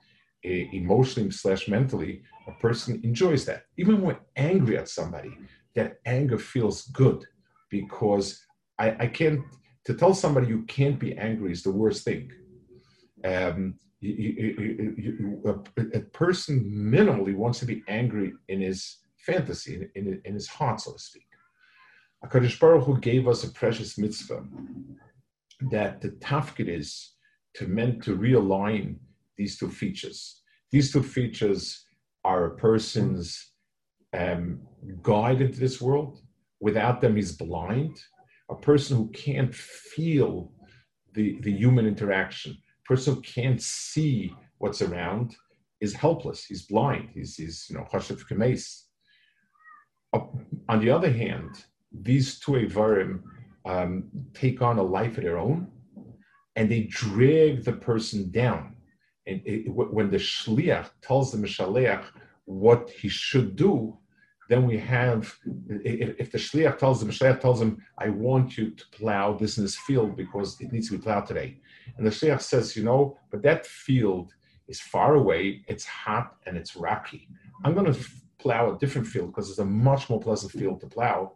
emotionally 0.44 1.30
slash 1.30 1.68
mentally, 1.68 2.22
a 2.46 2.52
person 2.52 3.00
enjoys 3.02 3.44
that. 3.46 3.64
Even 3.76 4.02
when 4.02 4.16
angry 4.36 4.78
at 4.78 4.88
somebody, 4.88 5.36
that 5.74 5.98
anger 6.06 6.38
feels 6.38 6.86
good 6.88 7.24
because 7.70 8.40
I, 8.78 8.96
I 9.00 9.06
can't 9.08 9.40
to 9.86 9.94
tell 9.94 10.14
somebody 10.14 10.48
you 10.48 10.62
can't 10.62 10.98
be 10.98 11.16
angry 11.16 11.52
is 11.52 11.62
the 11.62 11.70
worst 11.70 12.04
thing. 12.04 12.30
Um, 13.24 13.74
you, 14.00 14.12
you, 14.12 14.94
you, 14.98 15.42
a, 15.46 15.98
a, 15.98 16.00
person 16.00 16.64
minimally 16.70 17.34
wants 17.34 17.60
to 17.60 17.66
be 17.66 17.82
angry 17.88 18.32
in 18.48 18.60
his 18.60 18.98
fantasy, 19.26 19.74
in, 19.74 19.90
in, 19.94 20.20
in 20.24 20.34
his 20.34 20.48
heart, 20.48 20.80
so 20.80 20.92
to 20.92 20.98
speak. 20.98 21.26
HaKadosh 22.24 22.58
Baruch 22.58 22.84
Hu 22.84 22.98
gave 22.98 23.28
us 23.28 23.44
a 23.44 23.50
precious 23.50 23.98
mitzvah 23.98 24.44
that 25.70 26.00
the 26.00 26.10
tafkid 26.10 26.68
is 26.68 27.12
to 27.54 27.66
meant 27.66 28.02
to 28.04 28.16
realign 28.16 28.96
these 29.36 29.58
two 29.58 29.70
features. 29.70 30.42
These 30.70 30.92
two 30.92 31.02
features 31.02 31.84
are 32.24 32.46
a 32.46 32.56
person's 32.56 33.52
um, 34.16 34.60
guide 35.02 35.40
into 35.40 35.60
this 35.60 35.80
world. 35.80 36.20
Without 36.60 37.00
them, 37.00 37.16
he's 37.16 37.32
blind 37.32 37.98
a 38.48 38.54
person 38.54 38.96
who 38.96 39.08
can't 39.08 39.54
feel 39.54 40.52
the, 41.14 41.38
the 41.42 41.52
human 41.52 41.86
interaction, 41.86 42.52
a 42.52 42.88
person 42.88 43.14
who 43.14 43.20
can't 43.22 43.60
see 43.60 44.32
what's 44.58 44.82
around 44.82 45.36
is 45.80 45.92
helpless. 45.92 46.44
He's 46.44 46.62
blind. 46.62 47.10
He's, 47.14 47.36
he's 47.36 47.66
you 47.68 47.76
know, 47.76 47.86
chashav 47.92 48.22
kemes. 48.28 48.82
On 50.68 50.80
the 50.80 50.90
other 50.90 51.10
hand, 51.10 51.64
these 51.92 52.38
two 52.38 52.52
Avarim 52.52 53.22
um, 53.64 54.04
take 54.34 54.62
on 54.62 54.78
a 54.78 54.82
life 54.82 55.16
of 55.18 55.24
their 55.24 55.38
own 55.38 55.68
and 56.56 56.70
they 56.70 56.82
drag 56.84 57.64
the 57.64 57.72
person 57.72 58.30
down. 58.30 58.76
And 59.26 59.42
it, 59.44 59.68
when 59.68 60.10
the 60.10 60.18
shliach 60.18 60.90
tells 61.02 61.32
the 61.32 61.38
mishaleach 61.38 62.04
what 62.44 62.90
he 62.90 63.08
should 63.08 63.56
do, 63.56 63.98
then 64.48 64.64
we 64.64 64.78
have, 64.78 65.36
if 65.84 66.30
the 66.30 66.38
shliach 66.38 66.78
tells 66.78 67.00
the 67.00 67.06
shliach 67.06 67.40
tells 67.40 67.60
him, 67.60 67.84
I 67.98 68.10
want 68.10 68.56
you 68.56 68.70
to 68.70 68.84
plow 68.92 69.32
this 69.32 69.58
in 69.58 69.64
this 69.64 69.76
field 69.76 70.16
because 70.16 70.60
it 70.60 70.72
needs 70.72 70.88
to 70.88 70.96
be 70.96 71.02
plowed 71.02 71.26
today. 71.26 71.60
And 71.96 72.06
the 72.06 72.10
shliach 72.10 72.42
says, 72.42 72.76
you 72.76 72.84
know, 72.84 73.18
but 73.30 73.42
that 73.42 73.66
field 73.66 74.32
is 74.68 74.80
far 74.80 75.14
away, 75.14 75.64
it's 75.66 75.84
hot, 75.84 76.36
and 76.46 76.56
it's 76.56 76.76
rocky. 76.76 77.28
I'm 77.64 77.74
going 77.74 77.92
to 77.92 77.98
plow 78.38 78.74
a 78.74 78.78
different 78.78 79.06
field 79.06 79.28
because 79.28 79.50
it's 79.50 79.58
a 79.58 79.64
much 79.64 80.08
more 80.10 80.20
pleasant 80.20 80.52
field 80.52 80.80
to 80.80 80.86
plow. 80.86 81.32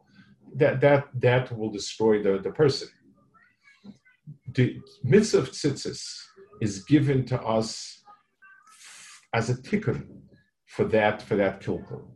That, 0.57 0.81
that, 0.81 1.09
that 1.15 1.57
will 1.57 1.71
destroy 1.71 2.23
the, 2.23 2.39
the 2.39 2.51
person. 2.51 2.89
The 4.53 4.81
mitzvah 5.05 5.39
of 5.39 5.51
tzitzis 5.51 6.03
is 6.61 6.85
given 6.85 7.25
to 7.27 7.41
us 7.41 8.03
as 9.33 9.49
a 9.49 9.55
tikkun 9.55 10.07
for 10.67 10.85
that, 10.87 11.23
for 11.23 11.37
that 11.37 11.61
kilkel 11.61 12.11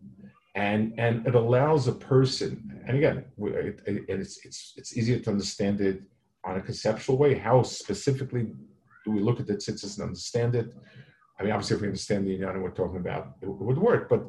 and 0.55 0.95
and 0.99 1.27
it 1.27 1.35
allows 1.35 1.89
a 1.89 1.93
person 1.93 2.81
and 2.87 2.97
again 2.97 3.25
it, 3.39 3.81
it, 3.87 4.05
it's 4.09 4.45
it's 4.45 4.75
it's 4.77 4.97
easier 4.97 5.19
to 5.19 5.31
understand 5.31 5.81
it 5.81 6.03
on 6.45 6.57
a 6.57 6.61
conceptual 6.61 7.19
way 7.19 7.35
how 7.35 7.63
specifically 7.63 8.47
do 9.05 9.11
we 9.11 9.21
look 9.21 9.41
at 9.41 9.47
the 9.47 9.55
tzitzis 9.55 9.99
and 9.99 10.07
understand 10.07 10.55
it 10.55 10.73
i 11.39 11.43
mean 11.43 11.53
obviously 11.53 11.77
if 11.77 11.83
we 11.83 11.89
understand 11.89 12.27
the 12.27 12.33
Indiana 12.33 12.61
we're 12.61 12.71
talking 12.71 12.99
about 12.99 13.37
it, 13.43 13.49
would 13.49 13.79
work 13.79 14.09
but 14.09 14.23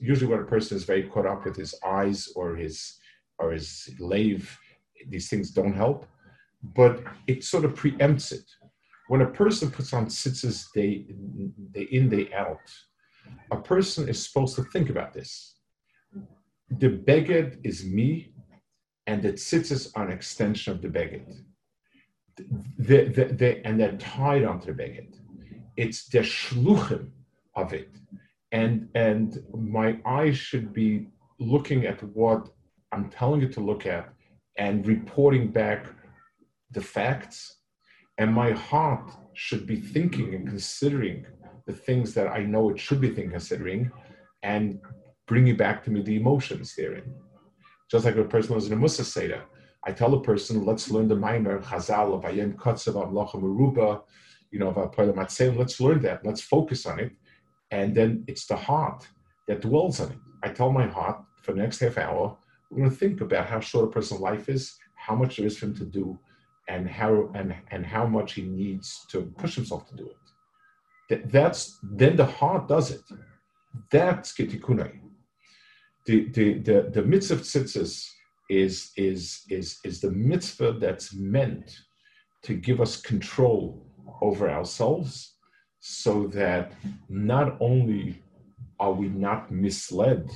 usually 0.00 0.30
when 0.30 0.40
a 0.40 0.44
person 0.54 0.76
is 0.76 0.84
very 0.84 1.04
caught 1.04 1.26
up 1.26 1.44
with 1.44 1.56
his 1.56 1.74
eyes 1.84 2.28
or 2.36 2.56
his 2.56 2.98
or 3.38 3.52
his 3.52 3.90
lave 3.98 4.58
these 5.08 5.28
things 5.28 5.50
don't 5.50 5.74
help 5.74 6.06
but 6.62 7.02
it 7.26 7.42
sort 7.42 7.64
of 7.64 7.74
preempts 7.74 8.32
it 8.32 8.48
when 9.08 9.22
a 9.22 9.26
person 9.26 9.70
puts 9.70 9.92
on 9.92 10.06
tzitzis 10.06 10.70
day, 10.72 11.04
day 11.72 11.88
in 11.90 12.08
day 12.08 12.32
out 12.32 12.66
a 13.50 13.56
person 13.56 14.08
is 14.08 14.24
supposed 14.24 14.56
to 14.56 14.64
think 14.64 14.90
about 14.90 15.12
this. 15.12 15.56
The 16.70 16.88
beged 16.88 17.58
is 17.64 17.84
me, 17.84 18.32
and 19.06 19.22
the 19.22 19.32
tzitzis 19.32 19.90
are 19.96 20.06
an 20.06 20.12
extension 20.12 20.72
of 20.72 20.82
the 20.82 20.88
beged. 20.88 21.42
The, 22.78 23.04
the, 23.08 23.66
and 23.66 23.78
they're 23.78 23.96
tied 23.98 24.44
onto 24.44 24.72
the 24.72 24.82
beged. 24.82 25.19
It's 25.84 26.00
the 26.12 26.22
shluchim 26.36 27.04
of 27.62 27.72
it. 27.80 27.92
And, 28.52 28.88
and 28.94 29.28
my 29.78 29.88
eyes 30.04 30.36
should 30.36 30.68
be 30.82 30.90
looking 31.54 31.86
at 31.86 31.98
what 32.20 32.42
I'm 32.92 33.08
telling 33.08 33.40
you 33.40 33.48
to 33.56 33.60
look 33.70 33.86
at 33.86 34.04
and 34.58 34.86
reporting 34.86 35.44
back 35.60 35.86
the 36.76 36.82
facts. 36.96 37.36
And 38.18 38.28
my 38.34 38.50
heart 38.68 39.06
should 39.32 39.64
be 39.66 39.78
thinking 39.96 40.34
and 40.34 40.46
considering 40.46 41.24
the 41.66 41.72
things 41.72 42.12
that 42.16 42.28
I 42.28 42.40
know 42.52 42.68
it 42.70 42.78
should 42.78 43.00
be 43.00 43.08
thinking, 43.08 43.30
considering, 43.30 43.90
and 44.42 44.80
bringing 45.26 45.56
back 45.56 45.82
to 45.84 45.90
me 45.90 46.02
the 46.02 46.16
emotions 46.16 46.74
therein. 46.76 47.08
Just 47.90 48.04
like 48.04 48.16
a 48.16 48.24
person 48.24 48.54
was 48.54 48.66
in 48.66 48.74
a 48.74 48.76
Mussar 48.76 49.04
Seder, 49.04 49.42
I 49.86 49.92
tell 49.92 50.12
a 50.12 50.22
person, 50.22 50.66
let's 50.66 50.90
learn 50.90 51.08
the 51.08 51.16
Maimer 51.16 51.62
Chazal 51.62 52.08
of 52.14 52.22
Ayen 52.30 52.54
Kotzev 52.54 52.96
Amlocha 53.02 53.36
Meruba. 53.40 54.02
You 54.50 54.58
know, 54.58 54.68
about 54.68 54.94
parlematse. 54.94 55.56
let's 55.56 55.80
learn 55.80 56.00
that, 56.02 56.24
let's 56.24 56.40
focus 56.40 56.86
on 56.86 56.98
it. 57.00 57.12
And 57.70 57.94
then 57.94 58.24
it's 58.26 58.46
the 58.46 58.56
heart 58.56 59.06
that 59.46 59.60
dwells 59.60 60.00
on 60.00 60.12
it. 60.12 60.18
I 60.42 60.48
tell 60.48 60.72
my 60.72 60.86
heart 60.86 61.22
for 61.42 61.52
the 61.52 61.60
next 61.60 61.80
half 61.80 61.98
hour, 61.98 62.36
we're 62.70 62.78
going 62.78 62.90
to 62.90 62.96
think 62.96 63.20
about 63.20 63.46
how 63.46 63.60
short 63.60 63.88
a 63.88 63.92
person's 63.92 64.20
life 64.20 64.48
is, 64.48 64.76
how 64.96 65.14
much 65.14 65.36
there 65.36 65.46
is 65.46 65.58
for 65.58 65.66
him 65.66 65.76
to 65.76 65.84
do, 65.84 66.18
and 66.68 66.88
how 66.88 67.30
and 67.34 67.54
and 67.72 67.84
how 67.84 68.06
much 68.06 68.34
he 68.34 68.42
needs 68.42 69.04
to 69.10 69.22
push 69.38 69.56
himself 69.56 69.88
to 69.88 69.96
do 69.96 70.06
it. 70.08 70.16
That, 71.08 71.32
that's 71.32 71.78
then 71.82 72.16
the 72.16 72.26
heart 72.26 72.68
does 72.68 72.92
it. 72.92 73.02
That's 73.90 74.32
kitikunai. 74.32 75.00
The 76.06 76.28
the 76.30 76.58
the 76.58 76.90
the 76.92 77.02
mitzvah 77.02 77.42
tzitzis 77.42 78.08
is 78.48 78.92
is 78.96 79.42
is 79.48 79.80
is 79.84 80.00
the 80.00 80.12
mitzvah 80.12 80.72
that's 80.72 81.12
meant 81.14 81.76
to 82.42 82.54
give 82.54 82.80
us 82.80 83.00
control 83.00 83.84
over 84.20 84.50
ourselves 84.50 85.34
so 85.80 86.26
that 86.28 86.72
not 87.08 87.56
only 87.60 88.22
are 88.78 88.92
we 88.92 89.08
not 89.08 89.50
misled 89.50 90.30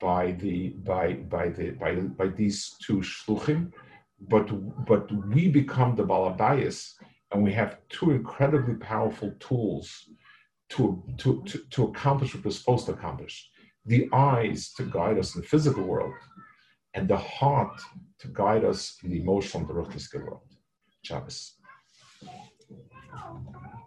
by 0.00 0.32
the 0.32 0.68
by 0.90 1.14
by 1.14 1.48
the 1.48 1.70
by, 1.70 1.94
by 1.94 2.28
these 2.28 2.76
two 2.82 2.98
shluchim, 2.98 3.72
but 4.20 4.46
but 4.86 5.10
we 5.28 5.48
become 5.48 5.96
the 5.96 6.04
balabayas 6.04 6.94
and 7.32 7.42
we 7.42 7.52
have 7.52 7.78
two 7.88 8.10
incredibly 8.10 8.74
powerful 8.74 9.32
tools 9.38 10.08
to, 10.70 11.02
to, 11.18 11.42
to, 11.44 11.58
to 11.70 11.84
accomplish 11.84 12.34
what 12.34 12.44
we're 12.44 12.50
supposed 12.50 12.86
to 12.86 12.92
accomplish. 12.92 13.50
The 13.86 14.08
eyes 14.12 14.72
to 14.74 14.84
guide 14.84 15.18
us 15.18 15.34
in 15.34 15.40
the 15.40 15.46
physical 15.46 15.82
world, 15.82 16.14
and 16.94 17.08
the 17.08 17.16
heart 17.16 17.80
to 18.20 18.28
guide 18.28 18.64
us 18.64 18.98
in 19.02 19.10
the 19.10 19.20
emotional 19.20 19.60
and 19.60 19.68
the 19.68 20.18
world. 20.24 20.42
Shabbos. 21.02 21.57
Oh, 23.12 23.77